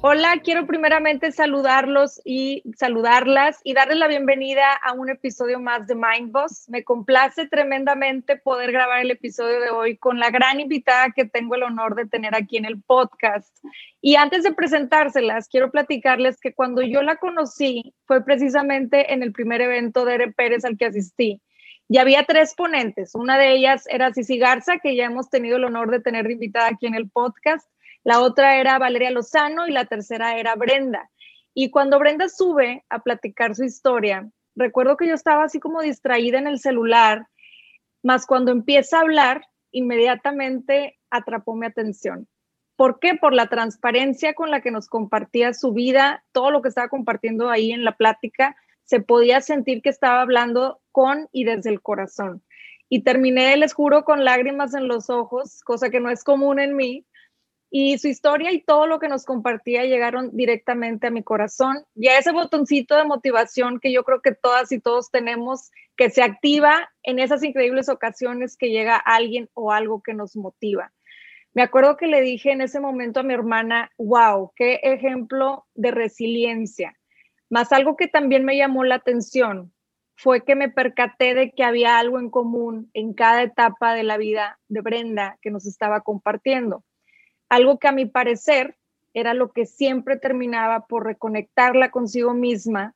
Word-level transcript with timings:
Hola, 0.00 0.40
quiero 0.44 0.64
primeramente 0.64 1.32
saludarlos 1.32 2.20
y 2.24 2.62
saludarlas 2.76 3.58
y 3.64 3.74
darles 3.74 3.96
la 3.96 4.06
bienvenida 4.06 4.72
a 4.72 4.92
un 4.92 5.10
episodio 5.10 5.58
más 5.58 5.88
de 5.88 5.96
Mind 5.96 6.30
Boss. 6.30 6.68
Me 6.68 6.84
complace 6.84 7.48
tremendamente 7.48 8.36
poder 8.36 8.70
grabar 8.70 9.00
el 9.00 9.10
episodio 9.10 9.60
de 9.60 9.70
hoy 9.70 9.96
con 9.96 10.20
la 10.20 10.30
gran 10.30 10.60
invitada 10.60 11.10
que 11.10 11.24
tengo 11.24 11.56
el 11.56 11.64
honor 11.64 11.96
de 11.96 12.06
tener 12.06 12.36
aquí 12.36 12.58
en 12.58 12.64
el 12.64 12.80
podcast. 12.80 13.52
Y 14.00 14.14
antes 14.14 14.44
de 14.44 14.52
presentárselas, 14.52 15.48
quiero 15.48 15.72
platicarles 15.72 16.38
que 16.40 16.54
cuando 16.54 16.80
yo 16.82 17.02
la 17.02 17.16
conocí 17.16 17.92
fue 18.06 18.24
precisamente 18.24 19.12
en 19.12 19.24
el 19.24 19.32
primer 19.32 19.62
evento 19.62 20.04
de 20.04 20.14
Ere 20.14 20.32
Pérez 20.32 20.64
al 20.64 20.78
que 20.78 20.86
asistí. 20.86 21.42
Y 21.88 21.98
había 21.98 22.22
tres 22.22 22.54
ponentes. 22.54 23.16
Una 23.16 23.36
de 23.36 23.52
ellas 23.52 23.84
era 23.90 24.14
Cici 24.14 24.38
Garza, 24.38 24.78
que 24.78 24.94
ya 24.94 25.06
hemos 25.06 25.28
tenido 25.28 25.56
el 25.56 25.64
honor 25.64 25.90
de 25.90 25.98
tener 25.98 26.30
invitada 26.30 26.68
aquí 26.68 26.86
en 26.86 26.94
el 26.94 27.10
podcast 27.10 27.68
la 28.08 28.22
otra 28.22 28.56
era 28.56 28.78
Valeria 28.78 29.10
Lozano 29.10 29.68
y 29.68 29.70
la 29.70 29.84
tercera 29.84 30.38
era 30.38 30.54
Brenda. 30.54 31.10
Y 31.52 31.68
cuando 31.68 31.98
Brenda 31.98 32.30
sube 32.30 32.82
a 32.88 33.00
platicar 33.00 33.54
su 33.54 33.64
historia, 33.64 34.30
recuerdo 34.56 34.96
que 34.96 35.06
yo 35.06 35.12
estaba 35.12 35.44
así 35.44 35.60
como 35.60 35.82
distraída 35.82 36.38
en 36.38 36.46
el 36.46 36.58
celular, 36.58 37.26
más 38.02 38.24
cuando 38.24 38.50
empieza 38.50 38.96
a 38.96 39.00
hablar, 39.02 39.44
inmediatamente 39.72 40.98
atrapó 41.10 41.54
mi 41.54 41.66
atención. 41.66 42.26
¿Por 42.76 42.98
qué? 42.98 43.14
Por 43.14 43.34
la 43.34 43.48
transparencia 43.48 44.32
con 44.32 44.50
la 44.50 44.62
que 44.62 44.70
nos 44.70 44.88
compartía 44.88 45.52
su 45.52 45.74
vida, 45.74 46.24
todo 46.32 46.50
lo 46.50 46.62
que 46.62 46.70
estaba 46.70 46.88
compartiendo 46.88 47.50
ahí 47.50 47.72
en 47.72 47.84
la 47.84 47.94
plática, 47.98 48.56
se 48.84 49.00
podía 49.00 49.42
sentir 49.42 49.82
que 49.82 49.90
estaba 49.90 50.22
hablando 50.22 50.80
con 50.92 51.28
y 51.30 51.44
desde 51.44 51.68
el 51.68 51.82
corazón. 51.82 52.42
Y 52.88 53.02
terminé, 53.02 53.54
les 53.58 53.74
juro, 53.74 54.04
con 54.04 54.24
lágrimas 54.24 54.72
en 54.72 54.88
los 54.88 55.10
ojos, 55.10 55.60
cosa 55.62 55.90
que 55.90 56.00
no 56.00 56.08
es 56.08 56.24
común 56.24 56.58
en 56.58 56.74
mí, 56.74 57.04
y 57.70 57.98
su 57.98 58.08
historia 58.08 58.50
y 58.52 58.62
todo 58.62 58.86
lo 58.86 58.98
que 58.98 59.08
nos 59.08 59.24
compartía 59.24 59.84
llegaron 59.84 60.34
directamente 60.34 61.06
a 61.06 61.10
mi 61.10 61.22
corazón 61.22 61.84
y 61.94 62.08
a 62.08 62.18
ese 62.18 62.32
botoncito 62.32 62.96
de 62.96 63.04
motivación 63.04 63.78
que 63.78 63.92
yo 63.92 64.04
creo 64.04 64.22
que 64.22 64.34
todas 64.34 64.72
y 64.72 64.80
todos 64.80 65.10
tenemos, 65.10 65.70
que 65.96 66.10
se 66.10 66.22
activa 66.22 66.90
en 67.02 67.18
esas 67.18 67.42
increíbles 67.42 67.88
ocasiones 67.88 68.56
que 68.56 68.70
llega 68.70 68.96
alguien 68.96 69.50
o 69.52 69.72
algo 69.72 70.02
que 70.02 70.14
nos 70.14 70.34
motiva. 70.36 70.92
Me 71.52 71.62
acuerdo 71.62 71.96
que 71.96 72.06
le 72.06 72.20
dije 72.20 72.52
en 72.52 72.60
ese 72.60 72.80
momento 72.80 73.20
a 73.20 73.24
mi 73.24 73.34
hermana, 73.34 73.90
wow, 73.98 74.52
qué 74.54 74.80
ejemplo 74.82 75.66
de 75.74 75.90
resiliencia. 75.90 76.96
Más 77.50 77.72
algo 77.72 77.96
que 77.96 78.06
también 78.06 78.44
me 78.44 78.56
llamó 78.56 78.84
la 78.84 78.96
atención 78.96 79.72
fue 80.14 80.44
que 80.44 80.54
me 80.54 80.68
percaté 80.68 81.34
de 81.34 81.52
que 81.52 81.64
había 81.64 81.98
algo 81.98 82.18
en 82.18 82.30
común 82.30 82.90
en 82.92 83.12
cada 83.12 83.42
etapa 83.42 83.94
de 83.94 84.02
la 84.04 84.16
vida 84.16 84.58
de 84.68 84.80
Brenda 84.80 85.38
que 85.42 85.50
nos 85.50 85.66
estaba 85.66 86.00
compartiendo 86.00 86.84
algo 87.48 87.78
que 87.78 87.88
a 87.88 87.92
mi 87.92 88.06
parecer 88.06 88.76
era 89.14 89.34
lo 89.34 89.52
que 89.52 89.66
siempre 89.66 90.16
terminaba 90.16 90.86
por 90.86 91.04
reconectarla 91.04 91.90
consigo 91.90 92.34
misma 92.34 92.94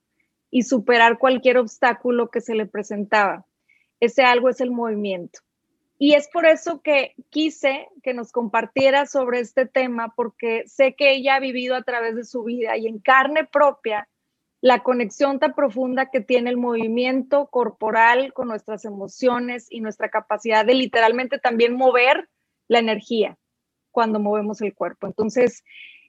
y 0.51 0.63
superar 0.63 1.19
cualquier 1.19 1.59
obstáculo 1.59 2.31
que 2.31 2.41
se 2.41 2.55
le 2.55 2.67
presentaba. 2.67 3.47
Ese 4.01 4.23
algo 4.23 4.49
es 4.49 4.61
el 4.61 4.71
movimiento. 4.71 5.41
Y 5.99 6.15
es 6.15 6.29
por 6.29 6.47
eso 6.47 6.83
que 6.83 7.15
quise 7.31 7.89
que 8.03 8.13
nos 8.13 8.33
compartiera 8.33 9.07
sobre 9.07 9.41
este 9.41 9.67
tema, 9.67 10.13
porque 10.17 10.65
sé 10.67 10.95
que 10.95 11.13
ella 11.13 11.37
ha 11.37 11.41
vivido 11.41 11.77
a 11.77 11.83
través 11.83 12.17
de 12.17 12.25
su 12.25 12.43
vida 12.43 12.77
y 12.77 12.87
en 12.87 12.99
carne 12.99 13.45
propia 13.45 14.09
la 14.61 14.83
conexión 14.83 15.39
tan 15.39 15.55
profunda 15.55 16.11
que 16.11 16.21
tiene 16.21 16.51
el 16.51 16.57
movimiento 16.57 17.47
corporal 17.47 18.33
con 18.33 18.49
nuestras 18.49 18.85
emociones 18.85 19.67
y 19.71 19.81
nuestra 19.81 20.09
capacidad 20.09 20.65
de 20.65 20.75
literalmente 20.75 21.39
también 21.39 21.75
mover 21.75 22.29
la 22.69 22.79
energía 22.79 23.39
cuando 23.93 24.19
movemos 24.19 24.61
el 24.63 24.75
cuerpo. 24.75 25.07
Entonces, 25.07 25.63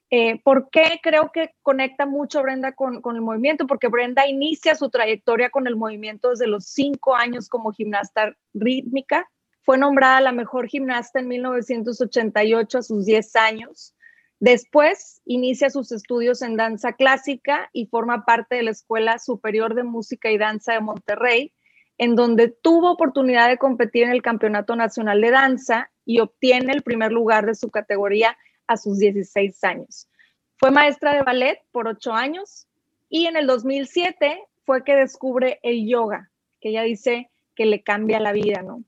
eh, 0.10 0.40
¿por 0.44 0.70
qué 0.70 1.00
creo 1.02 1.32
que 1.32 1.56
conecta 1.62 2.06
mucho 2.06 2.44
Brenda 2.44 2.74
con, 2.74 3.02
el 3.04 3.22
movimiento? 3.22 3.66
Porque 3.66 3.88
Brenda 3.88 4.28
inicia 4.28 4.76
su 4.76 4.90
trayectoria 4.90 5.50
con 5.50 5.68
el 5.68 5.76
movimiento 5.76 6.30
desde 6.30 6.48
los 6.48 6.66
cinco 6.66 7.16
años 7.16 7.50
como 7.50 7.72
gimnasta 7.72 8.36
rítmica. 8.54 9.28
Fue 9.64 9.78
nombrada 9.78 10.22
la 10.22 10.32
mejor 10.32 10.68
gimnasta 10.68 11.20
en 11.20 11.30
1988 11.30 12.78
a 12.78 12.84
sus 12.84 13.06
10 13.06 13.36
años. 13.38 13.96
Después 14.40 15.22
inicia 15.26 15.70
sus 15.70 15.92
estudios 15.92 16.42
en 16.42 16.58
danza 16.58 16.94
clásica 16.94 17.70
y 17.72 17.88
forma 17.88 18.26
parte 18.26 18.56
de 18.56 18.64
la 18.64 18.72
Escuela 18.72 19.18
Superior 19.18 19.74
de 19.74 19.84
Música 19.84 20.30
y 20.30 20.38
Danza 20.38 20.74
de 20.74 20.82
Monterrey, 20.82 21.54
en 21.98 22.16
donde 22.16 22.50
tuvo 22.50 22.92
oportunidad 22.92 23.48
de 23.48 23.58
competir 23.58 24.04
en 24.04 24.12
el 24.12 24.22
Campeonato 24.22 24.76
Nacional 24.76 25.22
de 25.22 25.32
Danza 25.32 25.93
y 26.06 26.20
obtiene 26.20 26.74
el 26.74 26.84
primer 26.84 27.12
lugar 27.12 27.46
de 27.46 27.56
su 27.56 27.70
categoría 27.70 28.38
a 28.68 28.78
sus 28.78 29.00
16 29.00 29.64
años. 29.64 30.08
Fue 30.58 30.72
maestra 30.72 31.14
de 31.14 31.24
ballet 31.24 31.60
por 31.72 31.88
ocho 31.88 32.14
años 32.14 32.68
y 33.10 33.28
en 33.28 33.36
el 33.36 33.48
2007 33.48 34.44
fue 34.66 34.84
que 34.84 34.96
descubre 34.96 35.60
el 35.64 35.88
yoga, 35.88 36.32
que 36.62 36.70
ella 36.70 36.84
dice 36.84 37.30
que 37.56 37.66
le 37.66 37.84
cambia 37.84 38.20
la 38.20 38.32
vida, 38.32 38.62
¿no? 38.62 38.84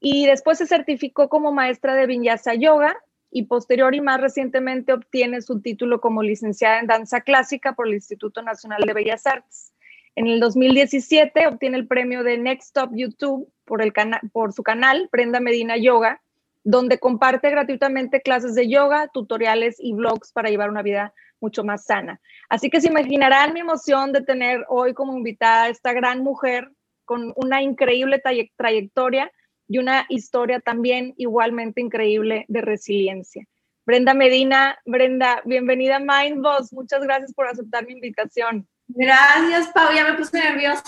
Y 0.00 0.26
después 0.26 0.58
se 0.58 0.66
certificó 0.66 1.28
como 1.28 1.52
maestra 1.52 1.94
de 1.94 2.06
Vinyasa 2.06 2.54
Yoga 2.54 2.96
y 3.30 3.44
posterior 3.44 3.94
y 3.94 4.00
más 4.00 4.20
recientemente 4.20 4.92
obtiene 4.92 5.42
su 5.42 5.60
título 5.60 6.00
como 6.00 6.22
licenciada 6.22 6.80
en 6.80 6.86
danza 6.86 7.20
clásica 7.20 7.74
por 7.74 7.86
el 7.86 7.94
Instituto 7.94 8.42
Nacional 8.42 8.82
de 8.86 8.92
Bellas 8.92 9.26
Artes. 9.26 9.72
En 10.16 10.26
el 10.26 10.40
2017 10.40 11.46
obtiene 11.46 11.78
el 11.78 11.86
premio 11.86 12.24
de 12.24 12.38
Next 12.38 12.74
Top 12.74 12.90
YouTube 12.92 13.48
por, 13.64 13.82
el 13.82 13.92
por 14.32 14.52
su 14.52 14.62
canal 14.62 15.08
Brenda 15.12 15.38
Medina 15.38 15.76
Yoga 15.76 16.20
donde 16.62 16.98
comparte 16.98 17.50
gratuitamente 17.50 18.20
clases 18.20 18.54
de 18.54 18.68
yoga, 18.68 19.08
tutoriales 19.08 19.76
y 19.78 19.94
blogs 19.94 20.32
para 20.32 20.50
llevar 20.50 20.70
una 20.70 20.82
vida 20.82 21.14
mucho 21.40 21.64
más 21.64 21.84
sana. 21.84 22.20
Así 22.48 22.70
que 22.70 22.80
se 22.80 22.88
imaginarán 22.88 23.54
mi 23.54 23.60
emoción 23.60 24.12
de 24.12 24.22
tener 24.22 24.64
hoy 24.68 24.94
como 24.94 25.16
invitada 25.16 25.64
a 25.64 25.68
esta 25.68 25.92
gran 25.92 26.22
mujer 26.22 26.70
con 27.04 27.32
una 27.36 27.62
increíble 27.62 28.22
trayectoria 28.56 29.32
y 29.66 29.78
una 29.78 30.06
historia 30.08 30.60
también 30.60 31.14
igualmente 31.16 31.80
increíble 31.80 32.44
de 32.48 32.60
resiliencia. 32.60 33.44
Brenda 33.86 34.14
Medina, 34.14 34.78
Brenda, 34.84 35.42
bienvenida 35.44 35.96
a 35.96 36.00
Mind 36.00 36.42
Boss. 36.42 36.72
Muchas 36.72 37.02
gracias 37.02 37.32
por 37.32 37.48
aceptar 37.48 37.86
mi 37.86 37.94
invitación. 37.94 38.68
Gracias, 38.88 39.68
Pau, 39.68 39.92
ya 39.94 40.04
me 40.04 40.14
puse 40.14 40.38
nerviosa. 40.38 40.82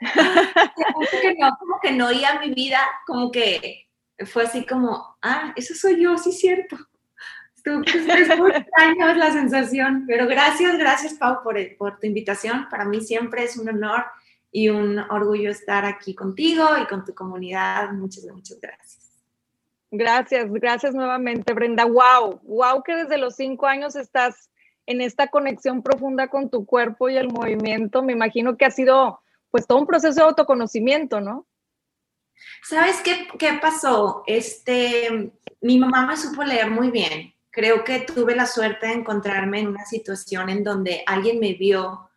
como 0.92 1.06
que 1.22 1.34
no, 1.38 1.56
como 1.58 1.80
que 1.80 1.92
no 1.92 2.08
oía 2.08 2.38
mi 2.40 2.52
vida, 2.52 2.80
como 3.06 3.30
que 3.30 3.85
fue 4.24 4.44
así 4.44 4.64
como, 4.64 5.16
ah, 5.22 5.52
eso 5.56 5.74
soy 5.74 6.02
yo, 6.02 6.16
sí 6.16 6.32
cierto. 6.32 6.76
Estuvo 7.54 7.78
muy 7.78 8.52
extraño 8.52 9.14
la 9.14 9.32
sensación, 9.32 10.04
pero 10.06 10.26
gracias, 10.26 10.78
gracias 10.78 11.14
Pau 11.14 11.42
por, 11.42 11.56
por 11.76 11.98
tu 11.98 12.06
invitación. 12.06 12.68
Para 12.70 12.84
mí 12.84 13.00
siempre 13.00 13.44
es 13.44 13.56
un 13.56 13.68
honor 13.68 14.04
y 14.52 14.68
un 14.68 14.98
orgullo 14.98 15.50
estar 15.50 15.84
aquí 15.84 16.14
contigo 16.14 16.64
y 16.80 16.86
con 16.86 17.04
tu 17.04 17.14
comunidad. 17.14 17.92
Muchas, 17.92 18.24
muchas 18.26 18.60
gracias. 18.60 19.06
Gracias, 19.90 20.50
gracias 20.50 20.94
nuevamente, 20.94 21.52
Brenda. 21.52 21.84
Wow, 21.84 22.40
wow 22.42 22.82
que 22.82 22.94
desde 22.94 23.18
los 23.18 23.36
cinco 23.36 23.66
años 23.66 23.96
estás 23.96 24.50
en 24.86 25.00
esta 25.00 25.28
conexión 25.28 25.82
profunda 25.82 26.28
con 26.28 26.50
tu 26.50 26.64
cuerpo 26.64 27.08
y 27.08 27.16
el 27.16 27.28
movimiento. 27.28 28.02
Me 28.02 28.12
imagino 28.12 28.56
que 28.56 28.64
ha 28.64 28.70
sido 28.70 29.20
pues 29.50 29.66
todo 29.66 29.78
un 29.78 29.86
proceso 29.86 30.20
de 30.20 30.26
autoconocimiento, 30.26 31.20
¿no? 31.20 31.46
¿Sabes 32.62 33.00
qué, 33.02 33.28
qué 33.38 33.58
pasó? 33.60 34.22
Este, 34.26 35.32
mi 35.60 35.78
mamá 35.78 36.06
me 36.06 36.16
supo 36.16 36.42
leer 36.42 36.70
muy 36.70 36.90
bien. 36.90 37.34
Creo 37.50 37.84
que 37.84 38.00
tuve 38.00 38.36
la 38.36 38.46
suerte 38.46 38.88
de 38.88 38.94
encontrarme 38.94 39.60
en 39.60 39.68
una 39.68 39.84
situación 39.84 40.48
en 40.50 40.62
donde 40.62 41.02
alguien 41.06 41.40
me 41.40 41.54
vio. 41.54 42.10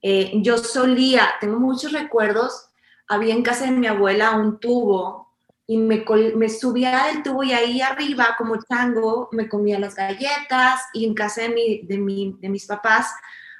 Eh, 0.00 0.32
yo 0.36 0.58
solía, 0.58 1.28
tengo 1.40 1.58
muchos 1.58 1.92
recuerdos, 1.92 2.70
había 3.08 3.34
en 3.34 3.42
casa 3.42 3.64
de 3.64 3.72
mi 3.72 3.86
abuela 3.86 4.36
un 4.36 4.60
tubo 4.60 5.34
y 5.66 5.76
me, 5.78 6.04
me, 6.36 6.48
subía 6.48 7.06
del 7.06 7.22
tubo 7.22 7.42
y 7.42 7.52
ahí 7.52 7.80
arriba, 7.80 8.36
como 8.38 8.62
chango, 8.62 9.28
me 9.32 9.48
comía 9.48 9.78
las 9.78 9.96
galletas 9.96 10.80
y 10.94 11.04
en 11.04 11.14
casa 11.14 11.42
de, 11.42 11.48
mi, 11.48 11.82
de, 11.82 11.98
mi, 11.98 12.36
de 12.40 12.48
mis 12.48 12.66
papás 12.66 13.10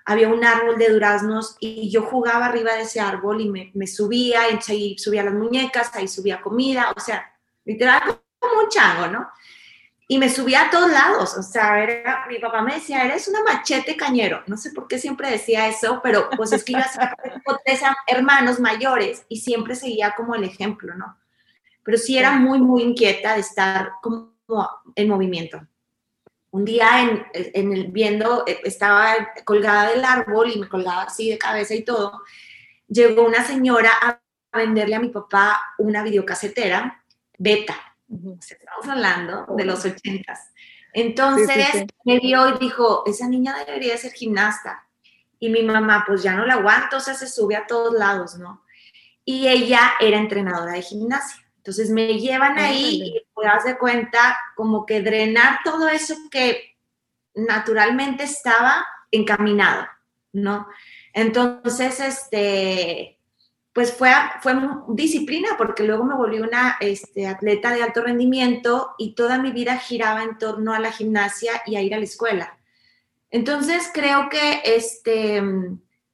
había 0.08 0.28
un 0.28 0.42
árbol 0.42 0.78
de 0.78 0.88
duraznos 0.88 1.58
y 1.60 1.90
yo 1.90 2.00
jugaba 2.00 2.46
arriba 2.46 2.72
de 2.72 2.82
ese 2.82 2.98
árbol 2.98 3.42
y 3.42 3.50
me, 3.50 3.70
me 3.74 3.86
subía, 3.86 4.40
y 4.50 4.58
ahí 4.72 4.98
subía 4.98 5.22
las 5.22 5.34
muñecas, 5.34 5.94
ahí 5.94 6.08
subía 6.08 6.40
comida, 6.40 6.94
o 6.96 6.98
sea, 6.98 7.30
literal 7.66 8.18
como 8.38 8.62
un 8.62 8.68
chango, 8.70 9.08
¿no? 9.08 9.28
Y 10.08 10.16
me 10.16 10.30
subía 10.30 10.62
a 10.62 10.70
todos 10.70 10.90
lados, 10.90 11.36
o 11.36 11.42
sea, 11.42 11.82
era, 11.82 12.24
mi 12.26 12.38
papá 12.38 12.62
me 12.62 12.76
decía, 12.76 13.04
eres 13.04 13.28
una 13.28 13.42
machete 13.42 13.98
cañero, 13.98 14.42
no 14.46 14.56
sé 14.56 14.70
por 14.70 14.88
qué 14.88 14.98
siempre 14.98 15.30
decía 15.30 15.68
eso, 15.68 16.00
pero 16.02 16.30
pues 16.34 16.52
es 16.52 16.64
que 16.64 16.72
iba 16.72 16.80
a 16.80 17.58
tres 17.62 17.82
hermanos 18.06 18.58
mayores 18.58 19.26
y 19.28 19.40
siempre 19.40 19.74
seguía 19.74 20.14
como 20.16 20.34
el 20.34 20.44
ejemplo, 20.44 20.94
¿no? 20.94 21.18
Pero 21.82 21.98
sí 21.98 22.16
era 22.16 22.32
muy, 22.32 22.58
muy 22.58 22.80
inquieta 22.80 23.34
de 23.34 23.40
estar 23.40 23.92
como 24.00 24.32
en 24.94 25.08
movimiento. 25.08 25.60
Un 26.50 26.64
día 26.64 27.02
en, 27.02 27.26
en 27.32 27.72
el 27.72 27.88
viendo, 27.88 28.44
eh, 28.46 28.60
estaba 28.64 29.32
colgada 29.44 29.90
del 29.90 30.04
árbol 30.04 30.50
y 30.50 30.58
me 30.58 30.68
colgaba 30.68 31.02
así 31.02 31.30
de 31.30 31.38
cabeza 31.38 31.74
y 31.74 31.84
todo, 31.84 32.22
llegó 32.88 33.26
una 33.26 33.44
señora 33.44 33.90
a 34.00 34.20
venderle 34.56 34.94
a 34.96 35.00
mi 35.00 35.10
papá 35.10 35.60
una 35.78 36.02
videocasetera 36.02 37.04
beta, 37.38 37.76
Estamos 38.10 38.88
hablando 38.88 39.46
de 39.54 39.64
los 39.64 39.84
ochentas. 39.84 40.52
Entonces 40.94 41.84
me 42.04 42.18
vio 42.18 42.48
y 42.48 42.58
dijo, 42.58 43.02
esa 43.06 43.28
niña 43.28 43.54
debería 43.64 43.96
ser 43.98 44.12
gimnasta. 44.12 44.88
Y 45.38 45.50
mi 45.50 45.62
mamá, 45.62 46.04
pues 46.06 46.22
ya 46.22 46.34
no 46.34 46.46
la 46.46 46.54
aguanto, 46.54 46.96
o 46.96 47.00
sea, 47.00 47.14
se 47.14 47.28
sube 47.28 47.54
a 47.54 47.66
todos 47.66 47.94
lados, 47.94 48.36
¿no? 48.38 48.64
Y 49.24 49.46
ella 49.46 49.92
era 50.00 50.18
entrenadora 50.18 50.72
de 50.72 50.82
gimnasia. 50.82 51.44
Entonces 51.58 51.90
me 51.90 52.18
llevan 52.18 52.58
ahí 52.58 53.02
y 53.02 53.26
puedas 53.34 53.64
de 53.64 53.76
cuenta 53.76 54.38
como 54.56 54.86
que 54.86 55.02
drenar 55.02 55.60
todo 55.64 55.88
eso 55.88 56.16
que 56.30 56.76
naturalmente 57.34 58.24
estaba 58.24 58.86
encaminado, 59.10 59.86
¿no? 60.32 60.66
Entonces, 61.12 62.00
este, 62.00 63.18
pues 63.72 63.92
fue, 63.92 64.10
fue 64.40 64.54
disciplina, 64.88 65.50
porque 65.56 65.84
luego 65.84 66.04
me 66.04 66.14
volví 66.14 66.40
una 66.40 66.76
este, 66.80 67.26
atleta 67.26 67.72
de 67.72 67.82
alto 67.82 68.02
rendimiento 68.02 68.94
y 68.98 69.14
toda 69.14 69.38
mi 69.38 69.52
vida 69.52 69.78
giraba 69.78 70.22
en 70.22 70.38
torno 70.38 70.74
a 70.74 70.80
la 70.80 70.92
gimnasia 70.92 71.62
y 71.66 71.76
a 71.76 71.82
ir 71.82 71.94
a 71.94 71.98
la 71.98 72.04
escuela. 72.04 72.58
Entonces 73.30 73.90
creo 73.92 74.28
que 74.30 74.62
este, 74.64 75.42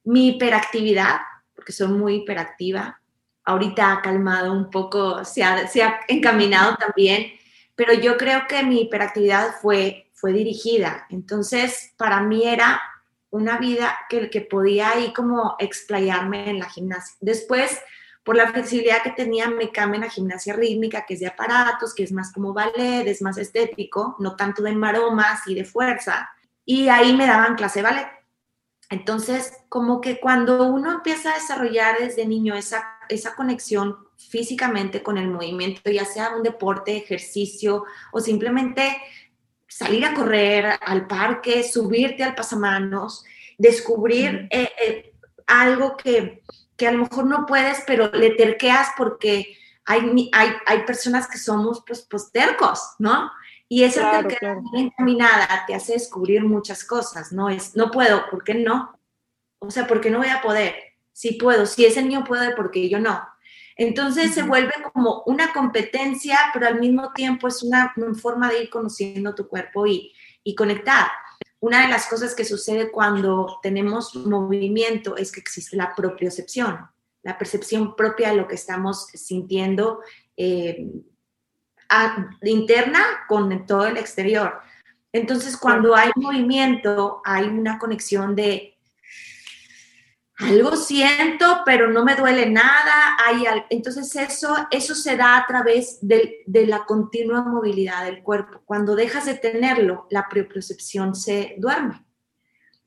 mi 0.03 0.27
hiperactividad, 0.27 1.17
porque 1.55 1.71
soy 1.71 1.87
muy 1.87 2.15
hiperactiva, 2.15 3.01
ahorita 3.45 3.91
ha 3.91 4.01
calmado 4.01 4.51
un 4.51 4.69
poco, 4.69 5.23
se 5.23 5.43
ha, 5.43 5.67
se 5.67 5.83
ha 5.83 6.01
encaminado 6.07 6.75
también, 6.75 7.31
pero 7.75 7.93
yo 7.93 8.17
creo 8.17 8.47
que 8.47 8.63
mi 8.63 8.81
hiperactividad 8.81 9.55
fue, 9.61 10.09
fue 10.13 10.33
dirigida. 10.33 11.05
Entonces, 11.09 11.93
para 11.97 12.21
mí 12.21 12.47
era 12.47 12.81
una 13.29 13.57
vida 13.57 13.97
que, 14.09 14.29
que 14.29 14.41
podía 14.41 14.91
ahí 14.91 15.13
como 15.13 15.55
explayarme 15.59 16.49
en 16.49 16.59
la 16.59 16.69
gimnasia. 16.69 17.15
Después, 17.19 17.79
por 18.23 18.35
la 18.35 18.51
flexibilidad 18.51 19.03
que 19.03 19.11
tenía, 19.11 19.49
me 19.49 19.71
cambié 19.71 19.97
en 19.97 20.05
la 20.05 20.09
gimnasia 20.09 20.53
rítmica, 20.53 21.05
que 21.05 21.13
es 21.13 21.19
de 21.19 21.27
aparatos, 21.27 21.93
que 21.93 22.03
es 22.03 22.11
más 22.11 22.31
como 22.31 22.53
ballet, 22.53 23.07
es 23.07 23.21
más 23.21 23.37
estético, 23.37 24.15
no 24.19 24.35
tanto 24.35 24.63
de 24.63 24.73
maromas 24.73 25.47
y 25.47 25.53
de 25.53 25.65
fuerza. 25.65 26.29
Y 26.65 26.87
ahí 26.87 27.15
me 27.15 27.27
daban 27.27 27.55
clase 27.55 27.79
de 27.79 27.83
ballet. 27.83 28.07
Entonces, 28.89 29.51
como 29.69 29.99
que 29.99 30.19
cuando 30.19 30.67
uno 30.67 30.91
empieza 30.91 31.31
a 31.31 31.35
desarrollar 31.35 31.97
desde 31.99 32.25
niño 32.25 32.55
esa, 32.55 32.83
esa 33.09 33.35
conexión 33.35 33.97
físicamente 34.17 35.01
con 35.01 35.17
el 35.17 35.27
movimiento, 35.27 35.89
ya 35.89 36.05
sea 36.05 36.35
un 36.35 36.43
deporte, 36.43 36.97
ejercicio 36.97 37.85
o 38.11 38.19
simplemente 38.19 38.97
salir 39.67 40.05
a 40.05 40.13
correr 40.13 40.77
al 40.81 41.07
parque, 41.07 41.63
subirte 41.63 42.23
al 42.23 42.35
pasamanos, 42.35 43.25
descubrir 43.57 44.47
eh, 44.51 44.69
eh, 44.81 45.13
algo 45.47 45.97
que, 45.97 46.43
que, 46.77 46.87
a 46.87 46.91
lo 46.91 46.99
mejor 46.99 47.25
no 47.25 47.45
puedes, 47.45 47.83
pero 47.85 48.09
le 48.11 48.31
terqueas 48.31 48.89
porque 48.95 49.57
hay, 49.85 50.29
hay, 50.31 50.49
hay 50.65 50.83
personas 50.83 51.27
que 51.27 51.37
somos 51.37 51.83
pues, 51.85 52.07
pues 52.09 52.31
tercos, 52.31 52.81
¿no? 52.99 53.31
Y 53.67 53.83
esa 53.83 54.23
claro, 54.23 54.61
encaminada 54.73 55.63
te 55.65 55.73
hace 55.73 55.93
descubrir 55.93 56.43
muchas 56.43 56.83
cosas, 56.83 57.31
¿no? 57.31 57.49
Es, 57.49 57.75
no 57.75 57.89
puedo, 57.89 58.29
¿por 58.29 58.43
qué 58.43 58.53
no? 58.53 58.99
O 59.59 59.71
sea, 59.71 59.87
¿por 59.87 60.01
qué 60.01 60.11
no 60.11 60.19
voy 60.19 60.27
a 60.27 60.41
poder? 60.41 60.75
Sí 61.11 61.33
puedo, 61.33 61.65
si 61.65 61.85
ese 61.85 62.03
niño 62.03 62.23
puede, 62.23 62.55
porque 62.55 62.87
yo 62.89 62.99
no. 62.99 63.21
Entonces 63.75 64.33
se 64.33 64.43
vuelve 64.43 64.73
como 64.93 65.23
una 65.25 65.51
competencia, 65.51 66.37
pero 66.53 66.67
al 66.67 66.79
mismo 66.79 67.11
tiempo 67.13 67.47
es 67.47 67.63
una, 67.63 67.93
forma 68.21 68.49
de 68.49 68.63
ir 68.63 68.69
conociendo 68.69 69.35
tu 69.35 69.47
cuerpo 69.47 69.87
y, 69.87 70.13
y 70.43 70.55
conectar. 70.55 71.07
Una 71.59 71.81
de 71.81 71.87
las 71.87 72.07
cosas 72.07 72.35
que 72.35 72.45
sucede 72.45 72.91
cuando 72.91 73.59
tenemos 73.63 74.15
movimiento 74.15 75.17
es 75.17 75.31
que 75.31 75.39
existe 75.39 75.75
la 75.75 75.95
propiocepción, 75.95 76.87
la 77.23 77.37
percepción 77.37 77.95
propia 77.95 78.29
de 78.29 78.35
lo 78.35 78.47
que 78.47 78.55
estamos 78.55 79.07
sintiendo 79.13 80.01
eh, 80.37 80.87
interna 82.41 83.03
con 83.27 83.65
todo 83.65 83.87
el 83.87 83.97
exterior. 83.97 84.59
Entonces, 85.11 85.55
cuando 85.57 85.95
hay 85.95 86.11
movimiento, 86.15 87.21
hay 87.23 87.45
una 87.45 87.79
conexión 87.79 88.35
de 88.35 88.75
algo 90.37 90.75
siento, 90.75 91.61
pero 91.65 91.89
no 91.89 92.03
me 92.03 92.15
duele 92.15 92.49
nada. 92.49 93.17
Hay, 93.25 93.45
entonces 93.69 94.13
eso, 94.15 94.53
eso 94.69 94.93
se 94.93 95.15
da 95.15 95.37
a 95.37 95.47
través 95.47 95.99
de, 96.01 96.43
la 96.45 96.85
continua 96.85 97.43
movilidad 97.43 98.05
del 98.05 98.21
cuerpo. 98.21 98.61
Cuando 98.65 98.95
dejas 98.95 99.25
de 99.25 99.35
tenerlo, 99.35 100.07
la 100.09 100.27
propiocepción 100.27 101.15
se 101.15 101.55
duerme. 101.57 102.05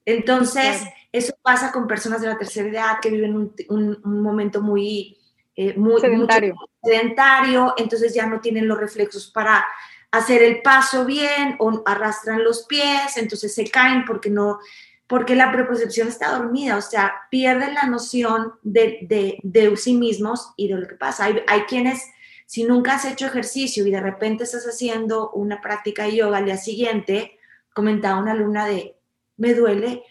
Entonces, 0.05 0.83
eso 1.13 1.35
pasa 1.43 1.73
con 1.73 1.87
personas 1.87 2.21
de 2.21 2.29
la 2.29 2.39
tercera 2.39 2.69
edad 2.69 2.99
que 3.01 3.11
viven 3.11 3.51
un, 3.69 4.01
momento 4.05 4.61
muy, 4.61 5.17
eh, 5.61 5.75
muy 5.77 6.01
sedentario. 6.01 6.55
sedentario, 6.81 7.75
entonces 7.79 8.15
ya 8.15 8.27
no 8.27 8.41
tienen 8.41 8.69
los 8.69 8.79
reflejos 8.79 9.29
para 9.35 9.67
hacer 10.13 10.41
el 10.41 10.63
paso 10.63 11.05
bien 11.05 11.57
o 11.59 11.83
arrastran 11.85 12.45
los 12.45 12.65
pies, 12.67 13.17
entonces 13.17 13.53
se 13.57 13.69
caen 13.69 14.05
porque 14.05 14.31
no, 14.31 14.61
porque 15.09 15.35
la 15.35 15.51
preconcepción 15.51 16.07
está 16.07 16.31
dormida, 16.31 16.77
o 16.77 16.81
sea, 16.81 17.13
pierden 17.29 17.75
la 17.75 17.87
noción 17.87 18.53
de, 18.63 19.41
de, 19.43 19.77
sí 19.77 19.95
mismos 19.95 20.53
y 20.57 20.69
de 20.69 20.77
lo 20.77 20.87
que 20.87 20.95
pasa. 20.95 21.25
Hay, 21.25 21.43
hay, 21.49 21.62
quienes, 21.62 22.05
si 22.47 22.62
nunca 22.62 22.95
has 22.95 23.05
hecho 23.05 23.27
ejercicio 23.27 23.85
y 23.85 23.91
de 23.91 24.00
repente 24.00 24.45
estás 24.45 24.65
haciendo 24.65 25.33
una 25.33 25.61
práctica 25.61 26.05
de 26.05 26.15
yoga 26.15 26.38
al 26.38 26.45
día 26.45 26.57
siguiente, 26.57 27.37
comentaba 27.75 28.21
una 28.21 28.31
alumna 28.31 28.65
de, 28.65 28.95
me 29.37 29.55
duele, 29.55 30.05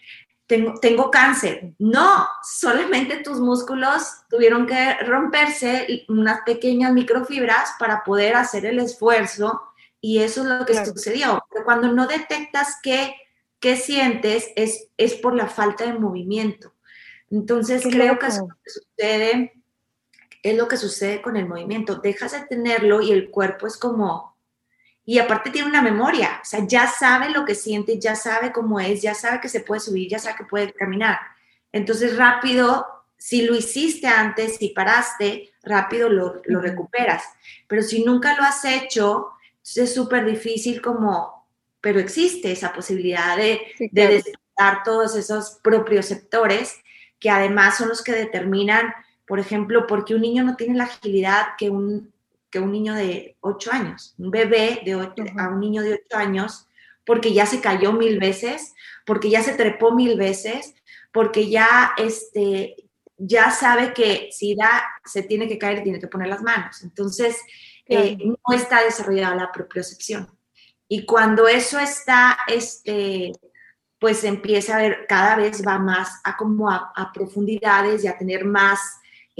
tengo, 0.48 0.74
tengo 0.80 1.10
cáncer. 1.10 1.74
No, 1.78 2.26
solamente 2.42 3.18
tus 3.18 3.38
músculos 3.38 4.22
tuvieron 4.28 4.66
que 4.66 4.94
romperse 5.04 6.04
unas 6.08 6.40
pequeñas 6.40 6.92
microfibras 6.92 7.74
para 7.78 8.02
poder 8.02 8.34
hacer 8.34 8.66
el 8.66 8.80
esfuerzo 8.80 9.62
y 10.00 10.20
eso 10.20 10.42
es 10.42 10.48
lo 10.48 10.64
que 10.64 10.84
sucedió. 10.84 11.44
Pero 11.52 11.64
cuando 11.64 11.92
no 11.92 12.06
detectas 12.06 12.76
que 12.82 13.14
qué 13.60 13.76
sientes 13.76 14.48
es, 14.56 14.88
es 14.96 15.14
por 15.14 15.34
la 15.34 15.48
falta 15.48 15.84
de 15.84 15.98
movimiento. 15.98 16.72
Entonces 17.30 17.82
creo 17.82 18.18
que 18.18 18.28
eso 18.28 18.48
sucede, 18.64 19.52
es 20.42 20.56
lo 20.56 20.66
que 20.66 20.78
sucede 20.78 21.20
con 21.20 21.36
el 21.36 21.46
movimiento. 21.46 21.96
Dejas 21.96 22.32
de 22.32 22.46
tenerlo 22.46 23.02
y 23.02 23.12
el 23.12 23.30
cuerpo 23.30 23.66
es 23.66 23.76
como, 23.76 24.37
y 25.08 25.18
aparte 25.18 25.48
tiene 25.48 25.70
una 25.70 25.80
memoria, 25.80 26.38
o 26.42 26.44
sea, 26.44 26.66
ya 26.66 26.86
sabe 26.86 27.30
lo 27.30 27.46
que 27.46 27.54
siente, 27.54 27.98
ya 27.98 28.14
sabe 28.14 28.52
cómo 28.52 28.78
es, 28.78 29.00
ya 29.00 29.14
sabe 29.14 29.40
que 29.40 29.48
se 29.48 29.60
puede 29.60 29.80
subir, 29.80 30.06
ya 30.06 30.18
sabe 30.18 30.36
que 30.36 30.44
puede 30.44 30.74
caminar. 30.74 31.18
Entonces 31.72 32.14
rápido, 32.18 32.86
si 33.16 33.40
lo 33.46 33.54
hiciste 33.56 34.06
antes, 34.06 34.56
si 34.56 34.68
paraste, 34.68 35.48
rápido 35.62 36.10
lo, 36.10 36.42
lo 36.44 36.60
recuperas. 36.60 37.22
Pero 37.66 37.80
si 37.80 38.04
nunca 38.04 38.36
lo 38.36 38.42
has 38.42 38.62
hecho, 38.66 39.30
es 39.76 39.94
súper 39.94 40.26
difícil 40.26 40.82
como 40.82 41.38
pero 41.80 42.00
existe 42.00 42.52
esa 42.52 42.74
posibilidad 42.74 43.34
de, 43.38 43.62
despertar 43.90 44.82
todos 44.84 45.16
esos 45.16 45.58
propioceptores 45.62 46.82
que 47.18 47.30
además 47.30 47.78
son 47.78 47.88
los 47.88 48.02
que 48.02 48.12
determinan, 48.12 48.92
por 49.26 49.40
ejemplo, 49.40 49.86
por 49.86 50.04
qué 50.04 50.14
un 50.14 50.20
niño 50.20 50.44
no 50.44 50.54
tiene 50.56 50.76
la 50.76 50.84
agilidad 50.84 51.46
que 51.56 51.70
un, 51.70 52.12
que 52.50 52.60
un 52.60 52.72
niño 52.72 52.94
de 52.94 53.36
8 53.40 53.72
años, 53.72 54.14
un 54.18 54.30
bebé 54.30 54.80
de 54.84 54.96
8, 54.96 55.24
a 55.38 55.48
un 55.48 55.60
niño 55.60 55.82
de 55.82 55.94
8 55.94 56.16
años, 56.16 56.68
porque 57.04 57.32
ya 57.32 57.46
se 57.46 57.60
cayó 57.60 57.92
mil 57.92 58.18
veces, 58.18 58.74
porque 59.06 59.30
ya 59.30 59.42
se 59.42 59.54
trepó 59.54 59.92
mil 59.92 60.16
veces, 60.16 60.74
porque 61.12 61.48
ya, 61.48 61.92
este, 61.96 62.76
ya 63.16 63.50
sabe 63.50 63.92
que 63.92 64.28
si 64.30 64.54
da, 64.54 64.84
se 65.04 65.22
tiene 65.22 65.48
que 65.48 65.58
caer, 65.58 65.82
tiene 65.82 65.98
que 65.98 66.08
poner 66.08 66.28
las 66.28 66.42
manos. 66.42 66.82
Entonces, 66.82 67.36
eh, 67.86 68.18
no 68.18 68.54
está 68.54 68.84
desarrollada 68.84 69.34
la 69.34 69.52
propiocepción. 69.52 70.28
Y 70.86 71.06
cuando 71.06 71.48
eso 71.48 71.78
está, 71.78 72.38
este, 72.46 73.32
pues 73.98 74.24
empieza 74.24 74.76
a 74.76 74.80
ver, 74.80 75.06
cada 75.08 75.36
vez 75.36 75.66
va 75.66 75.78
más 75.78 76.20
a 76.24 76.36
como 76.36 76.70
a, 76.70 77.10
profundidades 77.12 78.04
y 78.04 78.08
a 78.08 78.16
tener 78.16 78.44
más 78.44 78.80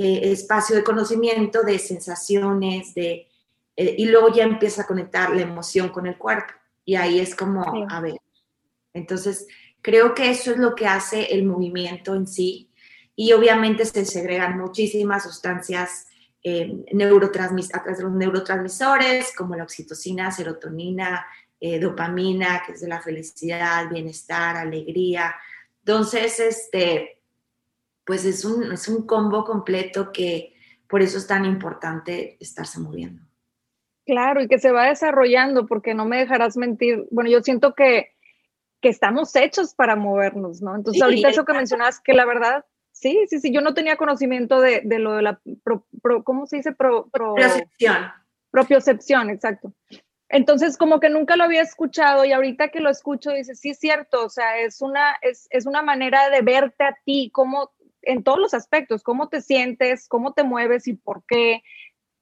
eh, 0.00 0.30
espacio 0.30 0.76
de 0.76 0.84
conocimiento, 0.84 1.64
de 1.64 1.76
sensaciones, 1.76 2.94
de, 2.94 3.26
eh, 3.74 3.94
y 3.98 4.06
luego 4.06 4.32
ya 4.32 4.44
empieza 4.44 4.82
a 4.82 4.86
conectar 4.86 5.34
la 5.34 5.42
emoción 5.42 5.88
con 5.88 6.06
el 6.06 6.16
cuerpo. 6.16 6.52
Y 6.84 6.94
ahí 6.94 7.18
es 7.18 7.34
como, 7.34 7.64
a 7.90 8.00
ver. 8.00 8.14
Entonces, 8.94 9.48
creo 9.82 10.14
que 10.14 10.30
eso 10.30 10.52
es 10.52 10.58
lo 10.58 10.76
que 10.76 10.86
hace 10.86 11.34
el 11.34 11.44
movimiento 11.44 12.14
en 12.14 12.28
sí. 12.28 12.70
Y 13.16 13.32
obviamente 13.32 13.84
se 13.84 14.04
segregan 14.04 14.56
muchísimas 14.56 15.24
sustancias 15.24 16.06
eh, 16.44 16.84
a 16.92 17.82
través 17.82 17.98
de 17.98 18.04
los 18.04 18.12
neurotransmisores, 18.12 19.34
como 19.36 19.56
la 19.56 19.64
oxitocina, 19.64 20.30
serotonina, 20.30 21.26
eh, 21.60 21.80
dopamina, 21.80 22.62
que 22.64 22.74
es 22.74 22.82
de 22.82 22.88
la 22.88 23.02
felicidad, 23.02 23.90
bienestar, 23.90 24.58
alegría. 24.58 25.34
Entonces, 25.80 26.38
este, 26.38 27.17
pues 28.08 28.24
es 28.24 28.42
un, 28.46 28.72
es 28.72 28.88
un 28.88 29.06
combo 29.06 29.44
completo 29.44 30.12
que 30.12 30.54
por 30.88 31.02
eso 31.02 31.18
es 31.18 31.26
tan 31.26 31.44
importante 31.44 32.38
estarse 32.40 32.80
moviendo. 32.80 33.22
Claro, 34.06 34.40
y 34.40 34.48
que 34.48 34.58
se 34.58 34.72
va 34.72 34.86
desarrollando, 34.86 35.66
porque 35.66 35.92
no 35.92 36.06
me 36.06 36.16
dejarás 36.16 36.56
mentir. 36.56 37.06
Bueno, 37.10 37.28
yo 37.28 37.42
siento 37.42 37.74
que, 37.74 38.14
que 38.80 38.88
estamos 38.88 39.36
hechos 39.36 39.74
para 39.74 39.94
movernos, 39.94 40.62
¿no? 40.62 40.74
Entonces, 40.74 41.02
ahorita 41.02 41.28
eso 41.28 41.44
que 41.44 41.52
mencionas, 41.52 42.00
que 42.00 42.14
la 42.14 42.24
verdad, 42.24 42.64
sí, 42.92 43.26
sí, 43.28 43.40
sí, 43.40 43.52
yo 43.52 43.60
no 43.60 43.74
tenía 43.74 43.98
conocimiento 43.98 44.58
de, 44.62 44.80
de 44.82 44.98
lo 44.98 45.12
de 45.12 45.22
la, 45.24 45.40
¿cómo 46.24 46.46
se 46.46 46.56
dice? 46.56 46.72
Pro, 46.72 47.10
propiocepción. 47.12 48.06
Propiocepción, 48.50 49.28
exacto. 49.28 49.74
Entonces, 50.30 50.78
como 50.78 51.00
que 51.00 51.10
nunca 51.10 51.36
lo 51.36 51.44
había 51.44 51.60
escuchado 51.62 52.24
y 52.24 52.32
ahorita 52.32 52.68
que 52.68 52.80
lo 52.80 52.88
escucho, 52.88 53.32
dice, 53.32 53.54
sí, 53.54 53.70
es 53.70 53.78
cierto, 53.78 54.24
o 54.24 54.28
sea, 54.30 54.58
es 54.58 54.82
una, 54.82 55.16
es, 55.20 55.46
es 55.50 55.66
una 55.66 55.82
manera 55.82 56.28
de 56.30 56.42
verte 56.42 56.84
a 56.84 56.96
ti, 57.04 57.30
cómo, 57.32 57.72
en 58.08 58.22
todos 58.24 58.38
los 58.38 58.54
aspectos, 58.54 59.02
cómo 59.02 59.28
te 59.28 59.40
sientes, 59.40 60.08
cómo 60.08 60.32
te 60.32 60.42
mueves 60.42 60.88
y 60.88 60.94
por 60.94 61.22
qué 61.26 61.62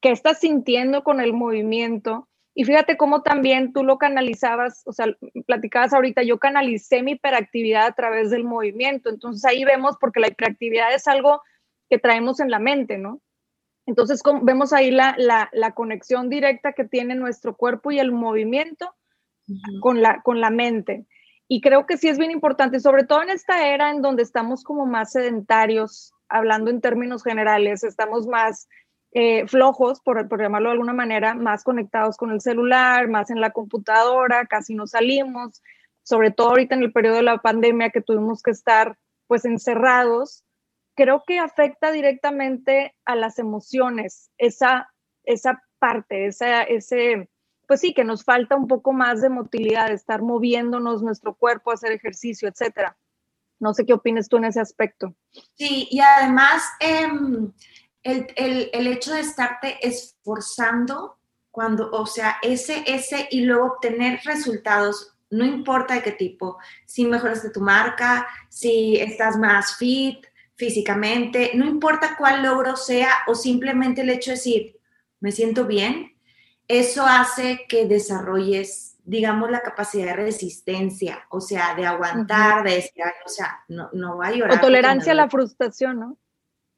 qué 0.00 0.10
estás 0.10 0.40
sintiendo 0.40 1.02
con 1.02 1.20
el 1.20 1.32
movimiento. 1.32 2.28
Y 2.54 2.64
fíjate 2.64 2.96
cómo 2.96 3.22
también 3.22 3.72
tú 3.72 3.84
lo 3.84 3.98
canalizabas, 3.98 4.82
o 4.86 4.92
sea, 4.92 5.06
platicabas 5.46 5.92
ahorita, 5.92 6.22
yo 6.22 6.38
canalicé 6.38 7.02
mi 7.02 7.12
hiperactividad 7.12 7.86
a 7.86 7.92
través 7.92 8.30
del 8.30 8.44
movimiento. 8.44 9.10
Entonces 9.10 9.44
ahí 9.44 9.64
vemos, 9.64 9.96
porque 10.00 10.20
la 10.20 10.28
hiperactividad 10.28 10.94
es 10.94 11.06
algo 11.06 11.42
que 11.90 11.98
traemos 11.98 12.40
en 12.40 12.50
la 12.50 12.58
mente, 12.58 12.98
¿no? 12.98 13.20
Entonces 13.84 14.20
vemos 14.42 14.72
ahí 14.72 14.90
la, 14.90 15.16
la, 15.18 15.72
conexión 15.72 16.28
directa 16.28 16.72
que 16.72 16.84
tiene 16.84 17.14
nuestro 17.14 17.56
cuerpo 17.56 17.92
y 17.92 18.00
el 18.00 18.10
movimiento 18.10 18.94
con, 19.80 20.02
la, 20.02 20.22
con 20.22 20.40
la 20.40 20.50
mente. 20.50 21.06
Y 21.48 21.60
creo 21.60 21.86
que 21.86 21.96
sí 21.96 22.08
es 22.08 22.18
bien 22.18 22.30
importante, 22.30 22.80
sobre 22.80 23.04
todo 23.04 23.22
en 23.22 23.30
esta 23.30 23.68
era 23.68 23.90
en 23.90 24.02
donde 24.02 24.22
estamos 24.22 24.64
como 24.64 24.84
más 24.86 25.12
sedentarios, 25.12 26.12
hablando 26.28 26.70
en 26.70 26.80
términos 26.80 27.22
generales, 27.22 27.84
estamos 27.84 28.26
más 28.26 28.68
eh, 29.12 29.46
flojos, 29.46 30.00
por, 30.00 30.28
por, 30.28 30.42
llamarlo 30.42 30.68
de 30.68 30.72
alguna 30.72 30.92
manera, 30.92 31.34
más 31.34 31.62
conectados 31.62 32.16
con 32.16 32.32
el 32.32 32.40
celular, 32.40 33.08
más 33.08 33.30
en 33.30 33.40
la 33.40 33.50
computadora, 33.50 34.46
casi 34.46 34.74
no 34.74 34.86
salimos, 34.86 35.62
sobre 36.02 36.30
todo 36.32 36.50
ahorita 36.50 36.74
en 36.74 36.82
el 36.82 36.92
periodo 36.92 37.16
de 37.16 37.22
la 37.22 37.38
pandemia 37.38 37.90
que 37.90 38.02
tuvimos 38.02 38.42
que 38.42 38.50
estar 38.50 38.98
pues 39.26 39.44
encerrados, 39.44 40.44
creo 40.96 41.22
que 41.26 41.38
afecta 41.38 41.92
directamente 41.92 42.94
a 43.04 43.14
las 43.14 43.38
emociones, 43.38 44.30
esa, 44.38 44.92
esa 45.24 45.62
parte, 45.78 46.26
esa, 46.26 46.62
ese, 46.62 47.28
pues 47.66 47.80
sí, 47.80 47.92
que 47.92 48.04
nos 48.04 48.24
falta 48.24 48.56
un 48.56 48.68
poco 48.68 48.92
más 48.92 49.20
de 49.20 49.28
motilidad, 49.28 49.90
estar 49.90 50.22
moviéndonos 50.22 51.02
nuestro 51.02 51.34
cuerpo, 51.34 51.72
hacer 51.72 51.92
ejercicio, 51.92 52.48
etcétera. 52.48 52.96
No 53.58 53.74
sé 53.74 53.86
qué 53.86 53.94
opinas 53.94 54.28
tú 54.28 54.36
en 54.36 54.44
ese 54.44 54.60
aspecto. 54.60 55.14
Sí, 55.54 55.88
y 55.90 56.00
además, 56.00 56.62
eh, 56.80 57.08
el, 58.02 58.86
hecho 58.86 59.14
de 59.14 59.20
estarte 59.20 59.78
esforzando 59.86 61.18
cuando, 61.50 61.90
o 61.90 62.06
sea, 62.06 62.36
ese, 62.42 62.84
ese 62.86 63.28
y 63.30 63.42
luego 63.42 63.66
obtener 63.66 64.20
resultados, 64.24 65.14
no 65.30 65.44
importa 65.44 65.94
de 65.94 66.02
qué 66.02 66.12
tipo, 66.12 66.58
si 66.84 67.06
mejoras 67.06 67.42
de 67.42 67.50
tu 67.50 67.60
marca, 67.60 68.28
si 68.48 68.96
estás 68.96 69.36
más 69.38 69.76
fit 69.76 70.24
físicamente, 70.54 71.52
no 71.54 71.66
importa 71.66 72.16
cuál 72.16 72.42
logro 72.42 72.76
sea 72.76 73.10
o 73.26 73.34
simplemente 73.34 74.02
el 74.02 74.10
hecho 74.10 74.30
de 74.30 74.36
decir, 74.36 74.80
me 75.20 75.32
siento 75.32 75.66
bien, 75.66 76.15
eso 76.68 77.04
hace 77.06 77.66
que 77.68 77.86
desarrolles, 77.86 78.96
digamos, 79.04 79.50
la 79.50 79.62
capacidad 79.62 80.06
de 80.06 80.16
resistencia, 80.24 81.26
o 81.30 81.40
sea, 81.40 81.74
de 81.74 81.86
aguantar, 81.86 82.64
de 82.64 82.74
decir, 82.74 83.02
o 83.24 83.28
sea, 83.28 83.60
no, 83.68 83.88
no 83.92 84.16
va 84.16 84.28
a 84.28 84.32
llorar. 84.32 84.58
O 84.58 84.60
tolerancia 84.60 85.12
a 85.12 85.16
la 85.16 85.30
frustración, 85.30 86.00
¿no? 86.00 86.18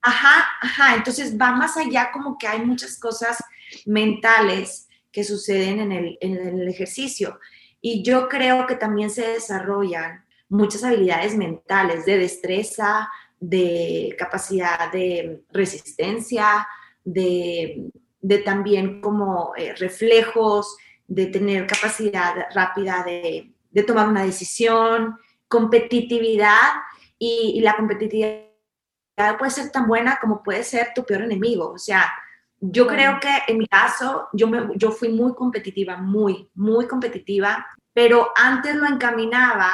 Ajá, 0.02 0.46
ajá, 0.60 0.94
entonces 0.94 1.36
va 1.38 1.52
más 1.52 1.76
allá 1.76 2.10
como 2.12 2.38
que 2.38 2.46
hay 2.46 2.64
muchas 2.64 2.98
cosas 2.98 3.42
mentales 3.84 4.88
que 5.10 5.24
suceden 5.24 5.80
en 5.80 5.92
el, 5.92 6.18
en 6.20 6.36
el 6.36 6.68
ejercicio. 6.68 7.40
Y 7.80 8.02
yo 8.02 8.28
creo 8.28 8.66
que 8.66 8.74
también 8.74 9.10
se 9.10 9.26
desarrollan 9.26 10.24
muchas 10.48 10.84
habilidades 10.84 11.36
mentales 11.36 12.04
de 12.04 12.18
destreza, 12.18 13.08
de 13.40 14.14
capacidad 14.18 14.90
de 14.92 15.44
resistencia, 15.50 16.66
de, 17.04 17.90
de 18.20 18.38
también 18.38 19.00
como 19.00 19.52
eh, 19.56 19.74
reflejos, 19.74 20.76
de 21.06 21.26
tener 21.26 21.66
capacidad 21.66 22.34
rápida 22.54 23.02
de, 23.04 23.52
de, 23.70 23.82
tomar 23.82 24.08
una 24.08 24.24
decisión, 24.24 25.18
competitividad 25.48 26.72
y, 27.18 27.54
y 27.56 27.60
la 27.60 27.76
competitividad 27.76 28.48
puede 29.38 29.50
ser 29.50 29.70
tan 29.70 29.86
buena 29.86 30.18
como 30.20 30.42
puede 30.42 30.62
ser 30.62 30.92
tu 30.94 31.04
peor 31.04 31.22
enemigo. 31.22 31.70
O 31.70 31.78
sea, 31.78 32.12
yo 32.60 32.86
creo 32.86 33.20
que 33.20 33.30
en 33.46 33.58
mi 33.58 33.66
caso, 33.66 34.28
yo, 34.32 34.48
me, 34.48 34.68
yo 34.76 34.90
fui 34.90 35.08
muy 35.10 35.34
competitiva, 35.34 35.96
muy, 35.96 36.48
muy 36.54 36.86
competitiva, 36.86 37.66
pero 37.92 38.30
antes 38.36 38.74
lo 38.74 38.86
encaminaba 38.86 39.70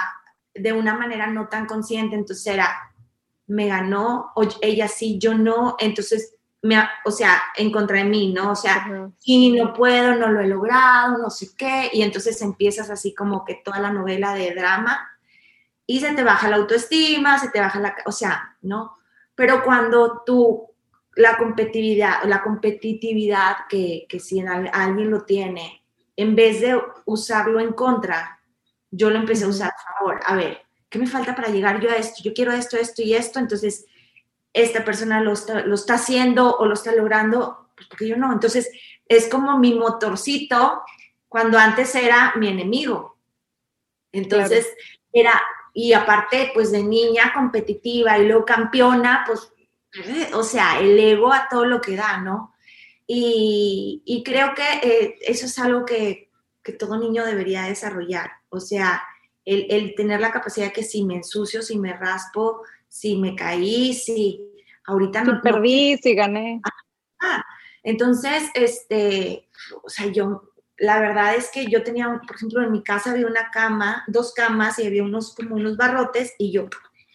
de 0.55 0.73
una 0.73 0.95
manera 0.95 1.27
no 1.27 1.49
tan 1.49 1.67
consciente, 1.67 2.15
entonces 2.15 2.47
era, 2.47 2.69
me 3.47 3.69
ganó, 3.69 4.33
o 4.35 4.43
ella 4.61 4.89
sí, 4.89 5.19
yo 5.19 5.35
no, 5.35 5.77
entonces, 5.79 6.34
me, 6.65 6.83
o 7.05 7.11
sea, 7.11 7.43
en 7.57 7.71
contra 7.71 7.99
de 7.99 8.05
mí, 8.05 8.33
¿no? 8.33 8.53
O 8.53 8.57
sea, 8.57 8.89
y 9.23 9.53
no 9.53 9.75
puedo, 9.75 10.15
no 10.15 10.29
lo 10.29 10.41
he 10.41 10.47
logrado, 10.47 11.19
no 11.19 11.29
sé 11.29 11.51
qué, 11.55 11.91
y 11.93 12.01
entonces 12.01 12.41
empiezas 12.41 12.89
así 12.89 13.15
como 13.15 13.45
que 13.45 13.57
toda 13.63 13.81
la 13.81 13.93
novela 13.93 14.33
de 14.33 14.55
drama 14.55 15.11
y 15.87 16.01
se 16.01 16.15
te 16.15 16.25
baja 16.25 16.49
la 16.49 16.57
autoestima, 16.57 17.39
se 17.39 17.51
te 17.51 17.61
baja 17.61 17.81
la, 17.81 17.95
o 18.07 18.13
sea, 18.13 18.57
¿no? 18.63 18.97
Pero 19.35 19.63
cuando 19.63 20.23
tú, 20.25 20.71
la 21.17 21.37
competitividad, 21.37 22.25
la 22.25 22.43
competitividad 22.43 23.57
que, 23.69 24.07
que 24.09 24.19
si 24.19 24.41
alguien 24.41 25.11
lo 25.11 25.21
tiene, 25.27 25.85
en 26.17 26.35
vez 26.35 26.63
de 26.63 26.81
usarlo 27.05 27.61
en 27.61 27.75
contra, 27.75 28.41
yo 28.91 29.11
lo 29.11 29.19
empecé 29.19 29.45
a 29.45 29.49
usar 29.49 29.69
a 29.69 29.99
favor. 29.99 30.21
A 30.25 30.35
ver, 30.35 30.63
¿qué 30.89 30.99
me 30.99 31.07
falta 31.07 31.35
para 31.35 31.49
llegar 31.49 31.79
yo 31.79 31.91
a 31.91 31.97
esto? 31.97 32.23
Yo 32.23 32.33
quiero 32.33 32.53
esto, 32.53 32.79
esto 32.79 33.03
y 33.03 33.13
esto. 33.13 33.39
Entonces, 33.39 33.85
esta 34.55 34.85
persona 34.85 35.21
lo 35.21 35.33
está, 35.33 35.67
lo 35.67 35.75
está 35.75 35.95
haciendo 35.95 36.57
o 36.57 36.65
lo 36.65 36.73
está 36.73 36.95
logrando, 36.95 37.69
pues 37.77 37.87
porque 37.89 38.09
yo 38.09 38.17
no. 38.17 38.33
Entonces, 38.33 38.71
es 39.07 39.29
como 39.29 39.59
mi 39.59 39.75
motorcito 39.75 40.83
cuando 41.29 41.59
antes 41.59 41.95
era 41.95 42.33
mi 42.37 42.49
enemigo. 42.49 43.19
Entonces, 44.13 44.67
era 45.13 45.43
y 45.77 45.93
aparte, 45.93 46.53
pues 46.55 46.71
de 46.71 46.85
niña 46.85 47.33
competitiva 47.35 48.17
y 48.17 48.27
luego 48.27 48.45
campeona, 48.45 49.25
pues, 49.27 49.53
o 50.33 50.45
sea, 50.45 50.79
el 50.79 50.97
ego 50.99 51.33
a 51.33 51.49
todo 51.51 51.67
lo 51.67 51.81
que 51.81 51.97
da, 51.97 52.21
¿no? 52.21 52.55
Y, 53.07 54.23
creo 54.25 54.55
que 54.55 54.63
eh, 54.83 55.19
eso 55.23 55.47
es 55.47 55.59
algo 55.59 55.85
que, 55.85 56.31
todo 56.79 56.97
niño 56.97 57.27
debería 57.27 57.65
desarrollar, 57.65 58.31
o 58.49 58.59
sea, 58.59 59.03
el, 59.45 59.95
tener 59.95 60.21
la 60.21 60.31
capacidad 60.31 60.73
que 60.73 60.83
si 60.83 61.05
me 61.05 61.17
ensucio, 61.17 61.61
si 61.61 61.79
me 61.79 61.93
raspo, 61.93 62.63
si 62.95 63.17
me 63.17 63.35
caí, 63.35 63.93
si 63.93 64.41
ahorita 64.87 65.25
no... 65.25 65.41
perdí, 65.43 65.97
si 65.97 66.15
gané. 66.15 66.61
Ah, 67.21 67.45
entonces, 67.83 68.45
este, 68.55 69.49
o 69.83 69.89
sea, 69.89 70.07
yo 70.07 70.53
la 70.77 71.01
verdad 71.01 71.35
es 71.35 71.51
que 71.51 71.67
yo 71.67 71.83
tenía, 71.83 72.21
por 72.25 72.37
ejemplo, 72.37 72.63
en 72.63 72.71
mi 72.71 72.85
casa 72.85 73.11
había 73.11 73.27
una 73.27 73.51
cama, 73.51 74.05
dos 74.07 74.33
camas 74.33 74.79
y 74.79 74.87
había 74.87 75.03
unos 75.03 75.35
como 75.35 75.57
unos 75.57 75.77
barrotes 75.77 76.35
y 76.39 76.53
yo, 76.53 76.69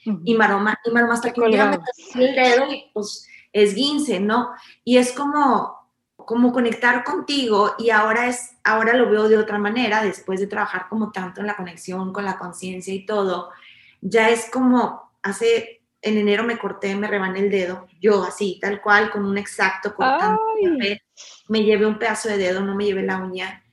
y 0.04 0.36
Maroma, 0.36 0.78
y 0.84 0.92
Maroma 0.92 1.14
hasta 1.14 1.32
que 1.32 1.40
me 1.40 1.48
el 1.48 2.36
dedo 2.36 2.72
y 2.72 2.92
pues 2.94 3.26
esguince, 3.54 4.20
¿no? 4.20 4.52
Y 4.84 4.98
es 4.98 5.14
como, 5.14 5.78
como 6.18 6.52
conectar 6.52 7.06
contigo 7.06 7.76
y 7.80 7.90
ahora 7.92 8.28
es, 8.28 8.58
ahora 8.66 8.96
lo 8.96 9.10
veo 9.10 9.30
de 9.30 9.38
otra 9.38 9.58
manera, 9.58 10.04
después 10.04 10.42
de 10.42 10.48
trabajar 10.48 10.88
como 10.90 11.14
tanto 11.14 11.40
en 11.40 11.48
la 11.48 11.56
conexión 11.56 12.12
con 12.12 12.26
la 12.26 12.38
conciencia 12.38 12.94
y 12.94 13.06
todo, 13.06 13.50
ya 14.02 14.30
es 14.30 14.50
como 14.52 15.09
hace, 15.22 15.84
en 16.02 16.18
enero 16.18 16.44
me 16.44 16.58
corté, 16.58 16.96
me 16.96 17.08
rebané 17.08 17.40
el 17.40 17.52
dedo, 17.52 17.88
yo 18.00 18.24
así, 18.24 18.60
tal 18.62 18.82
cual, 18.82 19.12
con 19.12 19.26
un 19.26 19.38
exacto 19.38 19.96
cortante 19.96 21.04
me 21.48 21.64
llevé 21.64 21.86
un 21.86 22.00
pedazo 22.00 22.30
de 22.30 22.38
dedo, 22.38 22.62
no 22.62 22.76
me 22.76 22.86
llevé 22.86 23.04
la 23.04 23.18
uña. 23.18 23.64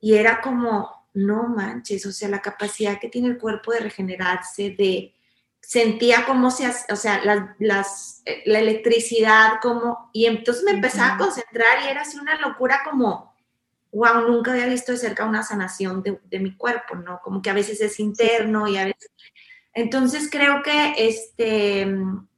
Y 0.00 0.14
era 0.14 0.40
como, 0.40 1.08
no 1.14 1.48
manches, 1.48 2.06
o 2.06 2.12
sea, 2.12 2.28
la 2.28 2.40
capacidad 2.40 2.98
que 2.98 3.08
tiene 3.08 3.28
el 3.28 3.38
cuerpo 3.38 3.72
de 3.72 3.80
regenerarse, 3.80 4.70
de 4.70 5.14
sentía 5.60 6.24
cómo 6.26 6.50
se 6.50 6.66
hace, 6.66 6.92
o 6.92 6.96
sea, 6.96 7.24
las, 7.24 7.50
las, 7.58 8.22
eh, 8.24 8.42
la 8.46 8.58
electricidad, 8.58 9.60
como, 9.60 10.10
y 10.12 10.26
entonces 10.26 10.64
me 10.64 10.72
empezaba 10.72 11.14
a 11.14 11.18
concentrar 11.18 11.84
y 11.84 11.88
era 11.88 12.02
así 12.02 12.18
una 12.18 12.36
locura 12.40 12.80
como, 12.84 13.32
wow, 13.92 14.26
nunca 14.26 14.52
había 14.52 14.66
visto 14.66 14.92
de 14.92 14.98
cerca 14.98 15.24
una 15.24 15.42
sanación 15.42 16.02
de, 16.02 16.20
de 16.24 16.40
mi 16.40 16.56
cuerpo, 16.56 16.96
¿no? 16.96 17.20
Como 17.22 17.42
que 17.42 17.50
a 17.50 17.54
veces 17.54 17.80
es 17.80 18.00
interno 18.00 18.66
y 18.66 18.76
a 18.76 18.86
veces... 18.86 19.10
Entonces 19.74 20.28
creo 20.30 20.62
que 20.62 20.94
este, 20.98 21.86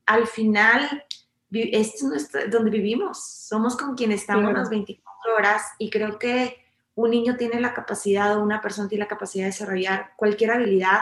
al 0.07 0.27
final, 0.27 1.05
esto 1.51 2.15
es 2.15 2.31
donde 2.51 2.71
vivimos, 2.71 3.25
somos 3.25 3.77
con 3.77 3.95
quien 3.97 4.13
estamos 4.13 4.53
las 4.53 4.71
24 4.71 5.35
horas 5.37 5.63
y 5.79 5.91
creo 5.91 6.19
que 6.19 6.65
un 6.95 7.11
niño 7.11 7.37
tiene 7.37 7.61
la 7.61 7.75
capacidad 7.75 8.37
o 8.37 8.43
una 8.43 8.61
persona 8.61 8.89
tiene 8.89 9.05
la 9.05 9.09
capacidad 9.09 9.45
de 9.45 9.51
desarrollar 9.51 10.13
cualquier 10.17 10.53
habilidad. 10.53 11.01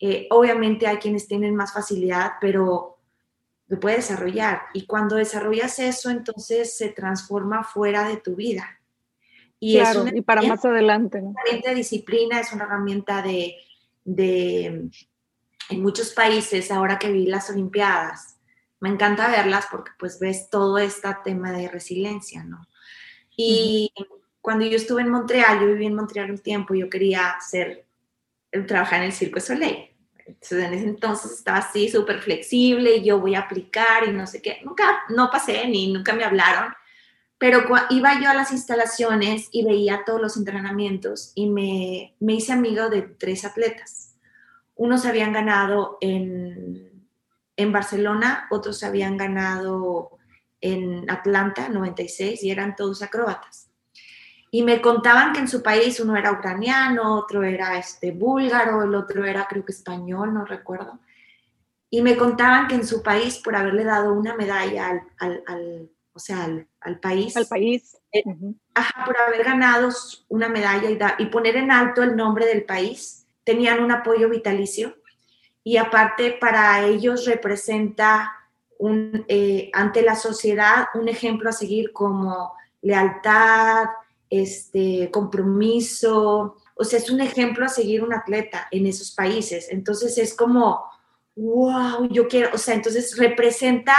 Eh, 0.00 0.26
obviamente 0.30 0.86
hay 0.86 0.96
quienes 0.96 1.28
tienen 1.28 1.54
más 1.54 1.72
facilidad, 1.72 2.32
pero 2.40 2.98
lo 3.66 3.80
puede 3.80 3.96
desarrollar. 3.96 4.62
Y 4.72 4.86
cuando 4.86 5.16
desarrollas 5.16 5.78
eso, 5.78 6.10
entonces 6.10 6.76
se 6.76 6.88
transforma 6.88 7.62
fuera 7.62 8.08
de 8.08 8.16
tu 8.16 8.34
vida. 8.36 8.80
Y 9.60 9.78
claro, 9.78 10.06
y 10.12 10.20
para 10.22 10.42
más 10.42 10.64
adelante. 10.64 11.20
¿no? 11.20 11.28
Una 11.28 11.40
herramienta 11.42 11.70
de 11.70 11.76
disciplina, 11.76 12.40
es 12.40 12.52
una 12.52 12.64
herramienta 12.64 13.22
de, 13.22 13.56
de, 14.04 14.88
en 15.70 15.82
muchos 15.82 16.12
países, 16.12 16.70
ahora 16.70 16.98
que 16.98 17.12
vi 17.12 17.26
las 17.26 17.50
Olimpiadas, 17.50 18.38
me 18.80 18.88
encanta 18.88 19.28
verlas 19.28 19.66
porque 19.70 19.90
pues 19.98 20.20
ves 20.20 20.50
todo 20.50 20.78
este 20.78 21.08
tema 21.24 21.52
de 21.52 21.68
resiliencia, 21.68 22.44
¿no? 22.44 22.66
Y 23.36 23.92
cuando 24.40 24.64
yo 24.64 24.76
estuve 24.76 25.02
en 25.02 25.10
Montreal, 25.10 25.60
yo 25.60 25.66
viví 25.66 25.86
en 25.86 25.94
Montreal 25.94 26.30
un 26.30 26.38
tiempo, 26.38 26.74
yo 26.74 26.88
quería 26.88 27.36
ser, 27.40 27.86
trabajar 28.66 29.00
en 29.00 29.06
el 29.06 29.12
Circo 29.12 29.40
Soleil. 29.40 29.90
Entonces, 30.26 30.64
en 30.64 30.74
ese 30.74 30.84
entonces 30.84 31.32
estaba 31.32 31.58
así 31.58 31.88
súper 31.88 32.20
flexible 32.20 32.96
y 32.96 33.04
yo 33.04 33.18
voy 33.18 33.34
a 33.34 33.40
aplicar 33.40 34.06
y 34.06 34.12
no 34.12 34.26
sé 34.26 34.42
qué. 34.42 34.60
Nunca, 34.64 35.02
no 35.08 35.30
pasé 35.30 35.66
ni 35.66 35.92
nunca 35.92 36.12
me 36.12 36.24
hablaron, 36.24 36.72
pero 37.38 37.64
iba 37.90 38.20
yo 38.20 38.28
a 38.28 38.34
las 38.34 38.52
instalaciones 38.52 39.48
y 39.52 39.64
veía 39.64 40.02
todos 40.04 40.20
los 40.20 40.36
entrenamientos 40.36 41.32
y 41.34 41.48
me, 41.48 42.14
me 42.20 42.34
hice 42.34 42.52
amigo 42.52 42.90
de 42.90 43.02
tres 43.02 43.44
atletas. 43.44 44.07
Unos 44.78 45.04
habían 45.04 45.34
ganado 45.34 45.98
en, 46.00 47.06
en 47.56 47.72
Barcelona, 47.72 48.48
otros 48.50 48.82
habían 48.82 49.18
ganado 49.18 50.18
en 50.62 51.10
Atlanta, 51.10 51.68
96, 51.68 52.42
y 52.42 52.50
eran 52.50 52.74
todos 52.74 53.02
acróbatas 53.02 53.68
y 54.50 54.62
me 54.62 54.80
contaban 54.80 55.32
que 55.32 55.40
en 55.40 55.48
su 55.48 55.62
país 55.62 56.00
uno 56.00 56.16
era 56.16 56.32
ucraniano, 56.32 57.16
otro 57.16 57.42
era 57.42 57.78
este, 57.78 58.12
búlgaro, 58.12 58.82
el 58.82 58.94
otro 58.94 59.24
era 59.24 59.46
creo 59.46 59.64
que 59.64 59.72
español, 59.72 60.32
no 60.32 60.44
recuerdo. 60.44 61.00
Y 61.90 62.02
me 62.02 62.16
contaban 62.16 62.66
que 62.66 62.74
en 62.74 62.86
su 62.86 63.02
país, 63.02 63.38
por 63.38 63.56
haberle 63.56 63.84
dado 63.84 64.12
una 64.14 64.34
medalla 64.34 65.02
al, 65.18 65.42
al, 65.46 65.90
o 66.12 66.18
sea, 66.18 66.44
al, 66.80 67.00
país. 67.00 67.36
Al 67.36 67.46
país. 67.46 67.96
Eh, 68.12 68.22
ajá, 68.74 69.04
por 69.04 69.18
haber 69.18 69.44
ganado 69.44 69.90
una 70.28 70.48
medalla 70.48 70.90
y, 70.90 71.22
y 71.22 71.26
poner 71.26 71.56
en 71.56 71.70
alto 71.70 72.02
el 72.02 72.16
nombre 72.16 72.46
del 72.46 72.64
país, 72.64 73.17
tenían 73.48 73.82
un 73.82 73.90
apoyo 73.90 74.28
vitalicio. 74.28 74.98
Y 75.64 75.78
aparte, 75.78 76.36
para 76.38 76.84
ellos 76.84 77.24
representa 77.24 78.30
un, 78.78 79.24
eh, 79.26 79.70
ante 79.72 80.02
la 80.02 80.16
sociedad 80.16 80.88
un 80.92 81.08
ejemplo 81.08 81.48
a 81.48 81.54
seguir 81.54 81.94
como 81.94 82.52
lealtad, 82.82 83.86
este, 84.28 85.10
compromiso, 85.10 86.56
o 86.74 86.84
sea, 86.84 86.98
es 86.98 87.08
un 87.08 87.22
ejemplo 87.22 87.64
a 87.64 87.70
seguir 87.70 88.04
un 88.04 88.12
atleta 88.12 88.68
en 88.70 88.86
esos 88.86 89.12
países. 89.12 89.68
Entonces 89.70 90.18
es 90.18 90.34
como, 90.34 90.84
wow, 91.34 92.06
yo 92.10 92.28
quiero, 92.28 92.50
o 92.52 92.58
sea, 92.58 92.74
entonces 92.74 93.16
representa 93.16 93.96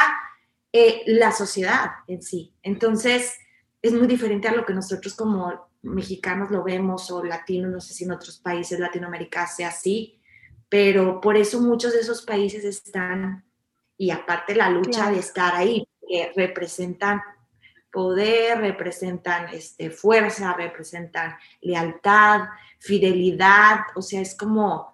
eh, 0.71 1.01
la 1.07 1.31
sociedad 1.31 1.89
en 2.05 2.21
sí. 2.21 2.53
Entonces 2.61 3.33
es 3.81 3.93
muy 3.93 4.05
diferente 4.05 4.47
a 4.47 4.53
lo 4.53 4.63
que 4.63 4.75
nosotros 4.75 5.15
como 5.15 5.68
mexicanos 5.81 6.51
lo 6.51 6.63
vemos 6.63 7.09
o 7.11 7.23
latinos, 7.23 7.71
no 7.71 7.79
sé 7.79 7.93
si 7.93 8.03
en 8.03 8.11
otros 8.11 8.39
países 8.39 8.79
Latinoamérica 8.79 9.47
sea 9.47 9.69
así, 9.69 10.19
pero 10.67 11.19
por 11.19 11.37
eso 11.37 11.61
muchos 11.61 11.93
de 11.93 11.99
esos 11.99 12.21
países 12.21 12.63
están, 12.63 13.45
y 13.97 14.11
aparte 14.11 14.55
la 14.55 14.69
lucha 14.69 15.11
de 15.11 15.19
estar 15.19 15.55
ahí, 15.55 15.87
que 16.07 16.31
representan 16.35 17.21
poder, 17.91 18.59
representan 18.59 19.49
este, 19.49 19.89
fuerza, 19.89 20.53
representan 20.53 21.35
lealtad, 21.61 22.41
fidelidad, 22.79 23.79
o 23.95 24.01
sea, 24.01 24.21
es 24.21 24.35
como 24.35 24.93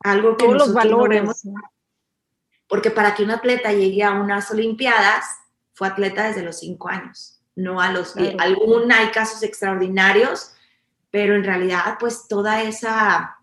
algo 0.00 0.36
que 0.36 0.44
Todos 0.44 0.58
los 0.58 0.74
valores. 0.74 1.44
porque 2.68 2.90
para 2.90 3.14
que 3.14 3.22
un 3.22 3.30
atleta 3.30 3.72
llegue 3.72 4.02
a 4.02 4.12
unas 4.12 4.50
Olimpiadas, 4.50 5.24
fue 5.72 5.88
atleta 5.88 6.26
desde 6.26 6.42
los 6.42 6.58
cinco 6.58 6.88
años, 6.88 7.41
no 7.56 7.80
a 7.80 7.92
los... 7.92 8.12
Claro. 8.12 8.36
Algún 8.38 8.92
hay 8.92 9.08
casos 9.08 9.42
extraordinarios, 9.42 10.54
pero 11.10 11.34
en 11.34 11.44
realidad, 11.44 11.96
pues 11.98 12.26
toda 12.28 12.62
esa 12.62 13.36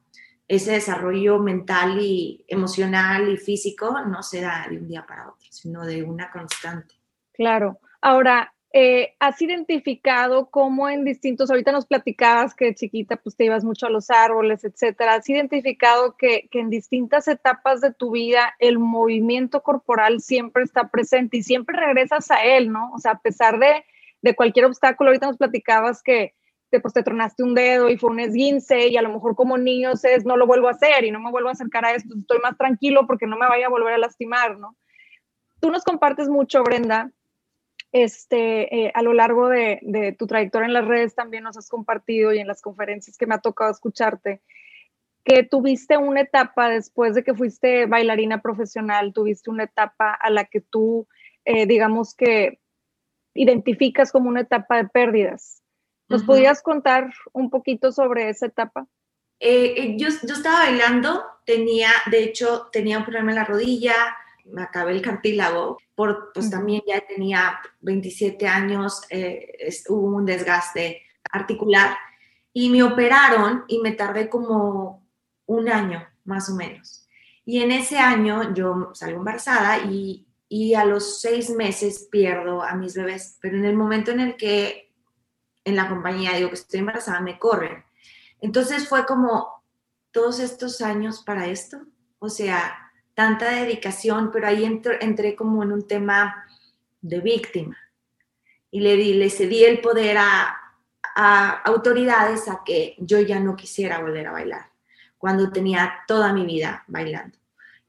ese 0.49 0.71
desarrollo 0.71 1.37
mental 1.37 1.99
y 2.01 2.43
emocional 2.47 3.29
y 3.29 3.37
físico 3.37 4.01
no 4.07 4.23
se 4.23 4.41
da 4.41 4.65
de 4.67 4.77
un 4.77 4.87
día 4.87 5.05
para 5.07 5.29
otro, 5.29 5.47
sino 5.51 5.85
de 5.85 6.03
una 6.03 6.31
constante. 6.31 6.95
Claro. 7.33 7.79
Ahora, 8.01 8.51
eh, 8.73 9.15
¿has 9.19 9.39
identificado 9.43 10.49
cómo 10.49 10.89
en 10.89 11.05
distintos, 11.05 11.51
ahorita 11.51 11.71
nos 11.71 11.85
platicabas 11.85 12.55
que 12.55 12.65
de 12.65 12.75
chiquita 12.75 13.17
pues 13.17 13.35
te 13.35 13.45
ibas 13.45 13.63
mucho 13.63 13.85
a 13.85 13.91
los 13.91 14.09
árboles, 14.09 14.63
etcétera, 14.63 15.15
has 15.15 15.29
identificado 15.29 16.17
que, 16.17 16.47
que, 16.51 16.59
en 16.59 16.71
distintas 16.71 17.27
etapas 17.27 17.81
de 17.81 17.93
tu 17.93 18.11
vida 18.11 18.55
el 18.57 18.79
movimiento 18.79 19.61
corporal 19.61 20.19
siempre 20.19 20.63
está 20.63 20.89
presente 20.89 21.37
y 21.37 21.43
siempre 21.43 21.77
regresas 21.77 22.31
a 22.31 22.43
él, 22.43 22.71
¿no? 22.71 22.91
O 22.93 22.99
sea, 22.99 23.13
a 23.13 23.19
pesar 23.19 23.59
de, 23.59 23.85
de 24.21 24.35
cualquier 24.35 24.65
obstáculo, 24.65 25.09
ahorita 25.09 25.27
nos 25.27 25.37
platicabas 25.37 26.03
que 26.03 26.33
te, 26.69 26.79
pues, 26.79 26.93
te 26.93 27.03
tronaste 27.03 27.43
un 27.43 27.55
dedo 27.55 27.89
y 27.89 27.97
fue 27.97 28.11
un 28.11 28.19
esguince 28.19 28.87
y 28.87 28.97
a 28.97 29.01
lo 29.01 29.09
mejor 29.09 29.35
como 29.35 29.57
niño 29.57 29.91
es 29.91 30.25
no 30.25 30.37
lo 30.37 30.45
vuelvo 30.45 30.67
a 30.67 30.71
hacer 30.71 31.03
y 31.03 31.11
no 31.11 31.19
me 31.19 31.31
vuelvo 31.31 31.49
a 31.49 31.53
acercar 31.53 31.85
a 31.85 31.93
esto, 31.93 32.15
estoy 32.17 32.39
más 32.39 32.57
tranquilo 32.57 33.07
porque 33.07 33.25
no 33.25 33.37
me 33.37 33.47
vaya 33.47 33.67
a 33.67 33.69
volver 33.69 33.93
a 33.93 33.97
lastimar, 33.97 34.57
¿no? 34.57 34.75
Tú 35.59 35.71
nos 35.71 35.83
compartes 35.83 36.29
mucho, 36.29 36.63
Brenda, 36.63 37.11
este, 37.91 38.85
eh, 38.85 38.91
a 38.93 39.01
lo 39.01 39.13
largo 39.13 39.49
de, 39.49 39.79
de, 39.81 40.13
tu 40.13 40.27
trayectoria 40.27 40.67
en 40.67 40.73
las 40.73 40.85
redes 40.85 41.15
también 41.15 41.43
nos 41.43 41.57
has 41.57 41.69
compartido 41.69 42.33
y 42.33 42.39
en 42.39 42.47
las 42.47 42.61
conferencias 42.61 43.17
que 43.17 43.25
me 43.25 43.35
ha 43.35 43.39
tocado 43.39 43.71
escucharte, 43.71 44.41
que 45.23 45.43
tuviste 45.43 45.97
una 45.97 46.21
etapa 46.21 46.69
después 46.69 47.15
de 47.15 47.23
que 47.23 47.33
fuiste 47.33 47.87
bailarina 47.87 48.41
profesional, 48.41 49.11
tuviste 49.11 49.49
una 49.49 49.63
etapa 49.63 50.11
a 50.13 50.29
la 50.29 50.45
que 50.45 50.61
tú, 50.61 51.07
eh, 51.45 51.65
digamos 51.65 52.15
que 52.15 52.59
identificas 53.33 54.11
como 54.11 54.29
una 54.29 54.41
etapa 54.41 54.77
de 54.77 54.89
pérdidas. 54.89 55.61
¿Nos 56.07 56.21
uh 56.21 56.23
-huh. 56.23 56.27
podías 56.27 56.61
contar 56.61 57.13
un 57.33 57.49
poquito 57.49 57.91
sobre 57.91 58.29
esa 58.29 58.47
etapa? 58.47 58.87
Eh, 59.39 59.95
yo, 59.97 60.09
yo 60.09 60.33
estaba 60.33 60.59
bailando, 60.59 61.23
tenía, 61.45 61.89
de 62.11 62.23
hecho, 62.23 62.69
tenía 62.71 62.97
un 62.97 63.05
problema 63.05 63.31
en 63.31 63.37
la 63.37 63.45
rodilla, 63.45 63.95
me 64.45 64.63
acabé 64.63 64.91
el 64.91 65.01
cartílago, 65.01 65.77
por, 65.95 66.31
pues 66.33 66.49
también 66.49 66.81
ya 66.87 67.01
tenía 67.01 67.59
27 67.81 68.47
años, 68.47 69.01
eh, 69.09 69.71
hubo 69.87 70.17
un 70.17 70.25
desgaste 70.25 71.03
articular 71.31 71.95
y 72.51 72.69
me 72.69 72.83
operaron 72.83 73.65
y 73.67 73.79
me 73.79 73.91
tardé 73.91 74.29
como 74.29 75.07
un 75.45 75.69
año 75.69 76.07
más 76.23 76.49
o 76.49 76.55
menos. 76.55 77.07
Y 77.45 77.61
en 77.61 77.71
ese 77.71 77.97
año 77.97 78.53
yo 78.53 78.91
salgo 78.93 79.19
embarazada 79.19 79.79
y, 79.79 80.25
y 80.49 80.73
a 80.73 80.83
los 80.83 81.21
seis 81.21 81.51
meses 81.51 82.07
pierdo 82.11 82.63
a 82.63 82.73
mis 82.73 82.95
bebés, 82.95 83.37
pero 83.39 83.55
en 83.55 83.65
el 83.65 83.75
momento 83.75 84.09
en 84.09 84.19
el 84.19 84.35
que 84.35 84.91
en 85.63 85.75
la 85.75 85.87
compañía 85.87 86.33
digo 86.33 86.49
que 86.49 86.55
estoy 86.55 86.79
embarazada, 86.79 87.21
me 87.21 87.37
corren. 87.37 87.85
Entonces 88.41 88.89
fue 88.89 89.05
como 89.05 89.63
todos 90.11 90.39
estos 90.39 90.81
años 90.81 91.21
para 91.23 91.45
esto, 91.45 91.77
o 92.17 92.29
sea, 92.29 92.91
tanta 93.13 93.51
dedicación, 93.51 94.31
pero 94.31 94.47
ahí 94.47 94.65
entré, 94.65 94.97
entré 95.01 95.35
como 95.35 95.61
en 95.61 95.71
un 95.71 95.87
tema 95.87 96.45
de 97.01 97.19
víctima 97.19 97.77
y 98.71 98.79
le, 98.79 98.95
di, 98.95 99.13
le 99.13 99.29
cedí 99.29 99.63
el 99.63 99.81
poder 99.81 100.17
a, 100.17 100.57
a, 101.15 101.61
autoridades 101.63 102.47
a 102.47 102.63
que 102.65 102.95
yo 102.97 103.19
ya 103.19 103.39
no 103.39 103.55
quisiera 103.55 103.99
volver 103.99 104.27
a 104.27 104.31
bailar, 104.31 104.71
cuando 105.17 105.51
tenía 105.51 105.99
toda 106.07 106.33
mi 106.33 106.45
vida 106.45 106.83
bailando. 106.87 107.38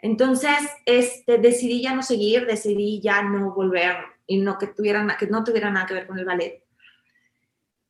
Entonces, 0.03 0.57
este, 0.87 1.39
decidí 1.39 1.83
ya 1.83 1.95
no 1.95 2.03
seguir, 2.03 2.47
decidí 2.47 3.01
ya 3.01 3.23
no 3.23 3.53
volver 3.53 3.97
y 4.27 4.39
no 4.39 4.59
que, 4.59 4.69
tuvieran, 4.69 5.11
que 5.19 5.27
no 5.27 5.45
tuviera 5.45 5.71
nada 5.71 5.87
que 5.87 5.95
ver 5.95 6.07
con 6.07 6.19
el 6.19 6.25
ballet. 6.25 6.63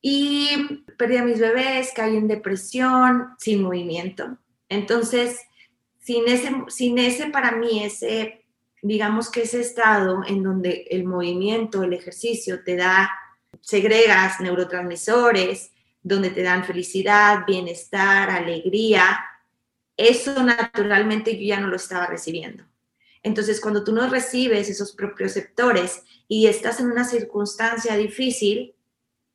Y 0.01 0.83
perdí 0.97 1.17
a 1.17 1.23
mis 1.23 1.39
bebés, 1.39 1.91
caí 1.95 2.17
en 2.17 2.27
depresión, 2.27 3.29
sin 3.37 3.61
movimiento. 3.61 4.37
Entonces, 4.67 5.39
sin 5.99 6.27
ese, 6.27 6.51
sin 6.67 6.97
ese 6.97 7.27
para 7.27 7.51
mí, 7.51 7.83
ese, 7.83 8.43
digamos 8.81 9.29
que 9.29 9.43
ese 9.43 9.61
estado 9.61 10.23
en 10.25 10.41
donde 10.43 10.87
el 10.89 11.03
movimiento, 11.03 11.83
el 11.83 11.93
ejercicio 11.93 12.63
te 12.63 12.75
da, 12.75 13.11
segregas 13.61 14.39
neurotransmisores, 14.39 15.71
donde 16.01 16.31
te 16.31 16.41
dan 16.41 16.65
felicidad, 16.65 17.45
bienestar, 17.45 18.31
alegría, 18.31 19.19
eso 20.09 20.41
naturalmente 20.43 21.37
yo 21.37 21.47
ya 21.47 21.59
no 21.59 21.67
lo 21.67 21.75
estaba 21.75 22.07
recibiendo. 22.07 22.63
Entonces, 23.23 23.61
cuando 23.61 23.83
tú 23.83 23.93
no 23.93 24.09
recibes 24.09 24.69
esos 24.69 24.93
propioceptores 24.93 26.03
y 26.27 26.47
estás 26.47 26.79
en 26.79 26.87
una 26.87 27.03
circunstancia 27.03 27.95
difícil, 27.95 28.73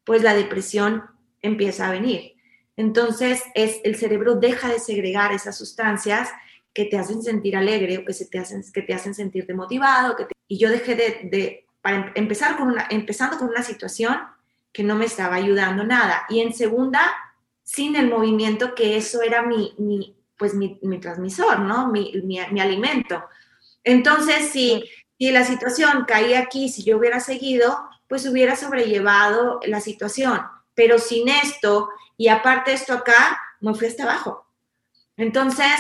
pues 0.05 0.22
la 0.22 0.35
depresión 0.35 1.05
empieza 1.40 1.87
a 1.87 1.92
venir. 1.92 2.35
Entonces, 2.76 3.42
es, 3.55 3.81
el 3.85 3.96
cerebro 3.96 4.35
deja 4.35 4.68
de 4.68 4.81
segregar 4.81 5.33
esas 5.33 5.57
sustancias 5.57 6.31
que 6.74 6.85
te 6.85 6.98
hacen 6.98 7.22
sentir 7.22 7.57
alegre 7.57 7.98
o 7.98 8.05
que, 8.05 8.12
se 8.12 8.26
te, 8.26 8.38
hacen, 8.38 8.62
que 8.72 8.83
te 8.83 8.92
hacen 8.92 9.14
sentirte 9.14 9.55
motivado. 9.55 10.16
y 10.48 10.59
yo 10.59 10.68
dejé 10.68 10.94
de, 10.94 11.66
para 11.81 11.96
em, 11.96 12.12
empezar 12.16 12.57
con 12.57 12.68
una, 12.68 12.87
empezando 12.90 13.38
con 13.38 13.48
una 13.48 13.62
situación 13.62 14.18
que 14.72 14.83
no 14.83 14.96
me 14.96 15.07
estaba 15.07 15.37
ayudando 15.37 15.85
nada. 15.85 16.26
Y 16.29 16.40
en 16.40 16.52
segunda, 16.52 17.00
sin 17.62 17.96
el 17.96 18.11
movimiento, 18.11 18.74
que 18.74 18.96
eso 18.96 19.22
era 19.22 19.42
mi 19.42 20.15
pues 20.38 20.55
mi, 20.55 20.79
mi, 20.83 20.99
transmisor, 20.99 21.61
¿no? 21.61 21.90
Mi, 21.90 22.12
mi, 22.25 22.38
mi 22.51 22.61
alimento. 22.61 23.22
Entonces, 23.85 24.51
si, 24.51 24.85
si 25.18 25.31
la 25.31 25.44
situación 25.44 26.05
caía 26.07 26.40
aquí, 26.40 26.68
si 26.68 26.85
yo 26.85 26.99
hubiera 26.99 27.20
seguido, 27.20 27.88
pues 28.09 28.27
hubiera 28.27 28.57
sobrellevado 28.57 29.61
la 29.64 29.81
situación. 29.81 30.40
Pero 30.75 30.99
sin 30.99 31.29
esto, 31.29 31.88
y 32.16 32.29
aparte 32.29 32.72
esto 32.72 32.92
acá, 32.92 33.40
me 33.61 33.75
fui 33.75 33.87
hasta 33.87 34.05
abajo. 34.05 34.46
Entonces, 35.16 35.70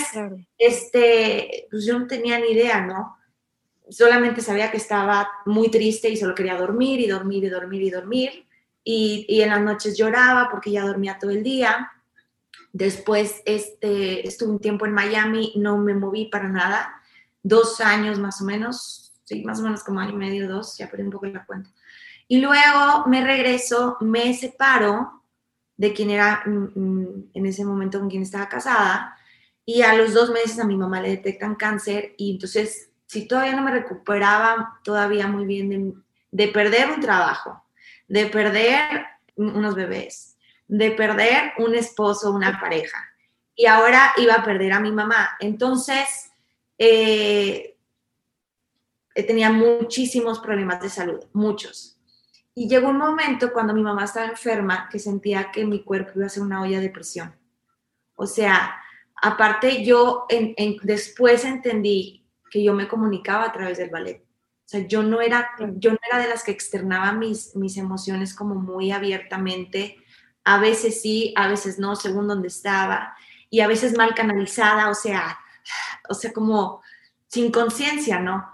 este, 0.56 1.66
pues 1.70 1.84
yo 1.84 1.98
no 1.98 2.06
tenía 2.06 2.38
ni 2.38 2.52
idea, 2.52 2.80
¿no? 2.80 3.18
Solamente 3.88 4.40
sabía 4.40 4.70
que 4.70 4.78
estaba 4.78 5.30
muy 5.44 5.70
triste 5.70 6.08
y 6.08 6.16
solo 6.16 6.34
quería 6.34 6.56
dormir 6.56 7.00
y 7.00 7.06
dormir 7.06 7.44
y 7.44 7.48
dormir 7.48 7.82
y 7.82 7.90
dormir. 7.90 8.46
Y, 8.82 9.26
y 9.28 9.42
en 9.42 9.50
las 9.50 9.60
noches 9.60 9.96
lloraba 9.98 10.48
porque 10.50 10.70
ya 10.70 10.84
dormía 10.84 11.18
todo 11.18 11.30
el 11.30 11.42
día. 11.42 11.92
Después 12.76 13.40
este, 13.46 14.28
estuve 14.28 14.50
un 14.50 14.58
tiempo 14.58 14.84
en 14.84 14.92
Miami, 14.92 15.54
no 15.56 15.78
me 15.78 15.94
moví 15.94 16.26
para 16.26 16.46
nada, 16.46 17.00
dos 17.42 17.80
años 17.80 18.18
más 18.18 18.42
o 18.42 18.44
menos, 18.44 19.14
sí, 19.24 19.42
más 19.44 19.60
o 19.60 19.62
menos 19.62 19.82
como 19.82 20.00
año 20.00 20.12
y 20.12 20.16
medio, 20.16 20.46
dos, 20.46 20.76
ya 20.76 20.90
perdí 20.90 21.04
un 21.04 21.10
poco 21.10 21.24
la 21.24 21.46
cuenta. 21.46 21.70
Y 22.28 22.38
luego 22.38 23.06
me 23.06 23.24
regreso, 23.24 23.96
me 24.02 24.34
separo 24.34 25.22
de 25.78 25.94
quien 25.94 26.10
era 26.10 26.42
mm, 26.44 26.78
mm, 26.78 27.30
en 27.32 27.46
ese 27.46 27.64
momento 27.64 27.98
con 27.98 28.10
quien 28.10 28.24
estaba 28.24 28.46
casada 28.46 29.16
y 29.64 29.80
a 29.80 29.94
los 29.94 30.12
dos 30.12 30.28
meses 30.30 30.58
a 30.58 30.66
mi 30.66 30.76
mamá 30.76 31.00
le 31.00 31.08
detectan 31.08 31.54
cáncer 31.54 32.12
y 32.18 32.32
entonces, 32.32 32.90
si 33.06 33.26
todavía 33.26 33.56
no 33.56 33.62
me 33.62 33.70
recuperaba 33.70 34.80
todavía 34.84 35.26
muy 35.28 35.46
bien 35.46 35.70
de, 35.70 35.94
de 36.30 36.52
perder 36.52 36.90
un 36.90 37.00
trabajo, 37.00 37.64
de 38.06 38.26
perder 38.26 39.06
unos 39.34 39.74
bebés, 39.74 40.35
de 40.68 40.90
perder 40.92 41.52
un 41.58 41.74
esposo, 41.74 42.32
una 42.32 42.60
pareja, 42.60 42.98
y 43.54 43.66
ahora 43.66 44.12
iba 44.16 44.34
a 44.34 44.44
perder 44.44 44.72
a 44.72 44.80
mi 44.80 44.92
mamá. 44.92 45.36
Entonces, 45.40 46.30
eh, 46.78 47.78
tenía 49.14 49.50
muchísimos 49.50 50.40
problemas 50.40 50.80
de 50.80 50.90
salud, 50.90 51.24
muchos. 51.32 51.98
Y 52.54 52.68
llegó 52.68 52.88
un 52.88 52.98
momento 52.98 53.52
cuando 53.52 53.74
mi 53.74 53.82
mamá 53.82 54.04
estaba 54.04 54.26
enferma 54.26 54.88
que 54.90 54.98
sentía 54.98 55.50
que 55.50 55.64
mi 55.64 55.82
cuerpo 55.82 56.12
iba 56.16 56.26
a 56.26 56.30
ser 56.30 56.42
una 56.42 56.62
olla 56.62 56.80
de 56.80 56.90
presión. 56.90 57.34
O 58.14 58.26
sea, 58.26 58.82
Aparte, 59.22 59.82
yo 59.84 60.26
después 60.82 61.44
entendí 61.44 62.26
que 62.50 62.62
yo 62.62 62.74
me 62.74 62.86
comunicaba 62.86 63.44
a 63.44 63.52
través 63.52 63.78
del 63.78 63.90
ballet. 63.90 64.22
O 64.22 64.68
sea, 64.68 64.86
yo 64.86 65.02
no 65.02 65.20
era, 65.20 65.50
yo 65.76 65.92
no 65.92 65.98
era 66.08 66.20
de 66.20 66.28
las 66.28 66.44
que 66.44 66.50
externaba 66.50 67.12
mis, 67.12 67.54
mis 67.56 67.76
emociones 67.76 68.34
como 68.34 68.56
muy 68.56 68.90
abiertamente. 68.90 69.96
A 70.48 70.58
veces 70.58 71.02
sí, 71.02 71.34
a 71.36 71.48
veces 71.48 71.80
no, 71.80 71.96
según 71.96 72.28
donde 72.28 72.46
estaba. 72.46 73.16
Y 73.50 73.60
a 73.60 73.66
veces 73.66 73.96
mal 73.96 74.14
canalizada, 74.14 74.88
o 74.88 74.94
sea, 74.94 75.36
o 76.08 76.14
sea, 76.14 76.32
como 76.32 76.82
sin 77.26 77.50
conciencia, 77.50 78.20
¿no? 78.20 78.48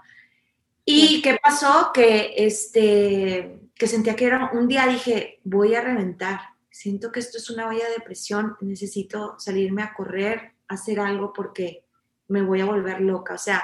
¿Y 0.83 1.21
qué 1.21 1.37
pasó? 1.41 1.91
Que, 1.93 2.33
este, 2.35 3.69
que 3.75 3.87
sentía 3.87 4.15
que 4.15 4.25
era 4.25 4.49
un 4.53 4.67
día 4.67 4.87
dije, 4.87 5.39
voy 5.43 5.75
a 5.75 5.81
reventar. 5.81 6.39
Siento 6.71 7.11
que 7.11 7.19
esto 7.19 7.37
es 7.37 7.51
una 7.51 7.67
olla 7.67 7.87
de 7.95 8.03
presión, 8.03 8.57
necesito 8.61 9.35
salirme 9.37 9.83
a 9.83 9.93
correr, 9.93 10.53
hacer 10.67 10.99
algo 10.99 11.31
porque 11.31 11.85
me 12.27 12.41
voy 12.41 12.61
a 12.61 12.65
volver 12.65 13.01
loca. 13.01 13.35
O 13.35 13.37
sea, 13.37 13.63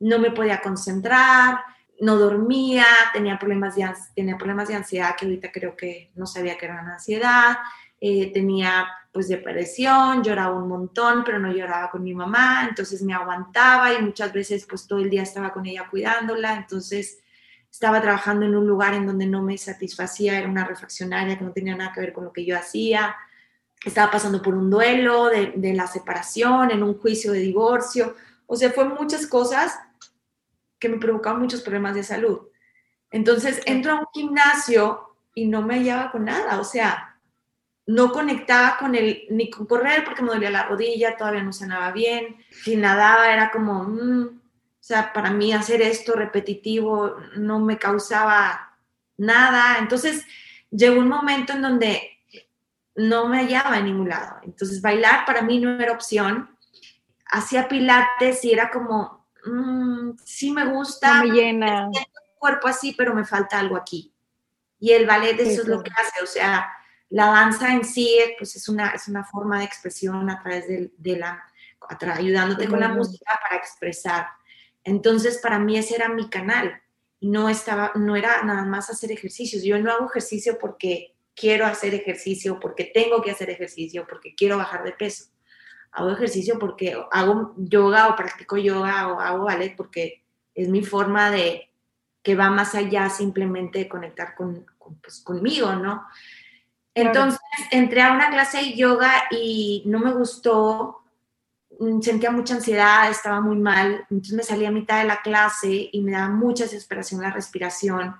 no 0.00 0.18
me 0.18 0.32
podía 0.32 0.60
concentrar, 0.60 1.60
no 2.00 2.16
dormía, 2.16 2.86
tenía 3.12 3.38
problemas 3.38 3.76
de, 3.76 3.88
tenía 4.14 4.36
problemas 4.36 4.68
de 4.68 4.74
ansiedad 4.74 5.14
que 5.16 5.26
ahorita 5.26 5.52
creo 5.52 5.76
que 5.76 6.10
no 6.14 6.26
sabía 6.26 6.56
que 6.56 6.64
era 6.64 6.80
ansiedad, 6.80 7.58
eh, 8.00 8.32
tenía 8.32 8.88
pues 9.12 9.28
depresión, 9.28 10.22
lloraba 10.22 10.56
un 10.56 10.68
montón, 10.68 11.24
pero 11.24 11.38
no 11.38 11.52
lloraba 11.52 11.90
con 11.90 12.02
mi 12.02 12.14
mamá, 12.14 12.66
entonces 12.68 13.02
me 13.02 13.12
aguantaba 13.12 13.92
y 13.92 14.00
muchas 14.00 14.32
veces 14.32 14.66
pues 14.68 14.86
todo 14.86 15.00
el 15.00 15.10
día 15.10 15.22
estaba 15.22 15.52
con 15.52 15.66
ella 15.66 15.88
cuidándola, 15.90 16.54
entonces 16.54 17.18
estaba 17.70 18.00
trabajando 18.00 18.46
en 18.46 18.56
un 18.56 18.66
lugar 18.66 18.94
en 18.94 19.06
donde 19.06 19.26
no 19.26 19.42
me 19.42 19.58
satisfacía, 19.58 20.38
era 20.38 20.48
una 20.48 20.64
refaccionaria 20.64 21.36
que 21.36 21.44
no 21.44 21.52
tenía 21.52 21.76
nada 21.76 21.92
que 21.92 22.00
ver 22.00 22.12
con 22.12 22.24
lo 22.24 22.32
que 22.32 22.46
yo 22.46 22.56
hacía, 22.56 23.14
estaba 23.84 24.10
pasando 24.10 24.40
por 24.40 24.54
un 24.54 24.70
duelo 24.70 25.26
de, 25.26 25.52
de, 25.56 25.74
la 25.74 25.86
separación, 25.86 26.70
en 26.70 26.82
un 26.82 26.98
juicio 26.98 27.32
de 27.32 27.40
divorcio, 27.40 28.14
o 28.46 28.56
sea, 28.56 28.70
fue 28.70 28.84
muchas 28.84 29.26
cosas 29.26 29.78
que 30.80 30.88
me 30.88 30.98
provocaban 30.98 31.40
muchos 31.40 31.60
problemas 31.60 31.94
de 31.94 32.02
salud. 32.02 32.48
Entonces 33.10 33.60
entro 33.66 33.92
a 33.92 34.00
un 34.00 34.06
gimnasio 34.12 35.16
y 35.34 35.46
no 35.46 35.62
me 35.62 35.74
hallaba 35.74 36.10
con 36.10 36.24
nada, 36.24 36.58
o 36.58 36.64
sea, 36.64 37.18
no 37.86 38.12
conectaba 38.12 38.76
con 38.78 38.94
el, 38.94 39.24
ni 39.30 39.50
con 39.50 39.66
correr 39.66 40.04
porque 40.04 40.22
me 40.22 40.28
dolía 40.28 40.50
la 40.50 40.64
rodilla, 40.64 41.16
todavía 41.16 41.42
no 41.42 41.52
sanaba 41.52 41.90
bien, 41.92 42.36
si 42.50 42.76
nadaba 42.76 43.32
era 43.32 43.50
como, 43.50 43.84
mm", 43.84 44.26
o 44.26 44.82
sea, 44.82 45.12
para 45.12 45.30
mí 45.30 45.52
hacer 45.52 45.82
esto 45.82 46.14
repetitivo 46.14 47.16
no 47.36 47.58
me 47.58 47.78
causaba 47.78 48.76
nada. 49.16 49.78
Entonces 49.78 50.24
llegó 50.70 51.00
un 51.00 51.08
momento 51.08 51.52
en 51.52 51.62
donde 51.62 52.18
no 52.94 53.28
me 53.28 53.38
hallaba 53.38 53.78
en 53.78 53.86
ningún 53.86 54.08
lado. 54.08 54.38
Entonces 54.42 54.80
bailar 54.80 55.24
para 55.26 55.42
mí 55.42 55.58
no 55.58 55.80
era 55.80 55.92
opción. 55.92 56.50
Hacía 57.26 57.68
pilates 57.68 58.44
y 58.44 58.52
era 58.52 58.70
como, 58.70 59.19
mm, 59.44 60.16
sí 60.24 60.52
me 60.52 60.66
gusta. 60.66 61.22
No 61.22 61.28
me 61.28 61.34
llena. 61.34 61.88
el 61.92 62.06
cuerpo 62.38 62.68
así, 62.68 62.94
pero 62.96 63.14
me 63.14 63.24
falta 63.24 63.58
algo 63.58 63.76
aquí. 63.76 64.12
Y 64.78 64.92
el 64.92 65.06
ballet 65.06 65.38
eso 65.40 65.62
es 65.62 65.68
lo 65.68 65.82
que 65.82 65.90
hace, 65.90 66.22
o 66.22 66.26
sea, 66.26 66.70
la 67.10 67.26
danza 67.26 67.74
en 67.74 67.84
sí 67.84 68.18
pues 68.38 68.56
es 68.56 68.66
una, 68.68 68.90
es 68.90 69.08
una 69.08 69.24
forma 69.24 69.58
de 69.58 69.66
expresión 69.66 70.30
a 70.30 70.40
través 70.40 70.66
de, 70.68 71.16
la, 71.18 71.44
ayudándote 72.14 72.66
con 72.66 72.80
la 72.80 72.88
música 72.88 73.38
para 73.42 73.60
expresar. 73.60 74.28
Entonces 74.84 75.38
para 75.38 75.58
mí 75.58 75.76
ese 75.76 75.96
era 75.96 76.08
mi 76.08 76.30
canal 76.30 76.80
no 77.20 77.48
estaba, 77.48 77.92
no 77.94 78.16
era 78.16 78.42
nada 78.42 78.64
más 78.64 78.90
hacer 78.90 79.12
ejercicios. 79.12 79.62
Yo 79.62 79.78
no 79.78 79.92
hago 79.92 80.06
ejercicio 80.06 80.58
porque 80.58 81.14
quiero 81.34 81.66
hacer 81.66 81.94
ejercicio, 81.94 82.58
porque 82.58 82.84
tengo 82.84 83.22
que 83.22 83.30
hacer 83.30 83.50
ejercicio, 83.50 84.06
porque 84.08 84.34
quiero 84.34 84.56
bajar 84.56 84.84
de 84.84 84.92
peso. 84.92 85.26
Hago 85.92 86.10
ejercicio 86.10 86.58
porque 86.58 86.96
hago 87.10 87.54
yoga 87.56 88.08
o 88.08 88.16
practico 88.16 88.56
yoga 88.56 89.08
o 89.08 89.20
hago 89.20 89.44
ballet 89.44 89.76
porque 89.76 90.22
es 90.54 90.68
mi 90.68 90.82
forma 90.82 91.30
de 91.30 91.70
que 92.22 92.34
va 92.34 92.50
más 92.50 92.74
allá 92.74 93.08
simplemente 93.08 93.80
de 93.80 93.88
conectar 93.88 94.34
con, 94.34 94.66
pues, 95.02 95.20
conmigo, 95.20 95.74
¿no? 95.74 96.06
Entonces 96.94 97.40
entré 97.70 98.02
a 98.02 98.12
una 98.12 98.30
clase 98.30 98.58
de 98.58 98.74
yoga 98.74 99.10
y 99.30 99.82
no 99.86 100.00
me 100.00 100.12
gustó, 100.12 101.02
mm, 101.78 102.00
sentía 102.00 102.30
mucha 102.30 102.54
ansiedad, 102.54 103.10
estaba 103.10 103.40
muy 103.40 103.56
mal, 103.56 104.06
entonces 104.10 104.34
me 104.34 104.42
salí 104.42 104.66
a 104.66 104.70
mitad 104.70 104.98
de 104.98 105.08
la 105.08 105.22
clase 105.22 105.88
y 105.92 106.00
me 106.02 106.12
daba 106.12 106.28
mucha 106.28 106.64
desesperación 106.64 107.22
la 107.22 107.30
respiración 107.30 108.16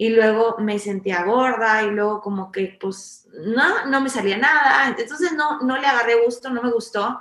y 0.00 0.10
luego 0.10 0.56
me 0.60 0.78
sentía 0.78 1.24
gorda 1.24 1.82
y 1.82 1.90
luego 1.90 2.20
como 2.20 2.52
que 2.52 2.78
pues 2.80 3.26
no, 3.44 3.86
no 3.86 4.00
me 4.00 4.08
salía 4.08 4.38
nada, 4.38 4.94
entonces 4.96 5.32
no, 5.32 5.60
no 5.60 5.76
le 5.76 5.86
agarré 5.86 6.24
gusto, 6.24 6.48
no 6.50 6.62
me 6.62 6.70
gustó, 6.70 7.20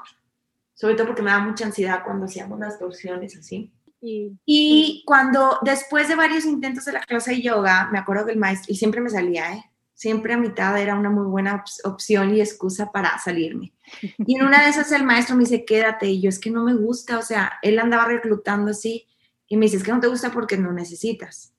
sobre 0.76 0.94
todo 0.94 1.08
porque 1.08 1.24
me 1.24 1.32
da 1.32 1.40
mucha 1.40 1.66
ansiedad 1.66 2.04
cuando 2.06 2.28
hacíamos 2.28 2.60
las 2.60 2.78
torsiones 2.78 3.36
así. 3.36 3.74
Y, 4.00 5.04
cuando 5.08 5.58
después 5.64 6.08
de 6.08 6.16
varios 6.16 6.46
intentos 6.46 6.86
de 6.86 6.92
la 6.94 7.02
clase 7.02 7.32
de 7.32 7.42
yoga, 7.42 7.90
me 7.92 7.98
acuerdo 7.98 8.28
que 8.28 8.34
el 8.34 8.38
maestro, 8.38 8.72
y 8.72 8.78
siempre 8.78 9.02
me 9.02 9.10
salía, 9.10 9.54
¿eh? 9.54 9.64
siempre 9.96 10.34
a 10.34 10.38
mitad 10.38 10.80
era 10.80 10.94
una 10.94 11.10
muy 11.10 11.26
buena 11.26 11.64
opción 11.84 12.36
y 12.36 12.42
excusa 12.42 12.92
para 12.92 13.18
salirme. 13.18 13.74
Y 14.20 14.38
en 14.38 14.46
una 14.46 14.62
de 14.62 14.70
esas 14.70 14.92
el 14.92 15.04
maestro 15.04 15.36
me 15.36 15.46
dice, 15.46 15.66
quédate, 15.66 16.06
y 16.06 16.22
yo 16.22 16.30
es 16.30 16.38
que 16.38 16.52
no 16.52 16.64
me 16.64 16.76
gusta, 16.76 17.18
o 17.18 17.24
sea, 17.24 17.54
él 17.64 17.80
andaba 17.80 18.06
reclutando 18.06 18.70
así, 18.70 19.08
y 19.48 19.58
me 19.58 19.66
dice, 19.66 19.78
es 19.78 19.84
que 19.84 19.92
no 19.92 20.00
te 20.00 20.08
gusta 20.08 20.32
porque 20.32 20.58
no 20.58 20.72
necesitas 20.72 21.57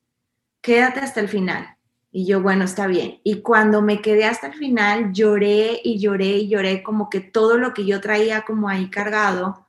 quédate 0.60 1.00
hasta 1.00 1.20
el 1.20 1.28
final. 1.28 1.76
Y 2.10 2.26
yo, 2.26 2.40
bueno, 2.40 2.64
está 2.64 2.86
bien. 2.86 3.20
Y 3.22 3.42
cuando 3.42 3.82
me 3.82 4.00
quedé 4.00 4.24
hasta 4.24 4.46
el 4.46 4.54
final, 4.54 5.12
lloré 5.12 5.80
y 5.84 5.98
lloré 5.98 6.38
y 6.38 6.48
lloré 6.48 6.82
como 6.82 7.10
que 7.10 7.20
todo 7.20 7.58
lo 7.58 7.74
que 7.74 7.84
yo 7.84 8.00
traía 8.00 8.42
como 8.42 8.68
ahí 8.68 8.88
cargado. 8.88 9.68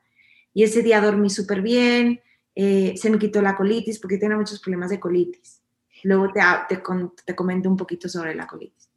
Y 0.53 0.63
ese 0.63 0.81
día 0.81 1.01
dormí 1.01 1.29
súper 1.29 1.61
bien, 1.61 2.21
eh, 2.55 2.95
se 2.97 3.09
me 3.09 3.19
quitó 3.19 3.41
la 3.41 3.55
colitis 3.55 3.99
porque 3.99 4.17
tenía 4.17 4.37
muchos 4.37 4.59
problemas 4.59 4.89
de 4.89 4.99
colitis. 4.99 5.61
Luego 6.03 6.31
te, 6.31 6.41
te, 6.69 6.81
te 7.25 7.35
comento 7.35 7.69
un 7.69 7.77
poquito 7.77 8.07
sobre 8.07 8.33
la 8.35 8.47
colitis. 8.47 8.89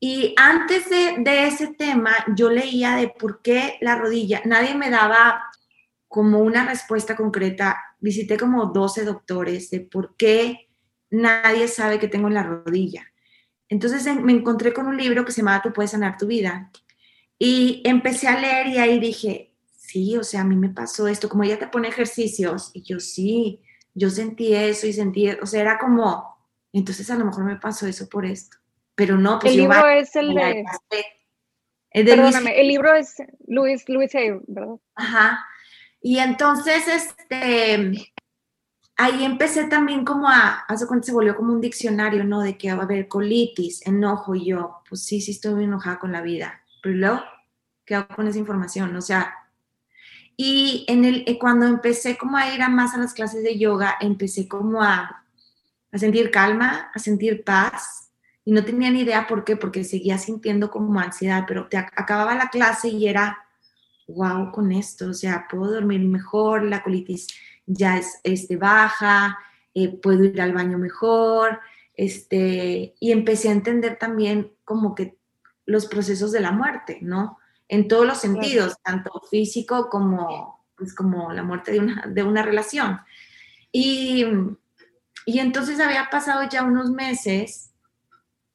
Y 0.00 0.34
antes 0.36 0.88
de, 0.88 1.16
de 1.18 1.48
ese 1.48 1.74
tema, 1.74 2.12
yo 2.36 2.50
leía 2.50 2.94
de 2.94 3.08
por 3.08 3.42
qué 3.42 3.76
la 3.80 3.96
rodilla, 3.96 4.40
nadie 4.44 4.74
me 4.76 4.90
daba 4.90 5.42
como 6.06 6.38
una 6.40 6.64
respuesta 6.66 7.16
concreta. 7.16 7.76
Visité 7.98 8.36
como 8.36 8.66
12 8.66 9.04
doctores 9.04 9.70
de 9.70 9.80
por 9.80 10.16
qué 10.16 10.67
nadie 11.10 11.68
sabe 11.68 11.98
que 11.98 12.08
tengo 12.08 12.28
en 12.28 12.34
la 12.34 12.42
rodilla. 12.42 13.06
entonces 13.68 14.06
me 14.16 14.32
encontré 14.32 14.72
con 14.72 14.86
un 14.86 14.96
libro 14.96 15.24
que 15.24 15.32
se 15.32 15.42
llama 15.42 15.62
Tú 15.62 15.72
puedes 15.72 15.90
sanar 15.90 16.16
tu 16.16 16.26
vida. 16.26 16.70
Y 17.38 17.82
empecé 17.84 18.28
a 18.28 18.40
leer 18.40 18.66
y 18.68 18.78
ahí 18.78 18.98
dije, 18.98 19.48
sí, 19.88 20.16
o 20.16 20.24
sea, 20.24 20.42
a 20.42 20.44
mí 20.44 20.56
me 20.56 20.70
pasó 20.70 21.08
esto, 21.08 21.28
como 21.28 21.44
ella 21.44 21.58
te 21.58 21.68
pone 21.68 21.88
ejercicios, 21.88 22.70
y 22.74 22.82
yo 22.82 23.00
sí, 23.00 23.62
yo 23.94 24.10
sentí 24.10 24.54
eso 24.54 24.86
y 24.86 24.92
sentí, 24.92 25.30
o 25.30 25.46
sea, 25.46 25.62
era 25.62 25.78
como, 25.78 26.36
entonces 26.72 27.10
a 27.10 27.16
lo 27.16 27.24
mejor 27.24 27.44
me 27.44 27.56
pasó 27.56 27.86
eso 27.86 28.08
por 28.08 28.26
esto, 28.26 28.58
pero 28.94 29.16
no, 29.16 29.38
pues 29.38 29.54
el 29.54 29.60
libro 29.60 29.88
es 29.88 30.14
el 30.16 30.34
de... 30.34 30.64
Perdóname, 31.90 32.60
el 32.60 32.68
libro 32.68 32.94
es 32.94 33.14
Luis, 33.46 33.88
Luis 33.88 34.12
¿verdad? 34.46 34.76
Ajá. 34.94 35.46
Y 36.02 36.18
entonces, 36.18 36.86
este, 36.86 38.12
ahí 38.98 39.24
empecé 39.24 39.64
también 39.68 40.04
como 40.04 40.28
a, 40.28 40.64
hace 40.66 40.86
cuenta 40.86 41.06
se 41.06 41.12
volvió 41.12 41.36
como 41.36 41.52
un 41.52 41.60
diccionario, 41.60 42.24
¿no? 42.24 42.42
De 42.42 42.58
que 42.58 42.68
a 42.68 42.74
haber 42.74 43.08
colitis, 43.08 43.86
enojo, 43.86 44.34
y 44.34 44.46
yo, 44.46 44.82
pues 44.88 45.04
sí, 45.04 45.20
sí 45.20 45.30
estoy 45.30 45.54
muy 45.54 45.64
enojada 45.64 45.98
con 46.00 46.12
la 46.12 46.20
vida. 46.20 46.60
Pero 46.82 46.96
luego, 46.96 47.22
¿qué 47.86 47.94
hago 47.94 48.08
con 48.14 48.26
esa 48.26 48.38
información? 48.38 48.94
O 48.96 49.00
sea, 49.00 49.34
y 50.36 50.84
en 50.88 51.04
el, 51.04 51.24
eh, 51.26 51.38
cuando 51.38 51.66
empecé 51.66 52.18
como 52.18 52.36
a 52.36 52.52
ir 52.52 52.60
a 52.60 52.68
más 52.68 52.94
a 52.94 52.98
las 52.98 53.14
clases 53.14 53.42
de 53.44 53.56
yoga, 53.56 53.96
empecé 54.00 54.48
como 54.48 54.82
a, 54.82 55.24
a 55.92 55.98
sentir 55.98 56.30
calma, 56.32 56.90
a 56.92 56.98
sentir 56.98 57.44
paz, 57.44 58.10
y 58.44 58.52
no 58.52 58.64
tenía 58.64 58.90
ni 58.90 59.02
idea 59.02 59.28
por 59.28 59.44
qué, 59.44 59.56
porque 59.56 59.84
seguía 59.84 60.18
sintiendo 60.18 60.70
como 60.70 60.98
ansiedad, 60.98 61.44
pero 61.46 61.68
te 61.68 61.76
acababa 61.76 62.34
la 62.34 62.48
clase 62.48 62.88
y 62.88 63.06
era, 63.06 63.38
wow, 64.08 64.50
con 64.50 64.72
esto, 64.72 65.10
o 65.10 65.14
sea, 65.14 65.46
puedo 65.48 65.72
dormir 65.72 66.00
mejor, 66.00 66.64
la 66.64 66.82
colitis 66.82 67.28
ya 67.68 67.98
es 67.98 68.20
este, 68.24 68.56
baja, 68.56 69.38
eh, 69.74 69.88
puedo 69.88 70.24
ir 70.24 70.40
al 70.40 70.52
baño 70.52 70.78
mejor, 70.78 71.60
este, 71.94 72.94
y 72.98 73.12
empecé 73.12 73.48
a 73.48 73.52
entender 73.52 73.96
también 73.98 74.52
como 74.64 74.94
que 74.94 75.16
los 75.66 75.86
procesos 75.86 76.32
de 76.32 76.40
la 76.40 76.50
muerte, 76.50 76.98
¿no? 77.02 77.38
En 77.68 77.86
todos 77.86 78.06
los 78.06 78.18
sentidos, 78.18 78.76
tanto 78.82 79.22
físico 79.30 79.88
como, 79.90 80.64
pues, 80.76 80.94
como 80.94 81.32
la 81.32 81.42
muerte 81.42 81.72
de 81.72 81.80
una, 81.80 82.06
de 82.06 82.22
una 82.22 82.42
relación. 82.42 83.00
Y, 83.70 84.24
y 85.26 85.38
entonces 85.40 85.78
había 85.78 86.08
pasado 86.10 86.48
ya 86.48 86.64
unos 86.64 86.90
meses 86.90 87.72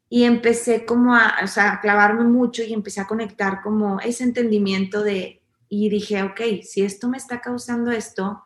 y 0.09 0.23
empecé 0.23 0.85
como 0.85 1.13
a, 1.13 1.35
o 1.43 1.47
sea, 1.47 1.73
a 1.73 1.81
clavarme 1.81 2.23
mucho 2.23 2.63
y 2.63 2.73
empecé 2.73 3.01
a 3.01 3.07
conectar 3.07 3.61
como 3.61 3.99
ese 3.99 4.23
entendimiento 4.23 5.03
de, 5.03 5.41
y 5.69 5.89
dije, 5.89 6.23
ok, 6.23 6.41
si 6.63 6.83
esto 6.83 7.07
me 7.09 7.17
está 7.17 7.41
causando 7.41 7.91
esto, 7.91 8.43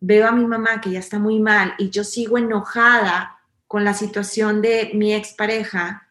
veo 0.00 0.26
a 0.26 0.32
mi 0.32 0.46
mamá 0.46 0.80
que 0.80 0.90
ya 0.90 0.98
está 0.98 1.18
muy 1.18 1.40
mal 1.40 1.74
y 1.78 1.90
yo 1.90 2.04
sigo 2.04 2.38
enojada 2.38 3.38
con 3.66 3.84
la 3.84 3.94
situación 3.94 4.62
de 4.62 4.92
mi 4.94 5.12
expareja, 5.12 6.08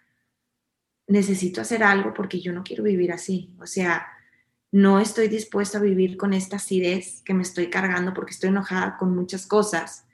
necesito 1.07 1.61
hacer 1.61 1.83
algo 1.83 2.13
porque 2.13 2.39
yo 2.39 2.53
no 2.53 2.63
quiero 2.63 2.83
vivir 2.83 3.11
así. 3.11 3.55
O 3.59 3.65
sea, 3.65 4.07
no 4.71 4.99
estoy 4.99 5.27
dispuesta 5.27 5.77
a 5.77 5.81
vivir 5.81 6.17
con 6.17 6.33
esta 6.33 6.57
acidez 6.57 7.21
que 7.23 7.33
me 7.33 7.41
estoy 7.41 7.69
cargando 7.69 8.13
porque 8.13 8.31
estoy 8.31 8.49
enojada 8.49 8.97
con 8.97 9.15
muchas 9.15 9.47
cosas. 9.47 10.05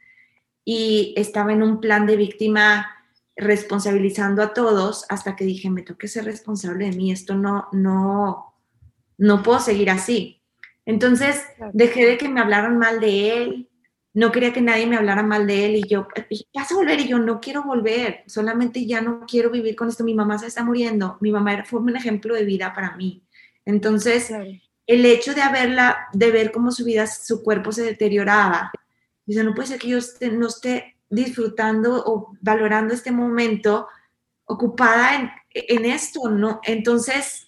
Y 0.63 1.13
estaba 1.17 1.51
en 1.51 1.63
un 1.63 1.81
plan 1.81 2.05
de 2.05 2.15
víctima 2.15 2.88
responsabilizando 3.36 4.43
a 4.43 4.53
todos 4.53 5.05
hasta 5.09 5.36
que 5.36 5.45
dije, 5.45 5.69
me 5.69 5.81
toque 5.81 6.07
ser 6.07 6.25
responsable 6.25 6.86
de 6.86 6.95
mí, 6.95 7.12
esto 7.12 7.36
no, 7.36 7.67
no, 7.71 8.53
no 9.17 9.43
puedo 9.43 9.59
seguir 9.59 9.89
así. 9.89 10.42
Entonces 10.86 11.41
dejé 11.74 12.06
de 12.06 12.17
que 12.17 12.30
me 12.30 12.41
hablaran 12.41 12.78
mal 12.78 13.00
de 13.00 13.38
él, 13.38 13.69
no 14.13 14.32
quería 14.32 14.54
que 14.54 14.62
nadie 14.62 14.86
me 14.86 14.96
hablara 14.96 15.24
mal 15.24 15.48
de 15.48 15.65
él 15.65 15.76
y 15.78 15.88
yo, 15.88 16.08
vas 16.54 16.72
a 16.72 16.76
volver 16.76 17.00
y 17.00 17.08
yo 17.08 17.17
no 17.17 17.39
quiero 17.39 17.63
volver, 17.63 18.24
solamente 18.28 18.86
ya 18.86 19.02
no 19.02 19.26
quiero 19.28 19.50
vivir 19.50 19.76
con 19.76 19.89
esto, 19.89 20.04
mi 20.04 20.13
mamá 20.13 20.38
se 20.38 20.48
está 20.48 20.63
muriendo, 20.63 21.17
mi 21.19 21.32
mamá 21.32 21.63
fue 21.65 21.80
un 21.80 21.96
ejemplo 21.96 22.36
de 22.36 22.46
vida 22.46 22.74
para 22.74 22.96
mí. 22.96 23.24
Entonces, 23.65 24.32
el 24.86 25.06
hecho 25.06 25.34
de 25.34 25.41
haberla, 25.41 26.08
de 26.13 26.32
ver 26.32 26.52
cómo 26.52 26.72
su 26.72 26.86
vida, 26.86 27.08
su 27.08 27.41
cuerpo 27.41 27.72
se 27.72 27.84
deterioraba, 27.84 28.72
dice, 29.26 29.43
no 29.43 29.56
puede 29.56 29.69
ser 29.69 29.80
que 29.80 29.89
yo 29.89 30.00
no 30.34 30.48
esté 30.48 30.98
disfrutando 31.10 32.04
o 32.06 32.36
valorando 32.41 32.93
este 32.93 33.12
momento 33.12 33.88
ocupada 34.46 35.15
en, 35.15 35.32
en 35.54 35.86
esto, 35.86 36.30
¿no? 36.30 36.60
Entonces, 36.63 37.48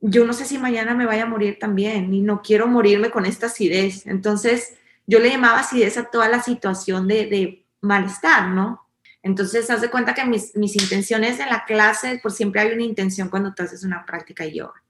yo 0.00 0.24
no 0.24 0.32
sé 0.32 0.44
si 0.44 0.58
mañana 0.58 0.94
me 0.94 1.06
vaya 1.06 1.24
a 1.24 1.26
morir 1.26 1.58
también 1.58 2.12
y 2.12 2.20
no 2.20 2.42
quiero 2.42 2.66
morirme 2.66 3.10
con 3.10 3.26
esta 3.26 3.46
acidez. 3.46 4.06
Entonces, 4.06 4.76
yo 5.06 5.18
le 5.18 5.30
llamaba 5.30 5.60
acidez 5.60 5.96
a 5.98 6.10
toda 6.10 6.28
la 6.28 6.42
situación 6.42 7.08
de, 7.08 7.26
de 7.26 7.66
malestar, 7.80 8.48
¿no? 8.48 8.86
Entonces, 9.22 9.68
haz 9.70 9.80
de 9.80 9.90
cuenta 9.90 10.14
que 10.14 10.24
mis, 10.24 10.54
mis, 10.54 10.76
intenciones 10.76 11.40
en 11.40 11.48
la 11.48 11.64
clase, 11.64 12.20
por 12.22 12.30
siempre 12.30 12.60
hay 12.60 12.72
una 12.72 12.84
intención 12.84 13.28
cuando 13.28 13.54
tú 13.54 13.62
haces 13.62 13.82
una 13.82 14.04
práctica 14.06 14.44
de 14.44 14.54
yoga. 14.54 14.82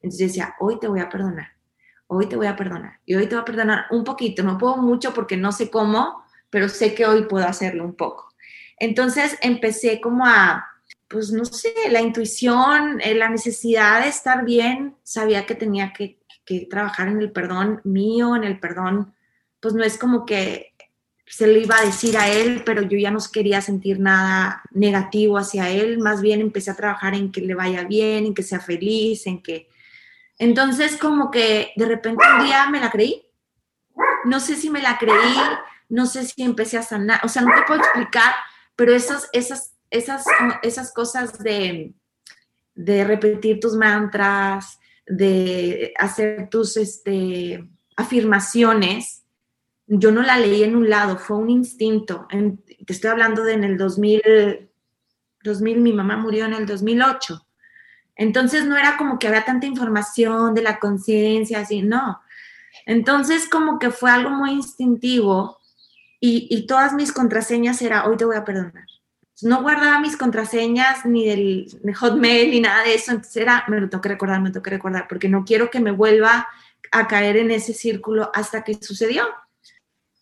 Entonces 0.00 0.28
decía, 0.28 0.54
hoy 0.60 0.78
te 0.78 0.88
voy 0.88 1.00
a 1.00 1.08
perdonar, 1.08 1.48
hoy 2.06 2.26
te 2.26 2.36
voy 2.36 2.46
a 2.46 2.56
perdonar, 2.56 3.00
y 3.04 3.14
hoy 3.14 3.26
te 3.26 3.34
voy 3.34 3.42
a 3.42 3.44
perdonar 3.44 3.86
un 3.90 4.04
poquito, 4.04 4.42
no 4.42 4.58
puedo 4.58 4.76
mucho 4.76 5.12
porque 5.12 5.36
no 5.36 5.52
sé 5.52 5.70
cómo, 5.70 6.24
pero 6.48 6.68
sé 6.68 6.94
que 6.94 7.04
hoy 7.06 7.24
puedo 7.24 7.46
hacerlo 7.46 7.84
un 7.84 7.94
poco. 7.94 8.32
Entonces 8.78 9.36
empecé 9.42 10.00
como 10.00 10.26
a, 10.26 10.69
pues 11.10 11.32
no 11.32 11.44
sé, 11.44 11.74
la 11.90 12.00
intuición, 12.00 13.00
eh, 13.00 13.16
la 13.16 13.28
necesidad 13.28 14.00
de 14.00 14.08
estar 14.08 14.44
bien, 14.44 14.94
sabía 15.02 15.44
que 15.44 15.56
tenía 15.56 15.92
que, 15.92 16.18
trabajar 16.68 17.06
en 17.06 17.20
el 17.20 17.30
perdón 17.30 17.80
mío, 17.84 18.34
en 18.34 18.42
el 18.42 18.58
perdón, 18.58 19.14
pues 19.60 19.72
no 19.72 19.84
es 19.84 19.96
como 19.98 20.26
que 20.26 20.74
se 21.24 21.46
lo 21.46 21.56
iba 21.60 21.76
a 21.76 21.84
decir 21.84 22.16
a 22.16 22.28
él, 22.28 22.64
pero 22.66 22.82
yo 22.82 22.98
ya 22.98 23.12
no 23.12 23.20
quería 23.32 23.60
sentir 23.60 24.00
nada 24.00 24.60
negativo 24.72 25.38
hacia 25.38 25.68
él, 25.68 25.98
más 25.98 26.20
bien 26.20 26.40
empecé 26.40 26.72
a 26.72 26.76
trabajar 26.76 27.14
en 27.14 27.30
que 27.30 27.40
le 27.40 27.54
vaya 27.54 27.84
bien, 27.84 28.26
en 28.26 28.34
que 28.34 28.42
sea 28.42 28.58
feliz, 28.58 29.28
en 29.28 29.40
que... 29.40 29.68
Entonces 30.38 30.96
como 30.96 31.30
que 31.30 31.72
de 31.76 31.86
repente 31.86 32.24
un 32.36 32.44
día 32.44 32.68
me 32.68 32.80
la 32.80 32.90
creí, 32.90 33.24
no 34.24 34.40
sé 34.40 34.56
si 34.56 34.70
me 34.70 34.82
la 34.82 34.98
creí, 34.98 35.36
no 35.88 36.06
sé 36.06 36.24
si 36.24 36.42
empecé 36.42 36.78
a 36.78 36.82
sanar, 36.82 37.20
o 37.22 37.28
sea, 37.28 37.42
no 37.42 37.54
te 37.54 37.62
puedo 37.62 37.80
explicar, 37.80 38.34
pero 38.74 38.92
esas, 38.92 39.28
esas, 39.32 39.74
esas, 39.90 40.24
esas 40.62 40.92
cosas 40.92 41.38
de, 41.38 41.94
de 42.74 43.04
repetir 43.04 43.60
tus 43.60 43.74
mantras, 43.74 44.78
de 45.06 45.92
hacer 45.98 46.48
tus 46.48 46.76
este, 46.76 47.68
afirmaciones, 47.96 49.24
yo 49.86 50.12
no 50.12 50.22
la 50.22 50.38
leí 50.38 50.62
en 50.62 50.76
un 50.76 50.88
lado, 50.88 51.18
fue 51.18 51.36
un 51.36 51.50
instinto. 51.50 52.28
te 52.30 52.92
estoy 52.92 53.10
hablando 53.10 53.42
de 53.42 53.54
en 53.54 53.64
el 53.64 53.76
2000, 53.76 54.70
2000, 55.42 55.80
mi 55.80 55.92
mamá 55.92 56.16
murió 56.16 56.44
en 56.44 56.54
el 56.54 56.64
2008. 56.64 57.44
Entonces 58.14 58.66
no 58.66 58.76
era 58.76 58.96
como 58.96 59.18
que 59.18 59.26
había 59.26 59.44
tanta 59.44 59.66
información 59.66 60.54
de 60.54 60.62
la 60.62 60.78
conciencia, 60.78 61.60
así, 61.60 61.82
no. 61.82 62.20
Entonces 62.86 63.48
como 63.48 63.78
que 63.80 63.90
fue 63.90 64.10
algo 64.10 64.30
muy 64.30 64.52
instintivo 64.52 65.58
y, 66.20 66.66
todas 66.66 66.92
mis 66.92 67.12
contraseñas 67.12 67.80
era, 67.80 68.06
hoy 68.06 68.16
te 68.16 68.26
voy 68.26 68.36
a 68.36 68.44
perdonar. 68.44 68.84
No 69.42 69.62
guardaba 69.62 70.00
mis 70.00 70.16
contraseñas 70.16 71.04
ni 71.04 71.26
del 71.26 71.94
Hotmail 71.94 72.50
ni 72.50 72.60
nada 72.60 72.84
de 72.84 72.94
eso, 72.94 73.12
entonces 73.12 73.36
era, 73.36 73.64
me 73.68 73.80
lo 73.80 73.88
tengo 73.88 74.02
que 74.02 74.08
recordar, 74.08 74.40
me 74.40 74.48
lo 74.48 74.52
tengo 74.52 74.64
que 74.64 74.70
recordar, 74.70 75.06
porque 75.08 75.28
no 75.28 75.44
quiero 75.44 75.70
que 75.70 75.80
me 75.80 75.90
vuelva 75.90 76.48
a 76.92 77.08
caer 77.08 77.36
en 77.36 77.50
ese 77.50 77.72
círculo 77.72 78.30
hasta 78.34 78.64
que 78.64 78.74
sucedió. 78.74 79.24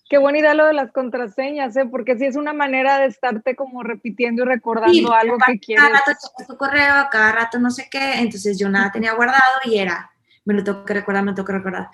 Qué 0.08 0.16
buena 0.16 0.38
idea 0.38 0.54
lo 0.54 0.66
de 0.66 0.72
las 0.72 0.90
contraseñas, 0.90 1.76
¿eh? 1.76 1.86
porque 1.90 2.16
sí 2.16 2.24
es 2.24 2.36
una 2.36 2.54
manera 2.54 2.98
de 2.98 3.06
estarte 3.06 3.54
como 3.54 3.82
repitiendo 3.82 4.42
y 4.42 4.46
recordando 4.46 5.12
algo 5.12 5.36
que 5.46 5.58
quieres. 5.58 5.84
Cada 5.84 5.98
rato 5.98 6.12
tu 6.46 6.56
correo, 6.56 6.94
cada 7.10 7.32
rato 7.32 7.58
no 7.58 7.70
sé 7.70 7.88
qué, 7.90 8.14
entonces 8.14 8.58
yo 8.58 8.70
nada 8.70 8.90
tenía 8.90 9.12
guardado 9.12 9.42
y 9.64 9.78
era, 9.78 10.10
me 10.46 10.54
lo 10.54 10.64
tengo 10.64 10.84
que 10.84 10.94
recordar, 10.94 11.22
me 11.24 11.32
lo 11.32 11.34
tengo 11.34 11.46
que 11.46 11.52
recordar. 11.52 11.88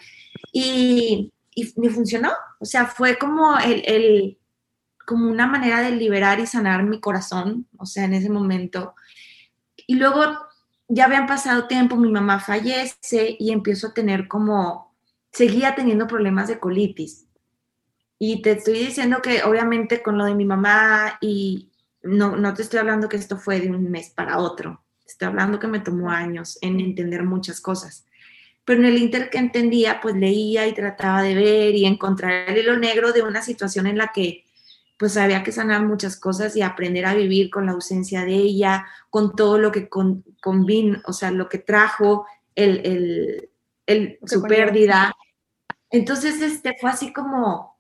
Y, 0.53 1.33
y 1.55 1.73
me 1.77 1.89
funcionó. 1.91 2.33
O 2.59 2.65
sea, 2.65 2.87
fue 2.87 3.19
como 3.19 3.59
el, 3.59 4.39
como 5.07 5.31
una 5.31 5.47
manera 5.47 5.83
de 5.83 5.93
liberar 5.93 6.41
y 6.41 6.47
sanar 6.47 6.83
mi 6.83 7.01
corazón, 7.01 7.67
o 7.79 7.87
sea, 7.87 8.05
en 8.05 8.15
ese 8.15 8.31
momento. 8.31 8.95
Y 9.87 9.97
luego 9.97 10.21
ya 10.89 11.07
habían 11.07 11.27
pasado 11.27 11.67
tiempo, 11.67 11.97
mi 11.97 12.11
mamá 12.11 12.41
fallece 12.41 13.37
y 13.39 13.53
empiezo 13.53 13.89
a 13.89 13.95
tener 13.95 14.29
como, 14.29 14.95
seguía 15.33 15.75
teniendo 15.75 16.07
problemas 16.07 16.49
de 16.49 16.59
colitis. 16.59 17.27
Y 18.19 18.43
te 18.43 18.53
estoy 18.53 18.79
diciendo 18.79 19.21
que 19.23 19.43
obviamente 19.43 20.03
con 20.03 20.17
lo 20.19 20.25
de 20.25 20.35
mi 20.35 20.45
mamá 20.45 21.19
y 21.21 21.71
no, 22.03 22.37
no 22.37 22.55
te 22.55 22.63
estoy 22.63 22.81
hablando 22.81 23.09
que 23.09 23.17
esto 23.17 23.39
fue 23.39 23.61
de 23.61 23.71
un 23.71 23.91
mes 23.91 24.11
para 24.11 24.39
otro, 24.39 24.85
estoy 25.07 25.29
hablando 25.29 25.59
que 25.59 25.67
me 25.67 25.81
tomó 25.81 26.11
años 26.11 26.59
en 26.63 26.81
entender 26.81 27.25
muchas 27.25 27.61
cosas 27.61 28.07
pero 28.65 28.81
en 28.81 28.87
el 28.87 28.99
inter 28.99 29.31
que 29.31 29.39
entendía, 29.39 30.01
pues 30.01 30.17
leía 30.17 30.67
y 30.67 30.73
trataba 30.73 31.23
de 31.23 31.35
ver 31.35 31.75
y 31.75 31.85
encontrar 31.85 32.49
el 32.49 32.59
hilo 32.59 32.79
negro 32.79 33.13
de 33.13 33.23
una 33.23 33.43
situación 33.43 33.87
en 33.87 33.99
la 33.99 34.13
que 34.13 34.45
pues 34.97 35.17
había 35.17 35.43
que 35.43 35.53
sanar 35.53 35.83
muchas 35.85 36.19
cosas 36.19 36.57
y 36.57 36.63
aprender 36.63 37.05
a 37.07 37.15
vivir 37.15 37.51
con 37.51 37.67
la 37.67 37.73
ausencia 37.73 38.25
de 38.25 38.35
ella, 38.35 38.87
con 39.11 39.35
todo 39.35 39.59
lo 39.59 39.73
que 39.73 39.89
con, 39.89 40.25
o 41.05 41.13
sea, 41.13 41.31
lo 41.31 41.49
que 41.49 41.59
trajo 41.59 42.27
el, 42.55 43.51
el, 43.87 44.19
su 44.25 44.43
pérdida. 44.43 45.13
Entonces, 45.91 46.41
este, 46.41 46.77
fue 46.81 46.91
así 46.91 47.13
como, 47.13 47.79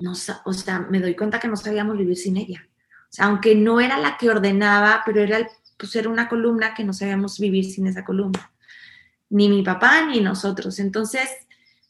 no, 0.00 0.12
o 0.44 0.52
sea, 0.52 0.80
me 0.90 1.00
doy 1.00 1.14
cuenta 1.14 1.38
que 1.38 1.48
no 1.48 1.56
sabíamos 1.56 1.96
vivir 1.96 2.16
sin 2.16 2.36
ella. 2.36 2.68
O 3.18 3.22
aunque 3.22 3.54
no 3.54 3.80
era 3.80 3.98
la 3.98 4.16
que 4.16 4.30
ordenaba, 4.30 5.02
pero 5.06 5.20
era, 5.20 5.48
pues 5.76 5.94
era 5.94 6.08
una 6.08 6.28
columna 6.28 6.74
que 6.74 6.84
no 6.84 6.92
sabíamos 6.92 7.38
vivir 7.38 7.64
sin 7.64 7.86
esa 7.86 8.04
columna. 8.04 8.52
Ni 9.30 9.48
mi 9.48 9.62
papá 9.62 10.04
ni 10.06 10.20
nosotros. 10.20 10.78
Entonces, 10.78 11.28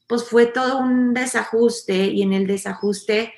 pues 0.06 0.24
fue 0.24 0.46
todo 0.46 0.78
un 0.78 1.14
desajuste 1.14 2.06
y 2.06 2.22
en 2.22 2.34
el 2.34 2.46
desajuste 2.46 3.32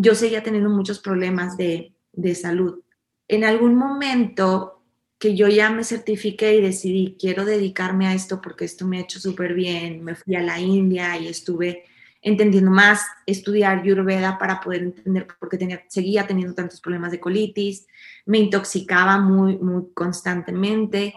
yo 0.00 0.14
seguía 0.14 0.42
teniendo 0.42 0.70
muchos 0.70 1.00
problemas 1.00 1.56
de, 1.56 1.92
de 2.12 2.34
salud. 2.34 2.82
En 3.26 3.44
algún 3.44 3.74
momento 3.74 4.84
que 5.18 5.34
yo 5.34 5.48
ya 5.48 5.70
me 5.70 5.82
certifiqué 5.82 6.54
y 6.54 6.60
decidí, 6.60 7.16
quiero 7.18 7.44
dedicarme 7.44 8.06
a 8.06 8.14
esto 8.14 8.40
porque 8.40 8.64
esto 8.64 8.86
me 8.86 8.98
ha 8.98 9.00
hecho 9.00 9.18
súper 9.18 9.54
bien, 9.54 10.04
me 10.04 10.14
fui 10.14 10.36
a 10.36 10.42
la 10.42 10.60
India 10.60 11.18
y 11.18 11.26
estuve 11.26 11.84
entendiendo 12.22 12.70
más, 12.70 13.06
estudiar 13.26 13.78
Ayurveda 13.78 14.38
para 14.38 14.60
poder 14.60 14.82
entender 14.82 15.26
por 15.26 15.48
qué 15.48 15.58
tenía, 15.58 15.82
seguía 15.88 16.26
teniendo 16.26 16.54
tantos 16.54 16.80
problemas 16.80 17.10
de 17.10 17.20
colitis, 17.20 17.86
me 18.26 18.38
intoxicaba 18.38 19.18
muy, 19.18 19.56
muy 19.58 19.90
constantemente, 19.94 21.14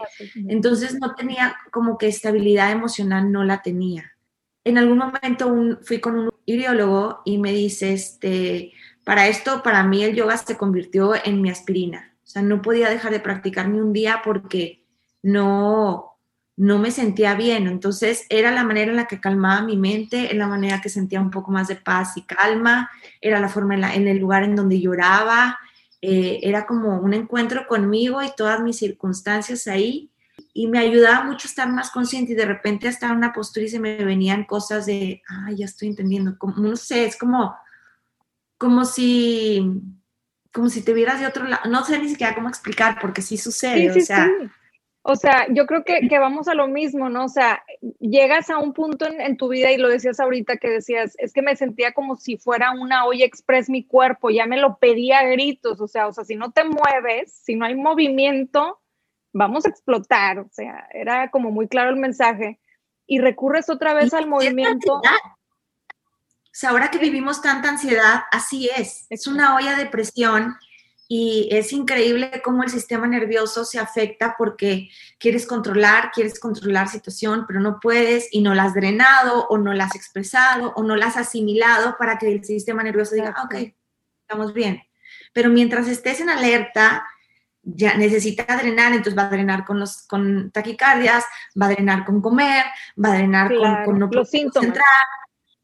entonces 0.48 0.98
no 1.00 1.14
tenía 1.14 1.56
como 1.70 1.98
que 1.98 2.08
estabilidad 2.08 2.72
emocional, 2.72 3.30
no 3.30 3.44
la 3.44 3.62
tenía. 3.62 4.12
En 4.64 4.78
algún 4.78 4.98
momento 4.98 5.78
fui 5.82 6.00
con 6.00 6.18
un 6.18 6.31
iriólogo 6.46 7.22
y 7.24 7.38
me 7.38 7.52
dice, 7.52 7.92
este, 7.92 8.72
para 9.04 9.28
esto, 9.28 9.62
para 9.62 9.82
mí 9.84 10.02
el 10.02 10.14
yoga 10.14 10.36
se 10.36 10.56
convirtió 10.56 11.14
en 11.24 11.42
mi 11.42 11.50
aspirina, 11.50 12.14
o 12.24 12.26
sea, 12.26 12.42
no 12.42 12.62
podía 12.62 12.88
dejar 12.88 13.12
de 13.12 13.20
practicar 13.20 13.68
ni 13.68 13.80
un 13.80 13.92
día 13.92 14.22
porque 14.24 14.84
no, 15.22 16.12
no 16.56 16.78
me 16.78 16.90
sentía 16.90 17.34
bien. 17.34 17.66
Entonces 17.66 18.26
era 18.28 18.50
la 18.50 18.64
manera 18.64 18.90
en 18.90 18.96
la 18.96 19.06
que 19.06 19.20
calmaba 19.20 19.62
mi 19.62 19.76
mente, 19.76 20.30
en 20.30 20.38
la 20.38 20.46
manera 20.46 20.80
que 20.80 20.88
sentía 20.88 21.20
un 21.20 21.30
poco 21.30 21.50
más 21.50 21.68
de 21.68 21.76
paz 21.76 22.16
y 22.16 22.22
calma, 22.22 22.90
era 23.20 23.40
la 23.40 23.48
forma 23.48 23.74
en, 23.74 24.06
el 24.06 24.18
lugar 24.18 24.44
en 24.44 24.54
donde 24.56 24.80
lloraba, 24.80 25.58
eh, 26.00 26.38
era 26.42 26.66
como 26.66 26.98
un 26.98 27.14
encuentro 27.14 27.66
conmigo 27.66 28.22
y 28.22 28.30
todas 28.36 28.60
mis 28.60 28.78
circunstancias 28.78 29.66
ahí. 29.66 30.11
Y 30.52 30.66
me 30.66 30.78
ayudaba 30.78 31.24
mucho 31.24 31.46
a 31.46 31.50
estar 31.50 31.68
más 31.68 31.90
consciente 31.90 32.32
y 32.32 32.36
de 32.36 32.44
repente 32.44 32.88
hasta 32.88 33.12
una 33.12 33.32
postura 33.32 33.66
y 33.66 33.68
se 33.70 33.78
me 33.78 34.04
venían 34.04 34.44
cosas 34.44 34.86
de, 34.86 35.22
ay, 35.28 35.56
ya 35.56 35.64
estoy 35.64 35.88
entendiendo, 35.88 36.36
como, 36.38 36.56
no 36.56 36.76
sé, 36.76 37.06
es 37.06 37.16
como, 37.16 37.54
como 38.58 38.84
si, 38.84 39.80
como 40.52 40.68
si 40.68 40.82
te 40.82 40.92
vieras 40.92 41.20
de 41.20 41.26
otro 41.26 41.44
lado, 41.46 41.70
no 41.70 41.84
sé 41.84 41.98
ni 41.98 42.08
siquiera 42.08 42.34
cómo 42.34 42.48
explicar 42.48 42.98
porque 43.00 43.22
sí 43.22 43.38
sucede, 43.38 43.90
o 43.90 44.04
sea, 44.04 44.28
o 45.04 45.16
sea, 45.16 45.46
yo 45.52 45.66
creo 45.66 45.84
que, 45.84 46.00
vamos 46.18 46.46
a 46.46 46.54
lo 46.54 46.68
mismo, 46.68 47.08
¿no? 47.08 47.24
O 47.24 47.28
sea, 47.28 47.64
llegas 47.98 48.50
a 48.50 48.58
un 48.58 48.72
punto 48.72 49.06
en, 49.06 49.36
tu 49.36 49.48
vida 49.48 49.72
y 49.72 49.76
lo 49.76 49.88
decías 49.88 50.20
ahorita 50.20 50.58
que 50.58 50.70
decías, 50.70 51.16
es 51.18 51.32
que 51.32 51.42
me 51.42 51.56
sentía 51.56 51.92
como 51.92 52.16
si 52.16 52.36
fuera 52.36 52.70
una 52.70 53.04
olla 53.04 53.24
express 53.24 53.68
mi 53.68 53.84
cuerpo, 53.84 54.30
ya 54.30 54.46
me 54.46 54.60
lo 54.60 54.78
pedía 54.78 55.18
a 55.18 55.26
gritos, 55.26 55.80
o 55.80 55.88
sea, 55.88 56.06
o 56.06 56.12
sea, 56.12 56.24
si 56.24 56.36
no 56.36 56.52
te 56.52 56.62
mueves, 56.62 57.32
si 57.32 57.56
no 57.56 57.64
hay 57.64 57.74
movimiento, 57.74 58.80
vamos 59.32 59.66
a 59.66 59.70
explotar, 59.70 60.38
o 60.38 60.48
sea, 60.50 60.86
era 60.92 61.30
como 61.30 61.50
muy 61.50 61.68
claro 61.68 61.90
el 61.90 61.96
mensaje. 61.96 62.60
Y 63.06 63.18
recurres 63.18 63.68
otra 63.68 63.94
vez 63.94 64.14
al 64.14 64.28
movimiento. 64.28 64.94
O 64.94 66.54
sea, 66.54 66.70
ahora 66.70 66.90
que 66.90 66.98
vivimos 66.98 67.42
tanta 67.42 67.68
ansiedad, 67.68 68.24
así 68.30 68.70
es, 68.76 69.06
es 69.10 69.26
una 69.26 69.56
olla 69.56 69.76
de 69.76 69.86
presión 69.86 70.56
y 71.08 71.48
es 71.50 71.72
increíble 71.72 72.40
cómo 72.42 72.62
el 72.62 72.70
sistema 72.70 73.06
nervioso 73.06 73.64
se 73.64 73.78
afecta 73.78 74.34
porque 74.38 74.88
quieres 75.18 75.46
controlar, 75.46 76.10
quieres 76.10 76.38
controlar 76.38 76.88
situación, 76.88 77.44
pero 77.46 77.60
no 77.60 77.80
puedes 77.80 78.28
y 78.32 78.40
no 78.40 78.54
la 78.54 78.64
has 78.64 78.74
drenado 78.74 79.46
o 79.48 79.58
no 79.58 79.74
la 79.74 79.84
has 79.84 79.94
expresado 79.94 80.72
o 80.74 80.82
no 80.82 80.96
la 80.96 81.06
has 81.06 81.16
asimilado 81.16 81.96
para 81.98 82.18
que 82.18 82.32
el 82.32 82.44
sistema 82.44 82.82
nervioso 82.82 83.14
diga, 83.14 83.34
ok, 83.44 83.74
estamos 84.22 84.54
bien. 84.54 84.82
Pero 85.34 85.50
mientras 85.50 85.88
estés 85.88 86.20
en 86.20 86.30
alerta, 86.30 87.06
ya 87.62 87.96
necesita 87.96 88.56
drenar, 88.56 88.92
entonces 88.92 89.16
va 89.16 89.26
a 89.26 89.30
drenar 89.30 89.64
con 89.64 89.78
los 89.78 90.06
con 90.06 90.50
taquicardias, 90.50 91.24
va 91.60 91.66
a 91.66 91.70
drenar 91.70 92.04
con 92.04 92.20
comer, 92.20 92.64
va 93.02 93.12
a 93.12 93.16
drenar 93.16 93.54
con, 93.54 93.84
con, 93.84 93.98
no 93.98 94.08
los 94.10 94.30
síntomas. 94.30 94.78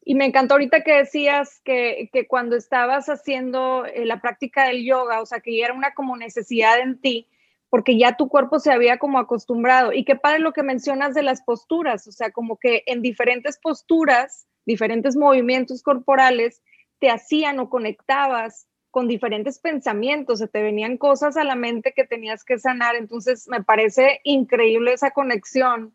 Y 0.04 0.14
me 0.14 0.24
encantó 0.24 0.54
ahorita 0.54 0.84
que 0.84 0.92
decías 0.94 1.61
que, 1.64 2.08
que 2.12 2.26
cuando 2.26 2.56
estabas 2.56 3.08
haciendo 3.08 3.84
eh, 3.84 4.06
la 4.06 4.22
práctica 4.22 4.66
del 4.66 4.84
yoga, 4.84 5.20
o 5.20 5.26
sea, 5.26 5.40
que 5.40 5.54
ya 5.56 5.66
era 5.66 5.74
una 5.74 5.92
como 5.92 6.16
necesidad 6.16 6.80
en 6.80 6.98
ti, 7.00 7.28
porque 7.68 7.98
ya 7.98 8.16
tu 8.16 8.28
cuerpo 8.28 8.58
se 8.58 8.72
había 8.72 8.98
como 8.98 9.18
acostumbrado. 9.18 9.92
Y 9.92 10.04
qué 10.04 10.16
padre 10.16 10.38
lo 10.38 10.52
que 10.52 10.62
mencionas 10.62 11.14
de 11.14 11.22
las 11.22 11.42
posturas, 11.42 12.06
o 12.06 12.12
sea, 12.12 12.30
como 12.30 12.56
que 12.56 12.84
en 12.87 13.02
diferentes 13.02 13.58
posturas, 13.58 14.46
diferentes 14.64 15.16
movimientos 15.16 15.82
corporales, 15.82 16.62
te 17.00 17.11
hacían 17.11 17.58
o 17.58 17.68
conectabas 17.68 18.67
con 18.90 19.09
diferentes 19.09 19.59
pensamientos, 19.59 20.38
se 20.38 20.48
te 20.48 20.62
venían 20.62 20.96
cosas 20.96 21.37
a 21.37 21.44
la 21.44 21.55
mente 21.55 21.92
que 21.94 22.05
tenías 22.05 22.44
que 22.44 22.59
sanar. 22.59 22.96
Entonces, 22.96 23.46
me 23.48 23.62
parece 23.62 24.20
increíble 24.24 24.92
esa 24.92 25.11
conexión 25.11 25.94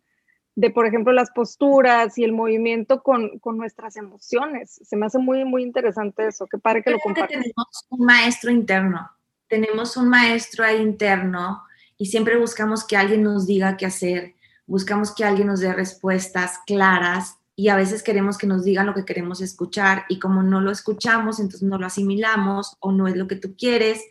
de, 0.55 0.69
por 0.69 0.85
ejemplo, 0.85 1.11
las 1.13 1.31
posturas 1.31 2.17
y 2.17 2.23
el 2.23 2.31
movimiento 2.31 3.01
con, 3.01 3.39
con, 3.39 3.57
nuestras 3.57 3.95
emociones. 3.95 4.79
Se 4.83 4.95
me 4.95 5.07
hace 5.07 5.17
muy, 5.17 5.45
muy 5.45 5.63
interesante 5.63 6.27
eso. 6.27 6.45
Qué 6.45 6.59
padre 6.59 6.83
que 6.83 6.91
lo 6.91 6.99
compartas. 6.99 7.29
Tenemos 7.29 7.87
un 7.89 8.05
maestro 8.05 8.51
interno, 8.51 9.09
tenemos 9.47 9.97
un 9.97 10.09
maestro 10.09 10.63
ahí 10.63 10.81
interno 10.81 11.63
y 11.97 12.05
siempre 12.05 12.37
buscamos 12.37 12.85
que 12.85 12.97
alguien 12.97 13.23
nos 13.23 13.47
diga 13.47 13.77
qué 13.77 13.87
hacer, 13.87 14.35
buscamos 14.67 15.13
que 15.15 15.23
alguien 15.23 15.47
nos 15.47 15.59
dé 15.59 15.73
respuestas 15.73 16.59
claras 16.67 17.37
y 17.55 17.67
a 17.67 17.75
veces 17.75 18.01
queremos 18.01 18.37
que 18.37 18.47
nos 18.47 18.63
digan 18.63 18.87
lo 18.87 18.93
que 18.93 19.05
queremos 19.05 19.41
escuchar 19.41 20.05
y 20.09 20.19
como 20.19 20.41
no 20.41 20.59
lo 20.61 20.71
escuchamos, 20.71 21.39
entonces 21.39 21.63
no 21.63 21.77
lo 21.77 21.85
asimilamos 21.85 22.77
o 22.79 22.91
no 22.91 23.07
es 23.07 23.15
lo 23.15 23.27
que 23.27 23.35
tú 23.35 23.55
quieres 23.55 24.01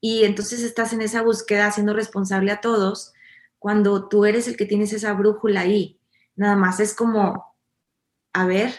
y 0.00 0.24
entonces 0.24 0.62
estás 0.62 0.92
en 0.92 1.02
esa 1.02 1.22
búsqueda 1.22 1.70
siendo 1.72 1.92
responsable 1.92 2.52
a 2.52 2.60
todos 2.60 3.12
cuando 3.58 4.08
tú 4.08 4.24
eres 4.24 4.46
el 4.46 4.56
que 4.56 4.66
tienes 4.66 4.92
esa 4.92 5.12
brújula 5.12 5.62
ahí. 5.62 5.98
Nada 6.36 6.54
más 6.54 6.78
es 6.78 6.94
como, 6.94 7.56
a 8.32 8.46
ver, 8.46 8.72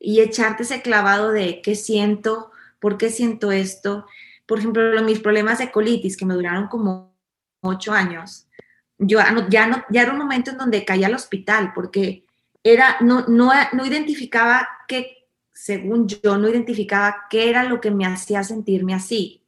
y 0.00 0.20
echarte 0.20 0.64
ese 0.64 0.82
clavado 0.82 1.30
de 1.30 1.62
qué 1.62 1.76
siento, 1.76 2.50
por 2.80 2.98
qué 2.98 3.10
siento 3.10 3.52
esto. 3.52 4.06
Por 4.46 4.58
ejemplo, 4.58 5.00
mis 5.02 5.20
problemas 5.20 5.58
de 5.58 5.70
colitis 5.70 6.16
que 6.16 6.26
me 6.26 6.34
duraron 6.34 6.66
como 6.66 7.14
ocho 7.60 7.92
años, 7.92 8.48
yo 8.98 9.20
ya 9.48 9.66
no, 9.66 9.84
ya 9.90 10.02
era 10.02 10.12
un 10.12 10.18
momento 10.18 10.50
en 10.50 10.58
donde 10.58 10.84
caía 10.84 11.06
al 11.06 11.14
hospital 11.14 11.72
porque 11.74 12.23
era, 12.64 12.96
no, 13.00 13.26
no, 13.28 13.52
no 13.72 13.86
identificaba 13.86 14.66
qué, 14.88 15.28
según 15.52 16.08
yo, 16.08 16.38
no 16.38 16.48
identificaba 16.48 17.26
qué 17.30 17.50
era 17.50 17.64
lo 17.64 17.80
que 17.80 17.90
me 17.90 18.06
hacía 18.06 18.42
sentirme 18.42 18.94
así. 18.94 19.46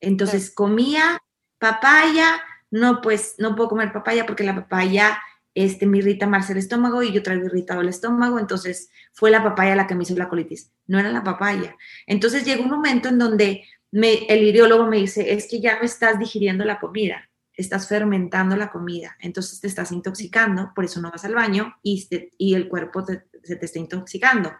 Entonces 0.00 0.50
comía 0.50 1.22
papaya, 1.58 2.42
no, 2.70 3.00
pues 3.02 3.36
no 3.38 3.54
puedo 3.54 3.68
comer 3.68 3.92
papaya 3.92 4.26
porque 4.26 4.42
la 4.42 4.54
papaya 4.54 5.18
este, 5.54 5.86
me 5.86 5.98
irrita 5.98 6.26
más 6.26 6.50
el 6.50 6.58
estómago 6.58 7.02
y 7.02 7.12
yo 7.12 7.22
traigo 7.22 7.46
irritado 7.46 7.82
el 7.82 7.88
estómago, 7.88 8.38
entonces 8.38 8.90
fue 9.12 9.30
la 9.30 9.42
papaya 9.42 9.76
la 9.76 9.86
que 9.86 9.94
me 9.94 10.02
hizo 10.02 10.16
la 10.16 10.28
colitis, 10.28 10.72
no 10.86 10.98
era 10.98 11.10
la 11.10 11.24
papaya. 11.24 11.76
Entonces 12.06 12.44
llegó 12.44 12.64
un 12.64 12.70
momento 12.70 13.08
en 13.08 13.18
donde 13.18 13.64
me, 13.90 14.26
el 14.28 14.42
ideólogo 14.44 14.86
me 14.86 14.98
dice, 14.98 15.32
es 15.32 15.46
que 15.48 15.60
ya 15.60 15.78
no 15.78 15.84
estás 15.84 16.18
digiriendo 16.18 16.64
la 16.64 16.78
comida, 16.78 17.30
estás 17.56 17.88
fermentando 17.88 18.54
la 18.56 18.70
comida, 18.70 19.16
entonces 19.18 19.60
te 19.60 19.66
estás 19.66 19.90
intoxicando, 19.90 20.72
por 20.74 20.84
eso 20.84 21.00
no 21.00 21.10
vas 21.10 21.24
al 21.24 21.34
baño 21.34 21.74
y, 21.82 22.06
y 22.38 22.54
el 22.54 22.68
cuerpo 22.68 23.04
se 23.04 23.56
te 23.56 23.66
está 23.66 23.78
intoxicando. 23.78 24.52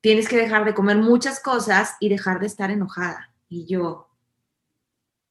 Tienes 0.00 0.28
que 0.28 0.36
dejar 0.36 0.64
de 0.64 0.74
comer 0.74 0.98
muchas 0.98 1.40
cosas 1.40 1.96
y 1.98 2.08
dejar 2.08 2.40
de 2.40 2.46
estar 2.46 2.70
enojada. 2.70 3.34
Y 3.48 3.66
yo, 3.66 4.10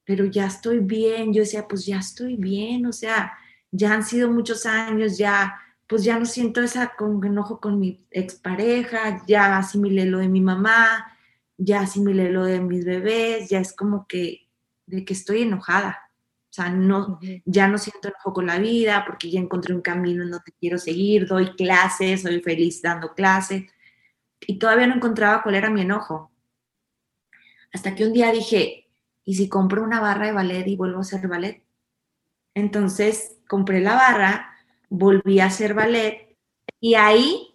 pero 0.10 0.26
ya 0.26 0.48
estoy 0.48 0.80
bien. 0.80 1.36
Yo 1.36 1.42
decía, 1.44 1.68
pues 1.68 1.86
ya 1.86 2.00
estoy 2.00 2.36
bien, 2.36 2.88
o 2.88 2.92
sea, 2.92 3.32
ya 3.70 3.94
han 3.94 4.04
sido 4.04 4.32
muchos 4.32 4.66
años, 4.66 5.20
ya, 5.20 5.56
pues 5.86 6.04
ya 6.04 6.18
no 6.18 6.26
siento 6.26 6.62
esa 6.62 6.96
con, 6.98 7.24
enojo 7.24 7.60
con 7.60 7.80
mi 7.80 8.04
expareja, 8.10 9.24
ya 9.28 9.60
asimilé 9.60 10.06
lo 10.06 10.18
de 10.18 10.28
mi 10.28 10.42
mamá, 10.42 11.16
ya 11.58 11.82
asimilé 11.82 12.32
lo 12.32 12.44
de 12.44 12.60
mis 12.60 12.86
bebés, 12.86 13.50
ya 13.52 13.60
es 13.60 13.72
como 13.72 14.08
que, 14.08 14.50
de 14.88 15.06
que 15.06 15.14
estoy 15.14 15.44
enojada. 15.44 16.09
O 16.50 16.54
sea, 16.54 16.70
no, 16.70 17.20
ya 17.46 17.68
no 17.68 17.78
siento 17.78 18.08
enojo 18.08 18.34
con 18.34 18.48
la 18.48 18.58
vida 18.58 19.04
porque 19.06 19.30
ya 19.30 19.40
encontré 19.40 19.74
un 19.76 19.82
camino 19.82 20.24
en 20.24 20.32
donde 20.32 20.52
quiero 20.60 20.80
seguir, 20.80 21.28
doy 21.28 21.56
clases, 21.56 22.24
soy 22.24 22.42
feliz 22.42 22.82
dando 22.82 23.14
clases. 23.14 23.66
Y 24.42 24.58
todavía 24.58 24.88
no 24.88 24.96
encontraba 24.96 25.44
cuál 25.44 25.56
era 25.56 25.70
mi 25.70 25.82
enojo. 25.82 26.32
Hasta 27.72 27.94
que 27.94 28.06
un 28.06 28.14
día 28.14 28.32
dije, 28.32 28.90
¿y 29.26 29.36
si 29.36 29.48
compro 29.48 29.84
una 29.84 30.00
barra 30.00 30.28
de 30.28 30.32
ballet 30.32 30.68
y 30.68 30.76
vuelvo 30.76 30.98
a 30.98 31.02
hacer 31.02 31.28
ballet? 31.28 31.64
Entonces 32.56 33.38
compré 33.48 33.80
la 33.80 33.94
barra, 33.94 34.56
volví 34.90 35.40
a 35.40 35.46
hacer 35.46 35.76
ballet 35.76 36.36
y 36.80 36.96
ahí 36.96 37.54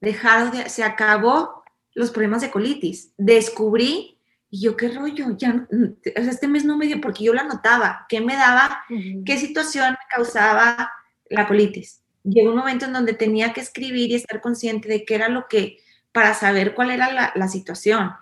dejaron 0.00 0.52
de, 0.52 0.68
se 0.68 0.84
acabó 0.84 1.64
los 1.94 2.10
problemas 2.10 2.42
de 2.42 2.50
colitis. 2.50 3.12
Descubrí, 3.16 4.13
y 4.54 4.60
yo, 4.60 4.76
¿qué 4.76 4.88
rollo? 4.88 5.36
Ya, 5.36 5.66
este 6.04 6.46
mes 6.46 6.64
no 6.64 6.76
me 6.76 6.86
dio, 6.86 7.00
porque 7.00 7.24
yo 7.24 7.34
la 7.34 7.42
notaba, 7.42 8.06
¿qué 8.08 8.20
me 8.20 8.36
daba? 8.36 8.84
¿Qué 9.26 9.36
situación 9.36 9.90
me 9.90 10.14
causaba 10.14 10.92
la 11.28 11.48
colitis? 11.48 12.02
Llegó 12.22 12.50
un 12.50 12.58
momento 12.58 12.84
en 12.84 12.92
donde 12.92 13.14
tenía 13.14 13.52
que 13.52 13.60
escribir 13.60 14.12
y 14.12 14.14
estar 14.14 14.40
consciente 14.40 14.88
de 14.88 15.04
qué 15.04 15.16
era 15.16 15.28
lo 15.28 15.48
que, 15.48 15.78
para 16.12 16.34
saber 16.34 16.72
cuál 16.72 16.92
era 16.92 17.12
la, 17.12 17.32
la 17.34 17.48
situación. 17.48 18.12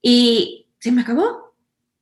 Y 0.00 0.68
se 0.78 0.92
me 0.92 1.02
acabó. 1.02 1.52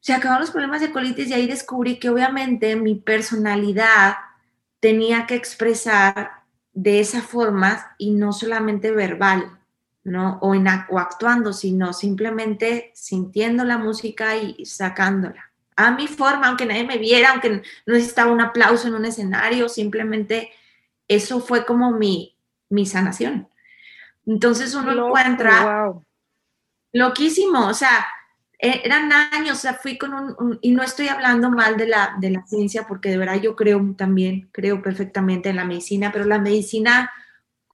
Se 0.01 0.13
acabaron 0.13 0.43
los 0.43 0.51
problemas 0.51 0.83
de 0.83 0.93
colitis 0.93 1.29
y 1.29 1.33
ahí 1.33 1.47
descubrí 1.47 1.99
que 1.99 2.11
obviamente 2.11 2.77
mi 2.77 2.97
personalidad 2.97 4.17
tenía 4.79 5.27
que 5.27 5.37
expresar 5.37 6.33
de 6.75 7.01
esa 7.01 7.23
forma 7.23 7.95
y 7.97 8.11
no 8.11 8.35
solamente 8.35 8.91
verbal, 8.91 9.59
¿no? 10.07 10.39
O, 10.41 10.55
en, 10.55 10.69
o 10.89 10.99
actuando, 11.01 11.53
sino 11.53 11.93
simplemente 11.93 12.93
sintiendo 12.95 13.65
la 13.65 13.77
música 13.77 14.37
y 14.37 14.65
sacándola. 14.65 15.51
A 15.75 15.91
mi 15.91 16.07
forma, 16.07 16.47
aunque 16.47 16.65
nadie 16.65 16.85
me 16.85 16.97
viera, 16.97 17.33
aunque 17.33 17.51
no 17.51 17.95
necesitaba 17.95 18.31
un 18.31 18.41
aplauso 18.41 18.87
en 18.87 18.95
un 18.95 19.05
escenario, 19.05 19.69
simplemente 19.69 20.51
eso 21.09 21.41
fue 21.41 21.67
como 21.67 21.91
mi, 21.91 22.37
mi 22.69 22.87
sanación. 22.87 23.49
Entonces 24.25 24.75
uno 24.77 24.93
encuentra 24.93 25.93
loquísimo, 26.93 27.67
o 27.67 27.75
sea, 27.75 28.07
e, 28.61 28.83
eran 28.85 29.13
años, 29.13 29.59
o 29.59 29.61
sea, 29.61 29.75
fui 29.75 29.99
con 29.99 30.15
un, 30.15 30.59
y 30.63 30.71
no 30.71 30.85
estoy 30.85 31.09
hablando 31.09 31.51
mal 31.51 31.77
de 31.77 31.89
la, 31.89 32.15
de 32.21 32.31
la 32.31 32.47
ciencia, 32.47 32.87
porque 32.87 33.11
de 33.11 33.19
verdad 33.19 33.41
yo 33.41 33.57
creo 33.57 33.85
también, 33.99 34.49
creo 34.53 34.81
perfectamente 34.83 35.49
en 35.49 35.57
la 35.57 35.65
medicina, 35.65 36.13
pero 36.13 36.25
la 36.27 36.39
medicina 36.39 37.11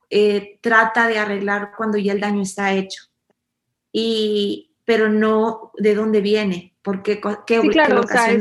eh, 0.09 0.59
trata 0.61 1.07
de 1.07 1.17
arreglar 1.17 1.71
cuando 1.75 1.97
ya 1.97 2.13
el 2.13 2.19
daño 2.19 2.41
está 2.41 2.73
hecho. 2.73 3.03
Y, 3.91 4.75
pero 4.85 5.09
no 5.09 5.71
de 5.77 5.95
dónde 5.95 6.21
viene, 6.21 6.75
porque 6.81 7.21
qué, 7.45 7.61
sí, 7.61 7.69
claro, 7.69 8.01
o 8.01 8.07
sea, 8.07 8.31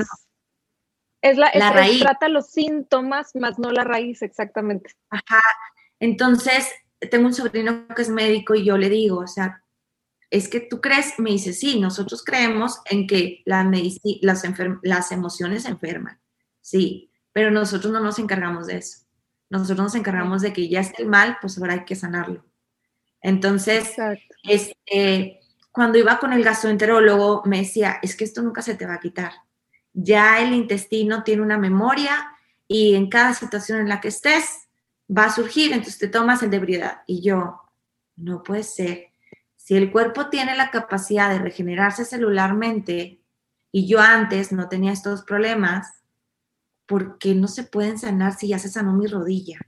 es, 1.21 1.37
la, 1.37 1.73
raíz. 1.73 2.01
trata 2.01 2.29
los 2.29 2.49
síntomas, 2.51 3.35
más 3.37 3.59
no 3.59 3.71
la 3.71 3.85
raíz, 3.85 4.23
exactamente. 4.23 4.91
Ajá. 5.11 5.41
Entonces, 6.01 6.69
tengo 7.11 7.27
un 7.27 7.35
sobrino 7.35 7.87
que 7.95 8.03
es 8.03 8.09
médico 8.09 8.55
y 8.55 8.65
yo 8.65 8.77
le 8.77 8.89
digo, 8.89 9.19
o 9.19 9.27
sea, 9.27 9.63
es 10.31 10.49
que 10.49 10.61
tú 10.61 10.81
crees, 10.81 11.19
me 11.19 11.31
dice, 11.31 11.53
sí, 11.53 11.79
nosotros 11.79 12.25
creemos 12.25 12.81
en 12.87 13.07
que 13.07 13.43
la 13.45 13.71
las, 14.23 14.43
las 14.83 15.13
emociones 15.13 15.67
enferman, 15.67 16.19
sí, 16.61 17.11
pero 17.33 17.51
nosotros 17.51 17.93
no 17.93 18.01
nos 18.01 18.19
encargamos 18.19 18.67
de 18.67 18.79
eso. 18.79 19.01
Nosotros 19.53 19.78
nos 19.78 19.94
encargamos 19.94 20.40
de 20.40 20.55
que 20.55 20.66
ya 20.66 20.80
esté 20.80 21.05
mal, 21.05 21.36
pues 21.42 21.59
ahora 21.59 21.74
hay 21.74 21.84
que 21.84 21.94
sanarlo. 21.94 22.42
Entonces, 23.20 23.94
este, 24.44 25.40
cuando 25.70 25.98
iba 25.98 26.18
con 26.18 26.32
el 26.32 26.42
gastroenterólogo, 26.42 27.42
me 27.44 27.59
decía, 27.59 27.98
es 28.03 28.16
que 28.16 28.24
esto 28.24 28.40
nunca 28.40 28.62
se 28.62 28.76
te 28.76 28.86
va 28.86 28.94
a 28.94 29.00
quitar. 29.00 29.32
Ya 29.92 30.40
el 30.40 30.55
intestino 30.55 31.22
tiene 31.22 31.42
una 31.42 31.59
memoria 31.59 32.32
y 32.66 32.94
en 32.94 33.11
cada 33.11 33.34
situación 33.34 33.80
en 33.80 33.90
la 33.90 34.00
que 34.00 34.09
estés 34.09 34.68
va 35.07 35.26
a 35.26 35.32
surgir, 35.32 35.72
entonces 35.72 35.98
te 35.98 36.09
tomas 36.09 36.42
el 36.42 36.48
de 36.48 36.57
ebriedad. 36.57 37.03
Y 37.07 37.20
yo, 37.20 37.61
no 38.16 38.42
puede 38.42 38.62
ser 38.62 39.09
si 39.57 39.76
el 39.76 39.92
cuerpo 39.92 40.30
tiene 40.30 40.57
la 40.57 40.70
capacidad 40.70 41.28
de 41.28 41.40
regenerarse 41.40 42.07
celularmente 42.07 43.20
y 43.70 43.86
yo 43.86 44.00
antes 44.00 44.50
no 44.50 44.70
tenía 44.70 44.92
estos 44.92 45.24
problemas, 45.24 46.01
¿por 46.93 47.16
qué 47.16 47.34
no 47.34 47.49
se 47.49 47.62
pueden 47.62 47.99
sanar 47.99 48.36
si 48.36 48.49
ya 48.49 48.59
se 48.59 48.68
sanó 48.68 48.93
mi 48.93 49.07
rodilla? 49.07 49.59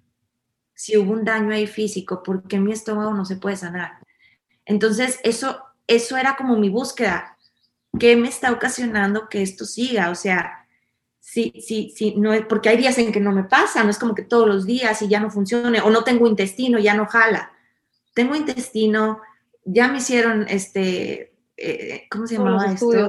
Si 0.74 0.94
hubo 0.98 1.14
un 1.14 1.24
daño 1.24 1.54
ahí 1.54 1.66
físico, 1.66 2.22
¿por 2.22 2.46
qué 2.46 2.60
mi 2.60 2.70
estómago 2.70 3.14
no 3.14 3.24
se 3.24 3.36
puede 3.36 3.56
sanar? 3.56 3.92
Entonces, 4.66 5.20
eso, 5.22 5.58
eso 5.86 6.18
era 6.18 6.36
como 6.36 6.58
mi 6.58 6.68
búsqueda. 6.68 7.38
¿Qué 7.98 8.14
me 8.14 8.28
está 8.28 8.52
ocasionando 8.52 9.30
que 9.30 9.40
esto 9.40 9.64
siga? 9.64 10.10
O 10.10 10.14
sea, 10.14 10.68
sí, 11.18 11.54
sí, 11.66 11.94
sí, 11.96 12.12
no 12.18 12.34
es, 12.34 12.44
porque 12.44 12.68
hay 12.68 12.76
días 12.76 12.98
en 12.98 13.10
que 13.10 13.20
no 13.20 13.32
me 13.32 13.44
pasa, 13.44 13.82
no 13.84 13.88
es 13.88 13.98
como 13.98 14.14
que 14.14 14.24
todos 14.24 14.46
los 14.46 14.66
días 14.66 15.00
y 15.00 15.08
ya 15.08 15.18
no 15.18 15.30
funcione, 15.30 15.80
o 15.80 15.88
no 15.88 16.04
tengo 16.04 16.26
intestino, 16.26 16.78
ya 16.78 16.92
no 16.92 17.06
jala. 17.06 17.52
Tengo 18.12 18.34
intestino, 18.34 19.22
ya 19.64 19.88
me 19.88 19.96
hicieron, 19.96 20.46
este, 20.46 21.34
eh, 21.56 22.06
¿cómo 22.10 22.26
se 22.26 22.36
llamaba 22.36 22.70
esto? 22.70 23.08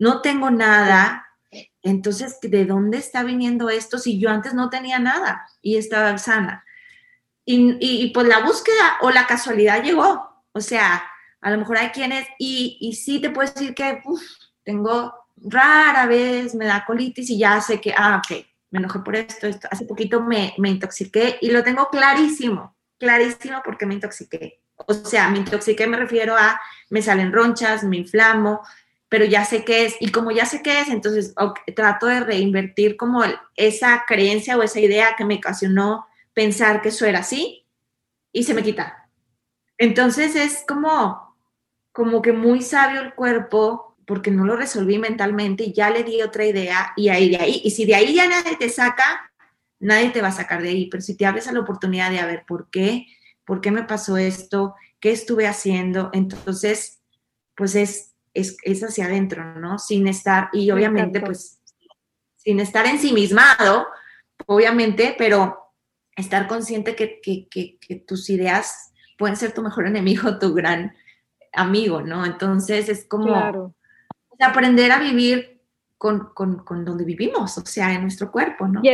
no 0.00 0.20
tengo 0.20 0.50
nada. 0.50 1.29
Entonces, 1.82 2.38
¿de 2.42 2.64
dónde 2.66 2.98
está 2.98 3.22
viniendo 3.22 3.70
esto 3.70 3.98
si 3.98 4.18
yo 4.18 4.30
antes 4.30 4.54
no 4.54 4.70
tenía 4.70 4.98
nada 4.98 5.46
y 5.62 5.76
estaba 5.76 6.16
sana? 6.18 6.64
Y, 7.44 7.76
y, 7.80 8.10
pues 8.12 8.28
la 8.28 8.40
búsqueda 8.40 8.98
o 9.00 9.10
la 9.10 9.26
casualidad 9.26 9.82
llegó. 9.82 10.44
O 10.52 10.60
sea, 10.60 11.02
a 11.40 11.50
lo 11.50 11.58
mejor 11.58 11.78
hay 11.78 11.88
quienes, 11.88 12.26
y, 12.38 12.76
y 12.80 12.94
sí 12.94 13.20
te 13.20 13.30
puedo 13.30 13.50
decir 13.50 13.74
que 13.74 14.02
tengo 14.62 15.14
rara 15.36 16.06
vez, 16.06 16.54
me 16.54 16.66
da 16.66 16.84
colitis 16.86 17.30
y 17.30 17.38
ya 17.38 17.60
sé 17.60 17.80
que, 17.80 17.94
ah, 17.96 18.22
ok, 18.22 18.44
me 18.70 18.78
enojé 18.78 18.98
por 19.00 19.16
esto, 19.16 19.46
esto. 19.46 19.68
Hace 19.70 19.84
poquito 19.84 20.22
me, 20.22 20.54
me 20.58 20.68
intoxiqué 20.68 21.38
y 21.40 21.50
lo 21.50 21.62
tengo 21.62 21.88
clarísimo, 21.88 22.76
clarísimo 22.98 23.62
porque 23.64 23.86
me 23.86 23.94
intoxiqué. 23.94 24.60
O 24.86 24.94
sea, 24.94 25.28
me 25.28 25.38
intoxiqué 25.38 25.86
me 25.86 25.96
refiero 25.96 26.36
a 26.36 26.60
me 26.88 27.02
salen 27.02 27.32
ronchas, 27.32 27.84
me 27.84 27.98
inflamo, 27.98 28.62
pero 29.10 29.26
ya 29.26 29.44
sé 29.44 29.64
qué 29.64 29.84
es. 29.84 29.96
Y 30.00 30.10
como 30.10 30.30
ya 30.30 30.46
sé 30.46 30.62
qué 30.62 30.80
es, 30.80 30.88
entonces 30.88 31.34
trato 31.76 32.06
de 32.06 32.20
reinvertir 32.20 32.96
como 32.96 33.22
esa 33.56 34.04
creencia 34.06 34.56
o 34.56 34.62
esa 34.62 34.80
idea 34.80 35.16
que 35.18 35.26
me 35.26 35.34
ocasionó 35.34 36.06
pensar 36.32 36.80
que 36.80 36.88
eso 36.88 37.04
era 37.04 37.18
así 37.18 37.66
y 38.32 38.44
se 38.44 38.54
me 38.54 38.62
quita. 38.62 39.10
Entonces 39.76 40.36
es 40.36 40.64
como, 40.66 41.36
como 41.92 42.22
que 42.22 42.32
muy 42.32 42.62
sabio 42.62 43.00
el 43.00 43.14
cuerpo 43.14 43.96
porque 44.06 44.30
no 44.30 44.44
lo 44.44 44.56
resolví 44.56 44.98
mentalmente 44.98 45.64
y 45.64 45.72
ya 45.72 45.90
le 45.90 46.04
di 46.04 46.22
otra 46.22 46.46
idea 46.46 46.92
y 46.96 47.08
ahí 47.08 47.30
de 47.30 47.36
ahí. 47.38 47.60
Y 47.64 47.72
si 47.72 47.86
de 47.86 47.96
ahí 47.96 48.14
ya 48.14 48.28
nadie 48.28 48.56
te 48.56 48.68
saca, 48.68 49.32
nadie 49.80 50.10
te 50.10 50.22
va 50.22 50.28
a 50.28 50.32
sacar 50.32 50.62
de 50.62 50.68
ahí. 50.68 50.88
Pero 50.88 51.02
si 51.02 51.16
te 51.16 51.26
abres 51.26 51.48
a 51.48 51.52
la 51.52 51.60
oportunidad 51.60 52.12
de 52.12 52.20
a 52.20 52.26
ver 52.26 52.44
por 52.46 52.70
qué, 52.70 53.06
¿por 53.44 53.60
qué 53.60 53.72
me 53.72 53.82
pasó 53.82 54.16
esto? 54.16 54.76
¿Qué 55.00 55.10
estuve 55.10 55.48
haciendo? 55.48 56.10
Entonces, 56.12 57.00
pues 57.56 57.74
es, 57.74 58.09
es, 58.34 58.56
hacia 58.82 59.06
adentro, 59.06 59.54
¿no? 59.56 59.78
Sin 59.78 60.06
estar, 60.08 60.48
y 60.52 60.70
obviamente, 60.70 61.20
pues, 61.20 61.60
sin 62.36 62.60
estar 62.60 62.86
ensimismado, 62.86 63.86
obviamente, 64.46 65.14
pero 65.18 65.74
estar 66.16 66.46
consciente 66.46 66.94
que, 66.94 67.20
que, 67.20 67.96
tus 68.06 68.30
ideas 68.30 68.92
pueden 69.18 69.36
ser 69.36 69.52
tu 69.52 69.62
mejor 69.62 69.86
enemigo, 69.86 70.38
tu 70.38 70.54
gran 70.54 70.94
amigo, 71.52 72.02
¿no? 72.02 72.24
Entonces 72.24 72.88
es 72.88 73.06
como 73.06 73.74
aprender 74.38 74.92
a 74.92 75.00
vivir 75.00 75.59
con, 76.00 76.30
con, 76.32 76.64
con, 76.64 76.82
donde 76.82 77.04
vivimos, 77.04 77.58
o 77.58 77.66
sea, 77.66 77.92
en 77.92 78.00
nuestro 78.00 78.32
cuerpo, 78.32 78.66
¿no? 78.66 78.80
Y, 78.82 78.88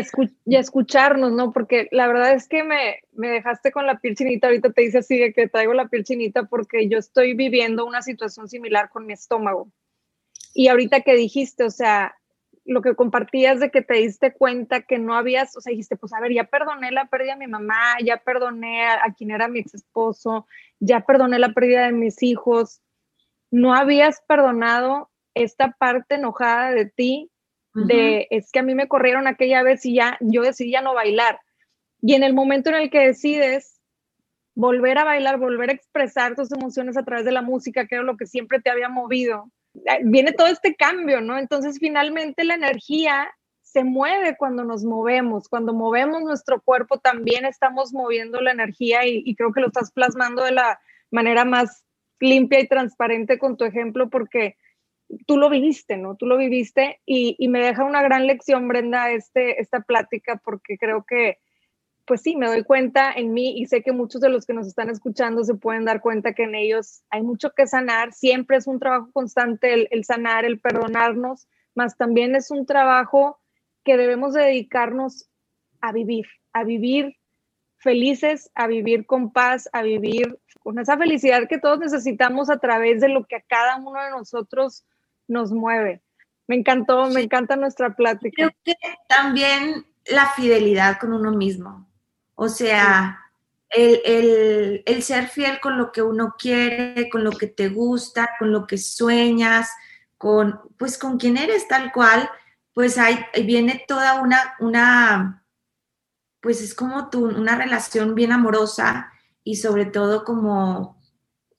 y 0.44 0.56
escucharnos, 0.56 1.30
¿no? 1.30 1.52
Porque 1.52 1.86
la 1.92 2.08
verdad 2.08 2.32
es 2.32 2.48
que 2.48 2.64
me, 2.64 2.98
me, 3.12 3.28
dejaste 3.28 3.70
con 3.70 3.86
la 3.86 4.00
piel 4.00 4.16
chinita, 4.16 4.48
ahorita 4.48 4.72
te 4.72 4.82
dice 4.82 4.98
así 4.98 5.16
de 5.16 5.32
que 5.32 5.46
traigo 5.46 5.72
la 5.72 5.86
piel 5.86 6.02
chinita 6.02 6.46
porque 6.46 6.88
yo 6.88 6.98
estoy 6.98 7.34
viviendo 7.34 7.86
una 7.86 8.02
situación 8.02 8.48
similar 8.48 8.90
con 8.90 9.06
mi 9.06 9.12
estómago. 9.12 9.70
Y 10.52 10.66
ahorita 10.66 11.02
que 11.02 11.14
dijiste, 11.14 11.62
o 11.62 11.70
sea, 11.70 12.16
lo 12.64 12.82
que 12.82 12.96
compartías 12.96 13.60
de 13.60 13.70
que 13.70 13.82
te 13.82 13.94
diste 13.94 14.32
cuenta 14.32 14.82
que 14.82 14.98
no 14.98 15.14
habías, 15.14 15.56
o 15.56 15.60
sea, 15.60 15.70
dijiste, 15.70 15.94
pues 15.94 16.12
a 16.12 16.18
ver, 16.18 16.32
ya 16.32 16.42
perdoné 16.42 16.90
la 16.90 17.06
pérdida 17.06 17.34
de 17.34 17.46
mi 17.46 17.46
mamá, 17.46 17.98
ya 18.04 18.16
perdoné 18.16 18.84
a, 18.84 18.94
a 18.94 19.14
quien 19.16 19.30
era 19.30 19.46
mi 19.46 19.60
ex 19.60 19.74
esposo, 19.74 20.48
ya 20.80 21.06
perdoné 21.06 21.38
la 21.38 21.52
pérdida 21.52 21.86
de 21.86 21.92
mis 21.92 22.20
hijos, 22.24 22.80
no 23.52 23.76
habías 23.76 24.22
perdonado 24.26 25.08
esta 25.36 25.72
parte 25.72 26.16
enojada 26.16 26.70
de 26.72 26.86
ti, 26.86 27.30
de 27.74 28.26
es 28.30 28.50
que 28.50 28.60
a 28.60 28.62
mí 28.62 28.74
me 28.74 28.88
corrieron 28.88 29.26
aquella 29.26 29.62
vez 29.62 29.84
y 29.84 29.94
ya 29.94 30.16
yo 30.20 30.42
decidí 30.42 30.70
ya 30.70 30.80
no 30.80 30.94
bailar. 30.94 31.40
Y 32.00 32.14
en 32.14 32.22
el 32.22 32.32
momento 32.32 32.70
en 32.70 32.76
el 32.76 32.90
que 32.90 33.00
decides 33.00 33.78
volver 34.54 34.96
a 34.96 35.04
bailar, 35.04 35.38
volver 35.38 35.68
a 35.68 35.74
expresar 35.74 36.34
tus 36.34 36.50
emociones 36.52 36.96
a 36.96 37.04
través 37.04 37.26
de 37.26 37.32
la 37.32 37.42
música, 37.42 37.86
que 37.86 37.96
era 37.96 38.04
lo 38.04 38.16
que 38.16 38.26
siempre 38.26 38.62
te 38.62 38.70
había 38.70 38.88
movido, 38.88 39.50
eh, 39.74 40.00
viene 40.04 40.32
todo 40.32 40.46
este 40.46 40.74
cambio, 40.74 41.20
¿no? 41.20 41.36
Entonces 41.36 41.76
finalmente 41.78 42.44
la 42.44 42.54
energía 42.54 43.28
se 43.60 43.84
mueve 43.84 44.36
cuando 44.38 44.64
nos 44.64 44.84
movemos, 44.84 45.46
cuando 45.50 45.74
movemos 45.74 46.22
nuestro 46.22 46.62
cuerpo 46.62 46.98
también 46.98 47.44
estamos 47.44 47.92
moviendo 47.92 48.40
la 48.40 48.52
energía 48.52 49.06
y, 49.06 49.22
y 49.26 49.34
creo 49.36 49.52
que 49.52 49.60
lo 49.60 49.66
estás 49.66 49.92
plasmando 49.92 50.44
de 50.44 50.52
la 50.52 50.80
manera 51.10 51.44
más 51.44 51.84
limpia 52.20 52.60
y 52.60 52.68
transparente 52.68 53.38
con 53.38 53.58
tu 53.58 53.64
ejemplo 53.66 54.08
porque 54.08 54.56
tú 55.26 55.36
lo 55.36 55.48
viviste, 55.50 55.96
¿no? 55.96 56.16
Tú 56.16 56.26
lo 56.26 56.36
viviste 56.36 57.00
y, 57.06 57.36
me 57.48 57.60
deja 57.60 57.84
una 57.84 58.02
gran 58.02 58.26
lección, 58.26 58.68
Brenda, 58.68 59.10
este, 59.10 59.60
esta 59.60 59.80
plática, 59.80 60.40
porque 60.44 60.78
creo 60.78 61.04
que, 61.04 61.38
pues 62.06 62.22
sí, 62.22 62.36
me 62.36 62.46
doy 62.46 62.64
cuenta 62.64 63.12
en 63.12 63.32
mí 63.32 63.58
y 63.58 63.66
sé 63.66 63.82
que 63.82 63.92
muchos 63.92 64.20
de 64.20 64.28
los 64.28 64.46
que 64.46 64.54
nos 64.54 64.66
están 64.66 64.90
escuchando 64.90 65.44
se 65.44 65.54
pueden 65.54 65.84
dar 65.84 66.00
cuenta 66.00 66.34
que 66.34 66.44
en 66.44 66.54
ellos 66.54 67.02
hay 67.10 67.22
mucho 67.22 67.50
que 67.50 67.66
sanar, 67.66 68.12
siempre 68.12 68.56
es 68.56 68.66
un 68.66 68.78
trabajo 68.78 69.10
constante 69.12 69.74
el, 69.74 69.88
el 69.90 70.04
sanar, 70.04 70.44
el 70.44 70.60
perdonarnos, 70.60 71.48
más 71.74 71.96
también 71.96 72.34
es 72.36 72.50
un 72.50 72.66
trabajo 72.66 73.40
que 73.84 73.96
debemos 73.96 74.34
dedicarnos 74.34 75.28
a 75.80 75.92
vivir, 75.92 76.26
a 76.52 76.64
vivir 76.64 77.16
felices, 77.78 78.50
a 78.54 78.66
vivir 78.66 79.06
con 79.06 79.32
paz, 79.32 79.68
a 79.72 79.82
vivir 79.82 80.38
con 80.60 80.78
esa 80.78 80.98
felicidad 80.98 81.46
que 81.48 81.58
todos 81.58 81.78
necesitamos 81.78 82.50
a 82.50 82.58
través 82.58 83.00
de 83.00 83.08
lo 83.08 83.24
que 83.24 83.36
a 83.36 83.42
cada 83.42 83.76
uno 83.76 84.02
de 84.02 84.10
nosotros 84.10 84.84
nos 85.28 85.52
mueve. 85.52 86.02
Me 86.46 86.56
encantó, 86.56 87.08
me 87.10 87.22
encanta 87.22 87.56
nuestra 87.56 87.94
plática. 87.94 88.34
Creo 88.36 88.50
que 88.64 88.74
también 89.08 89.86
la 90.06 90.30
fidelidad 90.30 90.98
con 90.98 91.12
uno 91.12 91.32
mismo. 91.32 91.88
O 92.34 92.48
sea, 92.48 93.18
el, 93.70 94.82
el, 94.86 95.02
ser 95.02 95.28
fiel 95.28 95.60
con 95.60 95.76
lo 95.76 95.90
que 95.90 96.02
uno 96.02 96.34
quiere, 96.38 97.08
con 97.10 97.24
lo 97.24 97.32
que 97.32 97.46
te 97.46 97.68
gusta, 97.68 98.30
con 98.38 98.52
lo 98.52 98.66
que 98.66 98.78
sueñas, 98.78 99.70
con, 100.18 100.60
pues 100.78 100.98
con 100.98 101.18
quien 101.18 101.36
eres 101.36 101.66
tal 101.66 101.92
cual, 101.92 102.30
pues 102.72 102.98
ahí 102.98 103.18
viene 103.44 103.84
toda 103.88 104.20
una, 104.20 104.54
una, 104.60 105.44
pues 106.40 106.62
es 106.62 106.74
como 106.74 107.10
tu, 107.10 107.26
una 107.26 107.56
relación 107.56 108.14
bien 108.14 108.32
amorosa 108.32 109.12
y 109.42 109.56
sobre 109.56 109.86
todo 109.86 110.24
como 110.24 111.00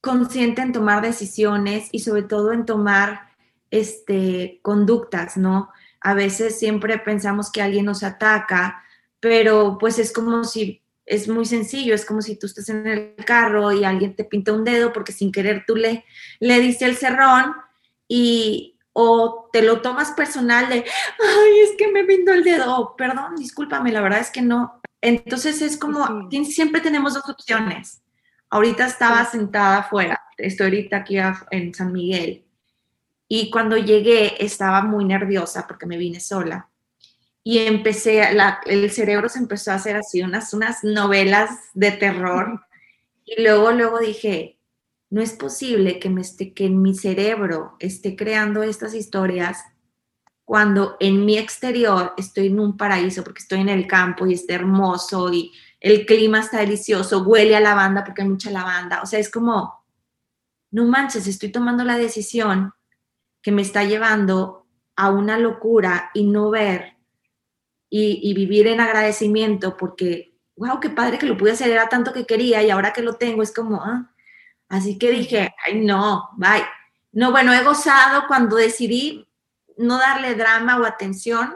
consciente 0.01 0.61
en 0.61 0.71
tomar 0.71 1.01
decisiones 1.01 1.89
y 1.91 1.99
sobre 1.99 2.23
todo 2.23 2.53
en 2.53 2.65
tomar 2.65 3.27
este, 3.71 4.59
conductas, 4.61 5.37
¿no? 5.37 5.69
A 6.01 6.13
veces 6.13 6.57
siempre 6.57 6.97
pensamos 6.99 7.51
que 7.51 7.61
alguien 7.61 7.85
nos 7.85 8.03
ataca, 8.03 8.83
pero 9.19 9.77
pues 9.79 9.99
es 9.99 10.13
como 10.13 10.43
si 10.43 10.81
es 11.05 11.27
muy 11.27 11.45
sencillo, 11.45 11.95
es 11.95 12.05
como 12.05 12.21
si 12.21 12.37
tú 12.37 12.47
estás 12.47 12.69
en 12.69 12.85
el 12.85 13.15
carro 13.25 13.71
y 13.71 13.85
alguien 13.85 14.15
te 14.15 14.25
pinta 14.25 14.53
un 14.53 14.63
dedo 14.63 14.91
porque 14.91 15.13
sin 15.13 15.31
querer 15.31 15.63
tú 15.65 15.75
le, 15.75 16.05
le 16.39 16.59
diste 16.59 16.85
el 16.85 16.97
cerrón 16.97 17.55
y 18.07 18.77
o 18.93 19.49
te 19.53 19.61
lo 19.61 19.81
tomas 19.81 20.11
personal 20.11 20.69
de, 20.69 20.75
ay, 20.75 21.59
es 21.63 21.77
que 21.77 21.91
me 21.91 22.03
pintó 22.03 22.33
el 22.33 22.43
dedo, 22.43 22.95
perdón, 22.97 23.35
discúlpame, 23.37 23.91
la 23.91 24.01
verdad 24.01 24.19
es 24.19 24.31
que 24.31 24.41
no. 24.41 24.81
Entonces 25.01 25.61
es 25.61 25.77
como, 25.77 26.29
siempre 26.45 26.81
tenemos 26.81 27.13
dos 27.13 27.29
opciones. 27.29 28.01
Ahorita 28.49 28.87
estaba 28.87 29.23
sentada 29.25 29.79
afuera, 29.79 30.19
estoy 30.37 30.65
ahorita 30.65 30.97
aquí 30.97 31.17
en 31.51 31.73
San 31.73 31.91
Miguel 31.91 32.46
y 33.27 33.49
cuando 33.49 33.77
llegué 33.77 34.43
estaba 34.43 34.81
muy 34.81 35.05
nerviosa 35.05 35.65
porque 35.67 35.85
me 35.85 35.97
vine 35.97 36.19
sola 36.19 36.69
y 37.49 37.59
empecé, 37.59 38.23
el 38.65 38.91
cerebro 38.91 39.29
se 39.29 39.39
empezó 39.39 39.71
a 39.71 39.75
hacer 39.75 39.95
así 39.95 40.21
unas, 40.21 40.53
unas 40.53 40.83
novelas 40.83 41.49
de 41.73 41.91
terror. 41.91 42.61
Y 43.29 43.41
luego, 43.41 43.71
luego 43.73 43.99
dije, 43.99 44.57
no 45.09 45.21
es 45.21 45.33
posible 45.33 45.99
que, 45.99 46.09
me 46.09 46.21
esté, 46.21 46.53
que 46.53 46.65
en 46.65 46.81
mi 46.81 46.93
cerebro 46.93 47.75
esté 47.79 48.15
creando 48.15 48.63
estas 48.63 48.93
historias 48.93 49.63
cuando 50.45 50.95
en 51.01 51.25
mi 51.25 51.37
exterior 51.37 52.13
estoy 52.17 52.47
en 52.47 52.59
un 52.59 52.77
paraíso 52.77 53.25
porque 53.25 53.41
estoy 53.41 53.59
en 53.59 53.67
el 53.67 53.85
campo 53.85 54.25
y 54.25 54.33
está 54.33 54.55
hermoso 54.55 55.31
y 55.33 55.51
el 55.81 56.05
clima 56.05 56.39
está 56.39 56.59
delicioso, 56.59 57.23
huele 57.23 57.55
a 57.55 57.59
lavanda 57.59 58.05
porque 58.05 58.21
hay 58.21 58.29
mucha 58.29 58.49
lavanda. 58.49 59.01
O 59.01 59.05
sea, 59.05 59.19
es 59.19 59.29
como, 59.29 59.85
no 60.71 60.85
manches, 60.85 61.27
estoy 61.27 61.49
tomando 61.49 61.83
la 61.83 61.97
decisión 61.97 62.73
que 63.47 63.53
me 63.53 63.61
está 63.61 63.85
llevando 63.85 64.65
a 64.97 65.09
una 65.09 65.39
locura 65.39 66.11
y 66.13 66.25
no 66.25 66.49
ver 66.49 66.97
y, 67.89 68.33
vivir 68.33 68.67
en 68.67 68.81
agradecimiento 68.81 69.77
porque, 69.77 70.37
wow, 70.57 70.81
qué 70.81 70.89
padre 70.89 71.17
que 71.17 71.27
lo 71.27 71.37
pude 71.37 71.51
hacer, 71.51 71.69
era 71.69 71.87
tanto 71.87 72.11
que 72.11 72.25
quería 72.25 72.61
y 72.61 72.69
ahora 72.69 72.91
que 72.91 73.01
lo 73.01 73.13
tengo 73.13 73.41
es 73.41 73.53
como, 73.53 73.81
ah. 73.81 74.11
Así 74.67 74.97
que 74.97 75.11
dije, 75.11 75.55
ay, 75.65 75.79
no, 75.79 76.27
bye. 76.35 76.65
No, 77.13 77.31
bueno, 77.31 77.53
he 77.53 77.63
gozado 77.63 78.27
cuando 78.27 78.57
decidí 78.57 79.25
no 79.77 79.97
darle 79.97 80.35
drama 80.35 80.77
o 80.77 80.83
atención, 80.83 81.55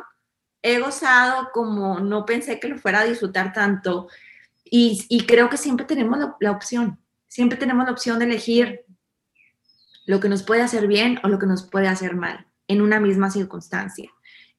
he 0.61 0.79
gozado 0.79 1.49
como 1.51 1.99
no 1.99 2.25
pensé 2.25 2.57
que 2.57 2.69
lo 2.69 2.77
fuera 2.77 3.01
a 3.01 3.05
disfrutar 3.05 3.51
tanto 3.51 4.07
y, 4.63 5.25
creo 5.27 5.49
que 5.49 5.57
siempre 5.57 5.85
tenemos 5.85 6.17
la 6.39 6.51
opción, 6.51 6.97
siempre 7.27 7.57
tenemos 7.57 7.85
la 7.85 7.91
opción 7.91 8.17
de 8.17 8.23
elegir 8.23 8.85
lo 10.05 10.19
que 10.19 10.29
nos 10.29 10.43
puede 10.43 10.61
hacer 10.61 10.87
bien 10.87 11.19
o 11.23 11.27
lo 11.27 11.39
que 11.39 11.45
nos 11.45 11.63
puede 11.63 11.87
hacer 11.87 12.15
mal 12.15 12.47
en 12.67 12.81
una 12.81 12.99
misma 12.99 13.29
circunstancia 13.31 14.09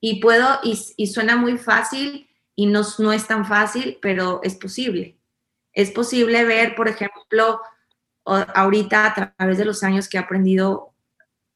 y 0.05 0.21
puedo, 0.21 0.59
y, 0.65 1.07
suena 1.07 1.37
muy 1.37 1.57
fácil 1.57 2.29
y 2.57 2.67
no, 2.67 2.83
no 2.99 3.13
es 3.13 3.29
tan 3.29 3.47
fácil, 3.47 3.99
pero 4.03 4.41
es 4.43 4.57
posible. 4.57 5.17
Es 5.73 5.93
posible 5.93 6.45
ver, 6.45 6.75
por 6.75 6.89
ejemplo, 6.89 7.61
ahorita 8.25 9.07
a 9.07 9.35
través 9.37 9.59
de 9.59 9.65
los 9.65 9.85
años 9.85 10.09
que 10.09 10.17
he 10.17 10.21
aprendido, 10.21 10.93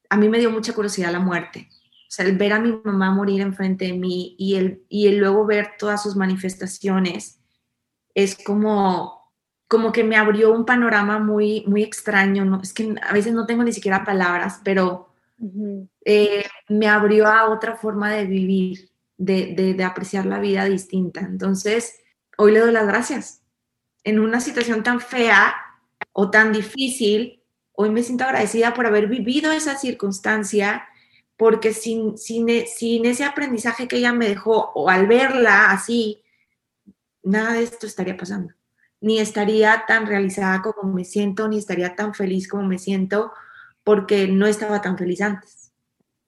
a 0.09 0.15
mí 0.15 0.29
me 0.29 0.39
dio 0.39 0.49
mucha 0.49 0.73
curiosidad 0.73 1.11
la 1.11 1.19
muerte. 1.19 1.67
O 1.91 2.09
sea, 2.09 2.25
el 2.25 2.37
ver 2.37 2.53
a 2.53 2.59
mi 2.61 2.71
mamá 2.85 3.11
morir 3.11 3.41
enfrente 3.41 3.83
de 3.83 3.93
mí 3.93 4.37
y 4.39 4.55
el, 4.55 4.81
y 4.87 5.07
el 5.07 5.17
luego 5.17 5.45
ver 5.45 5.71
todas 5.77 6.01
sus 6.01 6.15
manifestaciones 6.15 7.41
es 8.15 8.37
como, 8.41 9.16
como 9.67 9.91
que 9.91 10.03
me 10.03 10.15
abrió 10.15 10.51
un 10.51 10.65
panorama 10.65 11.19
muy, 11.19 11.63
muy 11.67 11.83
extraño. 11.83 12.45
¿no? 12.45 12.61
Es 12.61 12.73
que 12.73 12.95
a 13.01 13.13
veces 13.13 13.33
no 13.33 13.45
tengo 13.45 13.63
ni 13.63 13.73
siquiera 13.73 14.03
palabras, 14.03 14.61
pero 14.63 15.09
eh, 16.05 16.45
me 16.69 16.87
abrió 16.87 17.27
a 17.27 17.49
otra 17.49 17.75
forma 17.75 18.11
de 18.11 18.25
vivir, 18.25 18.89
de, 19.17 19.83
apreciar 19.83 20.25
la 20.25 20.39
vida 20.39 20.65
distinta. 20.65 21.21
Entonces, 21.21 21.99
hoy 22.37 22.53
le 22.53 22.59
doy 22.59 22.71
las 22.71 22.87
gracias. 22.87 23.43
En 24.03 24.19
una 24.19 24.39
situación 24.39 24.83
tan 24.83 25.01
fea 25.01 25.55
o 26.13 26.29
tan 26.29 26.53
difícil, 26.53 27.43
hoy 27.73 27.89
me 27.89 28.03
siento 28.03 28.23
agradecida 28.23 28.73
por 28.73 28.87
haber 28.87 29.07
vivido 29.07 29.51
esa 29.51 29.77
circunstancia, 29.77 30.87
porque 31.35 31.73
sin, 31.73 32.17
sin, 32.17 32.47
sin 32.65 33.05
ese 33.05 33.25
aprendizaje 33.25 33.87
que 33.87 33.97
ella 33.97 34.13
me 34.13 34.29
dejó, 34.29 34.71
o 34.73 34.89
al 34.89 35.07
verla 35.07 35.71
así, 35.71 36.23
nada 37.21 37.53
de 37.53 37.63
esto 37.63 37.85
estaría 37.85 38.17
pasando. 38.17 38.56
Ni 38.99 39.19
estaría 39.19 39.83
tan 39.87 40.07
realizada 40.07 40.61
como 40.61 40.91
me 40.91 41.05
siento, 41.05 41.47
ni 41.47 41.57
estaría 41.57 41.95
tan 41.95 42.13
feliz 42.13 42.47
como 42.47 42.63
me 42.63 42.79
siento, 42.79 43.31
porque 43.83 44.27
no 44.27 44.47
estaba 44.47 44.81
tan 44.81 44.97
feliz 44.97 45.21
antes. 45.21 45.71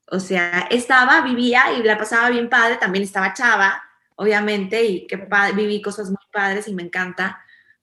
O 0.06 0.18
sea, 0.18 0.66
estaba, 0.70 1.20
vivía 1.22 1.72
y 1.78 1.82
la 1.82 1.98
pasaba 1.98 2.30
bien 2.30 2.48
padre, 2.48 2.76
también 2.76 3.04
estaba 3.04 3.32
chava, 3.32 3.82
obviamente, 4.16 4.84
y 4.84 5.06
que 5.06 5.28
viví 5.54 5.80
cosas 5.82 6.08
muy 6.08 6.24
padres 6.32 6.68
y 6.68 6.74
me 6.74 6.82
encanta, 6.82 7.40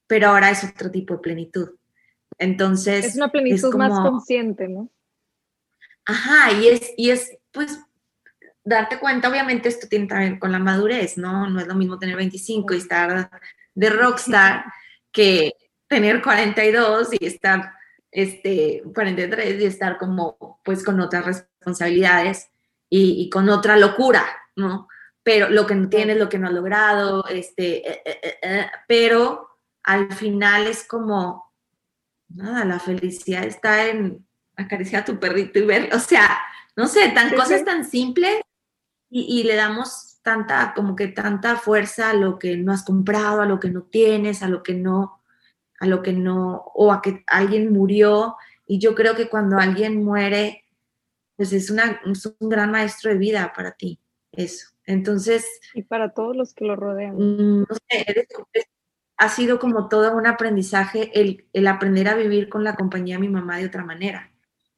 pero 0.07 0.29
ahora 0.29 0.49
es 0.49 0.63
otro 0.63 0.91
tipo 0.91 1.15
de 1.15 1.19
plenitud. 1.19 1.69
Entonces... 2.37 3.05
Es 3.05 3.15
una 3.15 3.29
plenitud 3.29 3.73
más 3.75 3.91
consciente, 3.99 4.67
¿no? 4.67 4.89
Ajá, 6.05 6.51
y 6.53 6.67
es, 6.67 6.93
y 6.95 7.09
es, 7.09 7.37
pues, 7.51 7.79
darte 8.63 8.99
cuenta, 8.99 9.29
obviamente 9.29 9.69
esto 9.69 9.87
tiene 9.87 10.07
también 10.07 10.39
con 10.39 10.51
la 10.51 10.59
madurez, 10.59 11.17
¿no? 11.17 11.49
No 11.49 11.59
es 11.59 11.67
lo 11.67 11.75
mismo 11.75 11.97
tener 11.97 12.15
25 12.15 12.73
y 12.73 12.77
estar 12.77 13.29
de 13.73 13.89
rockstar 13.89 14.65
que 15.17 15.55
tener 15.87 16.21
42 16.21 17.09
y 17.19 17.25
estar 17.25 17.73
este, 18.11 18.83
43 18.93 19.59
y 19.59 19.65
estar 19.65 19.97
como 19.97 20.59
pues 20.63 20.83
con 20.83 20.99
otras 20.99 21.25
responsabilidades 21.25 22.51
y, 22.87 23.27
con 23.31 23.49
otra 23.49 23.77
locura, 23.77 24.23
¿no? 24.55 24.87
Pero 25.23 25.49
lo 25.49 25.65
que 25.65 25.73
no 25.73 25.89
tienes, 25.89 26.17
lo 26.17 26.29
que 26.29 26.37
no 26.37 26.47
has 26.47 26.53
logrado, 26.53 27.25
este, 27.27 27.89
eh, 27.89 28.01
eh, 28.05 28.37
eh, 28.43 28.67
pero 28.87 29.57
al 29.83 30.13
final 30.13 30.67
es 30.67 30.87
como, 30.87 31.51
nada, 32.29 32.63
la 32.63 32.79
felicidad 32.79 33.43
está 33.43 33.87
en 33.87 34.23
acariciar 34.55 35.01
a 35.01 35.05
tu 35.05 35.19
perrito 35.19 35.57
y 35.57 35.65
ver, 35.65 35.93
o 35.95 35.99
sea, 35.99 36.39
no 36.75 36.87
sé, 36.87 37.09
tan 37.09 37.35
cosas 37.35 37.65
tan 37.65 37.83
simples 37.89 38.39
y, 39.09 39.39
y 39.39 39.43
le 39.43 39.55
damos 39.55 40.06
tanta, 40.27 40.73
como 40.75 40.93
que 40.93 41.07
tanta 41.07 41.55
fuerza 41.55 42.09
a 42.09 42.13
lo 42.13 42.37
que 42.37 42.57
no 42.57 42.73
has 42.73 42.83
comprado, 42.83 43.39
a 43.39 43.45
lo 43.45 43.61
que 43.61 43.69
no 43.69 43.83
tienes, 43.83 44.43
a 44.43 44.49
lo 44.49 44.61
que 44.61 44.73
no, 44.73 45.21
a 45.79 45.87
lo 45.87 46.03
que 46.03 46.11
no, 46.11 46.65
o 46.75 46.91
a 46.91 47.01
que 47.01 47.23
alguien 47.27 47.71
murió. 47.71 48.35
Y 48.65 48.77
yo 48.77 48.93
creo 48.93 49.15
que 49.15 49.29
cuando 49.29 49.57
alguien 49.57 50.03
muere, 50.03 50.65
pues 51.37 51.53
es, 51.53 51.69
una, 51.69 52.01
un 52.03 52.49
gran 52.49 52.71
maestro 52.71 53.09
de 53.09 53.17
vida 53.17 53.53
para 53.55 53.71
ti, 53.71 54.01
eso. 54.33 54.67
Entonces... 54.85 55.45
Y 55.73 55.83
para 55.83 56.13
todos 56.13 56.35
los 56.35 56.53
que 56.53 56.65
lo 56.65 56.75
rodean. 56.75 57.15
Mm, 57.15 57.59
no 57.61 57.75
sé, 57.89 58.27
ha 59.15 59.29
sido 59.29 59.59
como 59.59 59.87
todo 59.87 60.13
un 60.13 60.27
aprendizaje 60.27 61.09
el, 61.13 61.67
aprender 61.67 62.09
a 62.09 62.15
vivir 62.15 62.49
con 62.49 62.65
la 62.65 62.75
compañía 62.75 63.15
de 63.15 63.21
mi 63.21 63.29
mamá 63.29 63.59
de 63.59 63.67
otra 63.67 63.85
manera, 63.85 64.29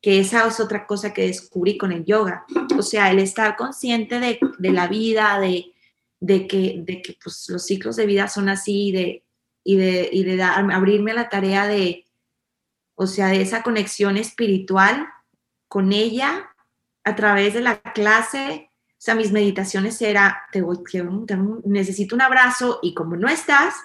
que 0.02 0.20
esa 0.20 0.48
es 0.48 0.60
otra 0.60 0.88
cosa 0.88 1.14
que 1.14 1.28
descubrí 1.28 1.78
con 1.78 1.92
el 1.92 2.06
yoga. 2.06 2.46
O 2.78 2.82
sea, 2.82 3.12
el 3.12 3.20
estar 3.20 3.56
consciente 3.56 4.20
de, 4.20 4.40
la 4.72 4.88
vida, 4.88 5.40
de, 5.40 5.74
de, 6.20 6.48
que, 6.48 6.82
de 6.86 7.02
que 7.02 7.18
pues, 7.22 7.48
los 7.50 7.66
ciclos 7.66 7.96
de 7.96 8.06
vida 8.06 8.28
son 8.28 8.50
así, 8.50 8.92
de 8.92 9.24
y 9.64 9.76
de, 9.76 10.10
y 10.12 10.24
de 10.24 10.42
abrirme 10.42 11.12
a 11.12 11.16
la 11.16 11.30
tarea 11.30 11.68
de, 11.68 12.06
o 12.96 13.08
sea, 13.08 13.28
de 13.28 13.42
esa 13.42 13.62
conexión 13.62 14.18
espiritual 14.18 15.08
con 15.68 15.94
ella 15.94 16.50
a 17.04 17.16
través 17.16 17.54
de 17.54 17.62
la 17.62 17.82
clase. 17.82 18.72
O 18.92 19.02
sea, 19.02 19.16
mis 19.16 19.32
meditaciones 19.32 20.02
era, 20.02 20.44
te 20.52 20.62
voy, 20.62 20.80
necesito 21.66 22.16
un 22.16 22.22
abrazo 22.22 22.80
y 22.82 22.94
como 22.94 23.16
no 23.16 23.30
estás, 23.30 23.76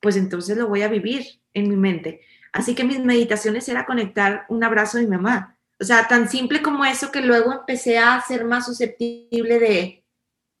pues 0.00 0.16
entonces 0.16 0.56
lo 0.56 0.68
voy 0.68 0.82
a 0.82 0.88
vivir 0.88 1.42
en 1.52 1.68
mi 1.68 1.76
mente. 1.76 2.22
Así 2.52 2.74
que 2.74 2.84
mis 2.84 3.00
meditaciones 3.00 3.68
era 3.68 3.86
conectar 3.86 4.46
un 4.48 4.64
abrazo 4.64 4.98
de 4.98 5.04
mi 5.04 5.16
mamá. 5.16 5.56
O 5.80 5.84
sea, 5.84 6.08
tan 6.08 6.28
simple 6.28 6.62
como 6.62 6.84
eso 6.84 7.12
que 7.12 7.20
luego 7.20 7.52
empecé 7.52 7.98
a 7.98 8.20
ser 8.20 8.44
más 8.44 8.66
susceptible 8.66 9.58
de, 9.58 10.04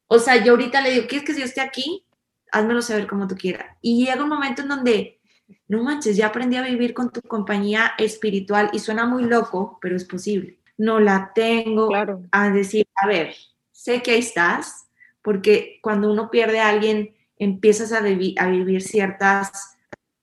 o 0.06 0.18
sea, 0.18 0.42
yo 0.42 0.52
ahorita 0.52 0.80
le 0.80 0.92
digo, 0.92 1.06
¿quieres 1.08 1.26
que 1.26 1.38
yo 1.38 1.44
esté 1.44 1.60
aquí? 1.60 2.04
házmelo 2.52 2.82
saber 2.82 3.06
como 3.06 3.26
tú 3.26 3.36
quieras. 3.36 3.76
Y 3.80 4.04
llega 4.04 4.22
un 4.22 4.28
momento 4.28 4.62
en 4.62 4.68
donde, 4.68 5.20
no 5.66 5.82
manches, 5.82 6.16
ya 6.16 6.28
aprendí 6.28 6.56
a 6.56 6.62
vivir 6.62 6.94
con 6.94 7.10
tu 7.10 7.20
compañía 7.22 7.92
espiritual 7.98 8.70
y 8.72 8.78
suena 8.78 9.06
muy 9.06 9.24
loco, 9.24 9.78
pero 9.80 9.96
es 9.96 10.04
posible. 10.04 10.58
No 10.76 11.00
la 11.00 11.32
tengo 11.34 11.90
a 12.30 12.50
decir, 12.50 12.86
a 12.94 13.06
ver, 13.06 13.34
sé 13.72 14.02
que 14.02 14.12
ahí 14.12 14.20
estás, 14.20 14.88
porque 15.22 15.78
cuando 15.82 16.10
uno 16.10 16.30
pierde 16.30 16.60
a 16.60 16.68
alguien, 16.68 17.14
empiezas 17.36 17.92
a, 17.92 17.98
a 17.98 18.48
vivir 18.48 18.82
ciertas 18.82 19.76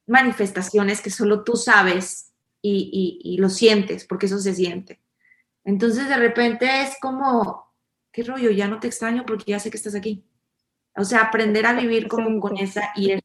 manifestaciones 0.08 1.02
que 1.02 1.10
solo 1.10 1.44
tú 1.44 1.56
sabes 1.56 2.34
y, 2.62 3.20
y, 3.24 3.38
lo 3.38 3.50
sientes, 3.50 4.06
porque 4.06 4.26
eso 4.26 4.40
se 4.40 4.56
siente. 4.56 5.00
Entonces 5.64 6.10
de 6.10 6.18
repente 6.18 6.82
es 6.82 6.98
como, 7.00 7.74
¿qué 8.12 8.24
rollo? 8.24 8.50
Ya 8.50 8.68
no 8.68 8.80
te 8.80 8.88
extraño 8.88 9.24
porque 9.26 9.52
ya 9.52 9.60
sé 9.60 9.70
que 9.70 9.78
estás 9.78 9.96
aquí. 9.96 10.26
O 10.96 11.04
sea, 11.04 11.22
aprender 11.22 11.66
a 11.66 11.74
vivir 11.74 12.08
como 12.08 12.40
con 12.40 12.58
esa 12.58 12.92
y, 12.96 13.20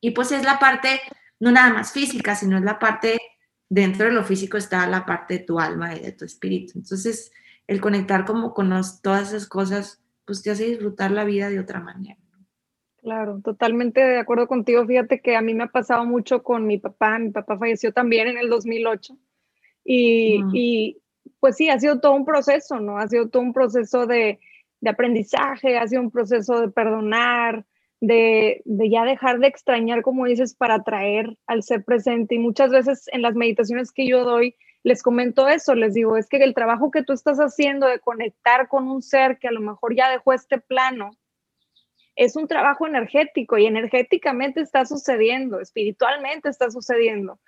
y 0.00 0.10
pues 0.10 0.32
es 0.32 0.44
la 0.44 0.58
parte, 0.58 1.00
no 1.38 1.52
nada 1.52 1.72
más 1.72 1.92
física, 1.92 2.34
sino 2.34 2.58
es 2.58 2.64
la 2.64 2.78
parte, 2.78 3.20
dentro 3.68 4.06
de 4.06 4.12
lo 4.12 4.24
físico 4.24 4.56
está 4.56 4.86
la 4.86 5.06
parte 5.06 5.38
de 5.38 5.44
tu 5.44 5.60
alma 5.60 5.94
y 5.94 6.00
de 6.00 6.12
tu 6.12 6.24
espíritu. 6.24 6.72
Entonces, 6.76 7.32
el 7.66 7.80
conectar 7.80 8.24
como 8.24 8.52
con 8.54 8.70
todas 9.02 9.28
esas 9.28 9.46
cosas, 9.46 10.02
pues 10.24 10.42
te 10.42 10.50
hace 10.50 10.64
disfrutar 10.64 11.12
la 11.12 11.24
vida 11.24 11.50
de 11.50 11.60
otra 11.60 11.80
manera. 11.80 12.19
Claro, 13.02 13.40
totalmente 13.42 14.00
de 14.00 14.18
acuerdo 14.18 14.46
contigo. 14.46 14.86
Fíjate 14.86 15.20
que 15.20 15.34
a 15.34 15.40
mí 15.40 15.54
me 15.54 15.64
ha 15.64 15.68
pasado 15.68 16.04
mucho 16.04 16.42
con 16.42 16.66
mi 16.66 16.78
papá. 16.78 17.18
Mi 17.18 17.30
papá 17.30 17.58
falleció 17.58 17.92
también 17.92 18.28
en 18.28 18.38
el 18.38 18.50
2008. 18.50 19.16
Y, 19.84 20.42
y 20.52 21.02
pues 21.40 21.56
sí, 21.56 21.70
ha 21.70 21.80
sido 21.80 22.00
todo 22.00 22.12
un 22.12 22.26
proceso, 22.26 22.78
¿no? 22.78 22.98
Ha 22.98 23.08
sido 23.08 23.28
todo 23.28 23.42
un 23.42 23.54
proceso 23.54 24.06
de, 24.06 24.38
de 24.80 24.90
aprendizaje, 24.90 25.78
ha 25.78 25.86
sido 25.88 26.02
un 26.02 26.10
proceso 26.10 26.60
de 26.60 26.68
perdonar, 26.68 27.64
de, 28.00 28.62
de, 28.66 28.90
ya 28.90 29.04
dejar 29.04 29.38
de 29.38 29.46
extrañar, 29.46 30.02
como 30.02 30.26
dices, 30.26 30.54
para 30.54 30.82
traer 30.82 31.36
al 31.46 31.62
ser 31.62 31.84
presente. 31.84 32.34
Y 32.34 32.38
muchas 32.38 32.70
veces 32.70 33.06
en 33.12 33.22
las 33.22 33.34
meditaciones 33.34 33.92
que 33.92 34.06
yo 34.06 34.24
doy, 34.24 34.56
les 34.82 35.02
comento 35.02 35.48
eso, 35.48 35.74
les 35.74 35.94
digo, 35.94 36.16
es 36.16 36.28
que 36.28 36.36
el 36.38 36.54
trabajo 36.54 36.90
que 36.90 37.02
tú 37.02 37.12
estás 37.12 37.38
haciendo 37.38 37.86
de 37.86 38.00
conectar 38.00 38.68
con 38.68 38.88
un 38.88 39.02
ser 39.02 39.38
que 39.38 39.48
a 39.48 39.52
lo 39.52 39.60
mejor 39.60 39.94
ya 39.94 40.10
dejó 40.10 40.32
este 40.32 40.58
plano, 40.58 41.10
es 42.20 42.36
un 42.36 42.46
trabajo 42.46 42.86
energético 42.86 43.56
y 43.56 43.64
energéticamente 43.64 44.60
está 44.60 44.84
sucediendo, 44.84 45.58
espiritualmente 45.58 46.50
está 46.50 46.70
sucediendo. 46.70 47.40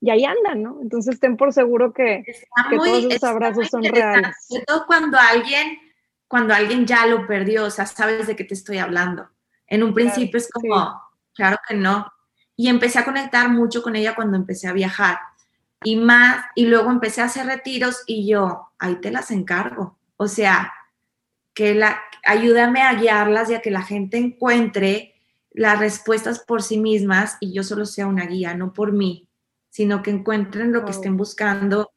Y 0.00 0.08
ahí 0.08 0.24
andan, 0.24 0.62
¿no? 0.62 0.78
Entonces 0.80 1.20
ten 1.20 1.36
por 1.36 1.52
seguro 1.52 1.92
que, 1.92 2.24
todos 2.70 3.04
esos 3.04 3.22
abrazos 3.22 3.68
son 3.68 3.84
reales. 3.84 4.34
Sobre 4.48 4.64
todo 4.64 4.86
cuando 4.86 5.18
alguien, 5.18 5.78
cuando 6.26 6.54
alguien 6.54 6.86
ya 6.86 7.04
lo 7.06 7.26
perdió, 7.26 7.64
o 7.64 7.70
sea, 7.70 7.84
sabes 7.84 8.26
de 8.26 8.34
qué 8.34 8.44
te 8.44 8.54
estoy 8.54 8.78
hablando. 8.78 9.28
En 9.66 9.82
un 9.82 9.92
principio 9.92 10.38
es 10.38 10.48
como, 10.50 11.02
claro 11.34 11.58
que 11.68 11.74
no. 11.74 12.10
Y 12.56 12.68
empecé 12.68 13.00
a 13.00 13.04
conectar 13.04 13.50
mucho 13.50 13.82
con 13.82 13.94
ella 13.94 14.14
cuando 14.14 14.38
empecé 14.38 14.68
a 14.68 14.72
viajar. 14.72 15.18
Y 15.82 15.96
más, 15.96 16.46
y 16.54 16.64
luego 16.64 16.90
empecé 16.90 17.20
a 17.20 17.26
hacer 17.26 17.44
retiros 17.44 18.04
y 18.06 18.26
yo, 18.26 18.70
ahí 18.78 18.94
te 18.96 19.10
las 19.10 19.30
encargo. 19.30 19.98
O 20.16 20.28
sea, 20.28 20.72
que 21.54 21.74
la, 21.74 22.02
ayúdame 22.24 22.82
a 22.82 22.94
guiarlas 22.94 23.50
y 23.50 23.54
a 23.54 23.62
que 23.62 23.70
la 23.70 23.82
gente 23.82 24.18
encuentre 24.18 25.14
las 25.52 25.78
respuestas 25.78 26.40
por 26.40 26.62
sí 26.62 26.78
mismas 26.78 27.36
y 27.40 27.52
yo 27.52 27.62
solo 27.62 27.86
sea 27.86 28.06
una 28.06 28.26
guía, 28.26 28.54
no 28.54 28.72
por 28.72 28.92
mí, 28.92 29.28
sino 29.70 30.02
que 30.02 30.10
encuentren 30.10 30.72
lo 30.72 30.84
que 30.84 30.90
estén 30.90 31.16
buscando 31.16 31.92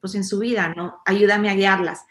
pues, 0.00 0.14
en 0.14 0.24
su 0.24 0.38
vida, 0.38 0.72
¿no? 0.74 1.02
Ayúdame 1.04 1.50
a 1.50 1.54
guiarlas. 1.54 2.04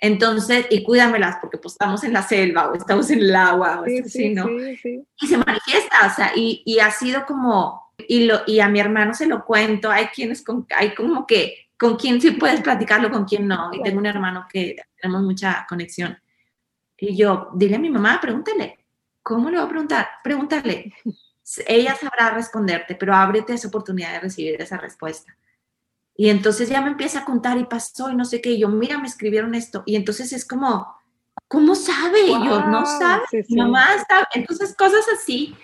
Entonces, 0.00 0.66
y 0.70 0.84
cuídamelas, 0.84 1.38
porque 1.40 1.58
pues 1.58 1.74
estamos 1.74 2.04
en 2.04 2.12
la 2.12 2.22
selva 2.22 2.68
o 2.68 2.74
estamos 2.74 3.10
en 3.10 3.18
el 3.18 3.34
agua 3.34 3.80
o 3.80 3.84
así, 3.84 4.32
¿no? 4.32 4.48
y 4.48 5.26
se 5.26 5.36
manifiesta, 5.36 6.06
o 6.06 6.14
sea, 6.14 6.32
y, 6.36 6.62
y, 6.64 6.78
ha 6.78 6.92
sido 6.92 7.26
como, 7.26 7.92
y, 8.06 8.26
lo, 8.26 8.42
y 8.46 8.60
a 8.60 8.68
mi 8.68 8.78
hermano 8.78 9.12
se 9.12 9.26
lo 9.26 9.44
cuento, 9.44 9.90
hay 9.90 10.06
quienes, 10.06 10.42
con, 10.42 10.68
hay 10.76 10.94
como 10.94 11.26
que, 11.26 11.70
con 11.76 11.96
quién 11.96 12.20
sí 12.20 12.30
puedes 12.30 12.60
platicarlo, 12.60 13.10
con 13.10 13.24
quién 13.24 13.48
no, 13.48 13.70
y 13.72 13.82
tengo 13.82 13.98
un 13.98 14.06
hermano 14.06 14.46
que 14.48 14.76
tenemos 15.00 15.22
mucha 15.22 15.66
conexión. 15.68 16.16
Y 16.98 17.16
yo, 17.16 17.50
dile 17.54 17.76
a 17.76 17.78
mi 17.78 17.90
mamá, 17.90 18.20
pregúntale. 18.20 18.78
¿Cómo 19.22 19.50
le 19.50 19.58
voy 19.58 19.66
a 19.66 19.68
preguntar? 19.68 20.08
Pregúntale. 20.22 20.92
Ella 21.66 21.94
sabrá 21.94 22.30
responderte, 22.30 22.94
pero 22.94 23.14
ábrete 23.14 23.54
esa 23.54 23.68
oportunidad 23.68 24.12
de 24.12 24.20
recibir 24.20 24.60
esa 24.60 24.76
respuesta. 24.76 25.36
Y 26.14 26.30
entonces 26.30 26.68
ya 26.68 26.80
me 26.80 26.88
empieza 26.88 27.20
a 27.20 27.24
contar 27.24 27.56
y 27.58 27.64
pasó 27.64 28.10
y 28.10 28.16
no 28.16 28.24
sé 28.24 28.40
qué. 28.40 28.50
Y 28.50 28.60
yo, 28.60 28.68
mira, 28.68 28.98
me 28.98 29.06
escribieron 29.06 29.54
esto. 29.54 29.84
Y 29.86 29.94
entonces 29.96 30.32
es 30.32 30.44
como, 30.44 30.86
¿cómo 31.46 31.74
sabe? 31.74 32.22
y 32.22 32.32
yo, 32.32 32.66
no 32.66 32.84
sabe. 32.84 33.22
Mi 33.48 33.56
mamá 33.56 33.94
está. 33.94 34.28
Entonces, 34.34 34.74
cosas 34.74 35.06
así 35.14 35.56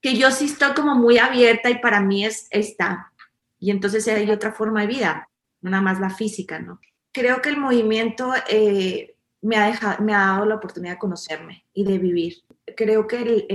que 0.00 0.16
yo 0.16 0.30
sí 0.30 0.46
estoy 0.46 0.72
como 0.72 0.94
muy 0.94 1.18
abierta 1.18 1.68
y 1.68 1.78
para 1.78 2.00
mí 2.00 2.24
es 2.24 2.48
esta. 2.50 3.12
Y 3.58 3.70
entonces 3.70 4.08
hay 4.08 4.30
otra 4.30 4.52
forma 4.52 4.80
de 4.80 4.86
vida, 4.86 5.28
nada 5.60 5.82
más 5.82 6.00
la 6.00 6.10
física, 6.10 6.58
¿no? 6.58 6.80
Creo 7.12 7.42
que 7.42 7.50
el 7.50 7.58
movimiento 7.58 8.32
eh, 8.48 9.16
me 9.42 9.56
ha, 9.56 9.66
dejado, 9.66 10.02
me 10.02 10.14
ha 10.14 10.18
dado 10.18 10.44
la 10.44 10.56
oportunidad 10.56 10.94
de 10.94 10.98
conocerme 10.98 11.64
y 11.72 11.84
de 11.84 11.98
vivir. 11.98 12.34
Creo 12.76 13.06
que 13.06 13.48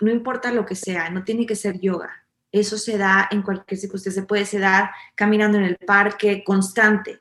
no 0.00 0.10
importa 0.10 0.52
lo 0.52 0.64
que 0.64 0.74
sea, 0.74 1.10
no 1.10 1.24
tiene 1.24 1.46
que 1.46 1.56
ser 1.56 1.80
yoga. 1.80 2.24
Eso 2.52 2.78
se 2.78 2.96
da 2.96 3.28
en 3.30 3.42
cualquier 3.42 3.80
circunstancia, 3.80 4.22
se 4.22 4.28
puede 4.28 4.46
dar 4.60 4.90
caminando 5.16 5.58
en 5.58 5.64
el 5.64 5.76
parque, 5.76 6.44
constante. 6.44 7.20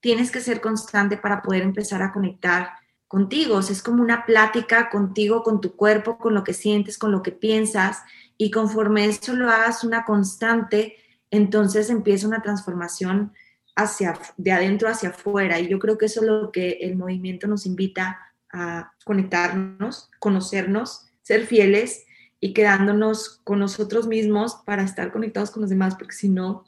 Tienes 0.00 0.32
que 0.32 0.40
ser 0.40 0.60
constante 0.60 1.16
para 1.16 1.42
poder 1.42 1.62
empezar 1.62 2.02
a 2.02 2.12
conectar 2.12 2.70
contigo. 3.06 3.60
es 3.60 3.82
como 3.82 4.02
una 4.02 4.26
plática 4.26 4.90
contigo, 4.90 5.44
con 5.44 5.60
tu 5.60 5.76
cuerpo, 5.76 6.18
con 6.18 6.34
lo 6.34 6.42
que 6.42 6.52
sientes, 6.52 6.98
con 6.98 7.12
lo 7.12 7.22
que 7.22 7.30
piensas. 7.30 8.02
Y 8.36 8.50
conforme 8.50 9.06
eso 9.06 9.34
lo 9.34 9.48
hagas 9.48 9.84
una 9.84 10.04
constante, 10.04 10.96
entonces 11.30 11.90
empieza 11.90 12.26
una 12.26 12.42
transformación 12.42 13.32
hacia, 13.76 14.18
de 14.36 14.52
adentro 14.52 14.88
hacia 14.88 15.10
afuera. 15.10 15.58
Y 15.58 15.68
yo 15.68 15.78
creo 15.78 15.98
que 15.98 16.06
eso 16.06 16.20
es 16.20 16.26
lo 16.26 16.52
que 16.52 16.78
el 16.80 16.96
movimiento 16.96 17.46
nos 17.46 17.66
invita 17.66 18.32
a 18.52 18.92
conectarnos, 19.04 20.10
conocernos, 20.18 21.06
ser 21.22 21.46
fieles 21.46 22.04
y 22.40 22.52
quedándonos 22.52 23.40
con 23.44 23.58
nosotros 23.58 24.06
mismos 24.06 24.56
para 24.64 24.82
estar 24.82 25.10
conectados 25.12 25.50
con 25.50 25.62
los 25.62 25.70
demás, 25.70 25.96
porque 25.96 26.14
si 26.14 26.28
no, 26.28 26.64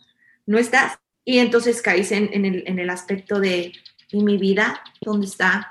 no 0.46 0.59
estás. 0.59 0.98
Y 1.24 1.38
entonces 1.38 1.82
caes 1.82 2.12
en, 2.12 2.44
el, 2.44 2.64
en 2.66 2.78
el 2.78 2.90
aspecto 2.90 3.40
de 3.40 3.72
¿y 4.11 4.22
mi 4.22 4.38
vida, 4.38 4.80
¿dónde 5.00 5.26
está? 5.26 5.70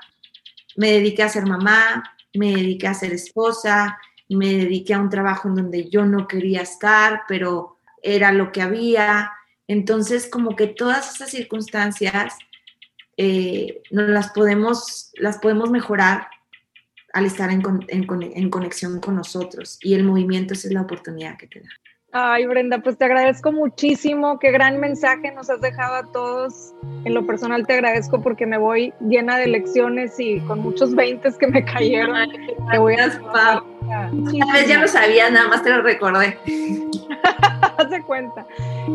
Me 0.76 0.92
dediqué 0.92 1.22
a 1.22 1.28
ser 1.28 1.46
mamá, 1.46 2.04
me 2.34 2.54
dediqué 2.54 2.86
a 2.86 2.94
ser 2.94 3.12
esposa, 3.12 3.98
me 4.28 4.54
dediqué 4.54 4.94
a 4.94 5.00
un 5.00 5.10
trabajo 5.10 5.48
en 5.48 5.56
donde 5.56 5.88
yo 5.88 6.04
no 6.04 6.26
quería 6.28 6.62
estar, 6.62 7.22
pero 7.28 7.78
era 8.02 8.32
lo 8.32 8.52
que 8.52 8.62
había, 8.62 9.32
entonces, 9.68 10.28
como 10.28 10.56
que 10.56 10.66
todas 10.66 11.14
esas 11.14 11.30
circunstancias 11.30 12.34
eh, 13.16 13.82
las, 13.90 14.30
podemos, 14.32 15.12
las 15.16 15.38
podemos 15.38 15.70
mejorar 15.70 16.28
al 17.12 17.24
estar 17.24 17.50
en, 17.50 17.62
en, 17.88 18.50
conexión 18.50 19.00
con 19.00 19.16
nosotros 19.16 19.78
y 19.80 19.94
el 19.94 20.04
movimiento 20.04 20.52
es 20.52 20.70
la 20.70 20.82
oportunidad 20.82 21.38
que 21.38 21.46
te 21.46 21.60
da. 21.60 21.68
Ay, 22.12 22.46
Brenda, 22.46 22.78
pues 22.78 22.96
te 22.98 23.04
agradezco 23.06 23.52
muchísimo, 23.52 24.38
qué 24.38 24.50
gran 24.50 24.78
mensaje 24.80 25.32
nos 25.32 25.50
has 25.50 25.60
dejado 25.60 25.94
a 25.94 26.12
todos. 26.12 26.74
En 27.04 27.14
lo 27.14 27.26
personal 27.26 27.66
te 27.66 27.74
agradezco 27.74 28.22
porque 28.22 28.46
me 28.46 28.58
voy 28.58 28.92
llena 29.00 29.38
de 29.38 29.48
lecciones 29.48 30.18
y 30.18 30.40
con 30.40 30.60
muchos 30.60 30.94
veintes 30.94 31.36
que 31.36 31.46
me 31.46 31.64
cayeron. 31.64 32.28
te 32.70 32.78
voy 32.78 32.94
a... 32.94 33.62
Tal 33.88 34.52
vez 34.52 34.68
ya 34.68 34.80
lo 34.80 34.88
sabía, 34.88 35.30
nada 35.30 35.48
más 35.48 35.62
te 35.62 35.70
lo 35.70 35.82
recordé. 35.82 36.38
Haz 37.78 37.90
de 37.90 38.02
cuenta. 38.02 38.46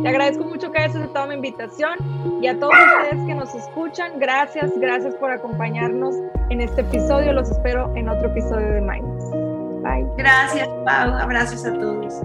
Te 0.01 0.09
agradezco 0.09 0.43
mucho 0.43 0.71
que 0.71 0.79
hayas 0.79 0.95
aceptado 0.95 1.27
mi 1.27 1.35
invitación 1.35 1.97
y 2.41 2.47
a 2.47 2.59
todos 2.59 2.73
ustedes 2.73 3.25
que 3.25 3.35
nos 3.35 3.53
escuchan, 3.53 4.19
gracias, 4.19 4.71
gracias 4.77 5.15
por 5.15 5.31
acompañarnos 5.31 6.15
en 6.49 6.61
este 6.61 6.81
episodio. 6.81 7.33
Los 7.33 7.51
espero 7.51 7.93
en 7.95 8.09
otro 8.09 8.29
episodio 8.29 8.67
de 8.67 8.81
Minds. 8.81 9.31
Bye. 9.83 10.07
Gracias, 10.17 10.67
Pau. 10.85 11.13
Abrazos 11.15 11.65
a 11.65 11.73
todos. 11.73 12.21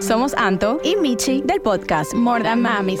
Somos 0.00 0.34
Anto 0.34 0.80
y 0.82 0.96
Michi 0.96 1.42
del 1.42 1.60
podcast 1.60 2.12
More 2.12 2.42
Than 2.42 2.60
Mamis. 2.60 3.00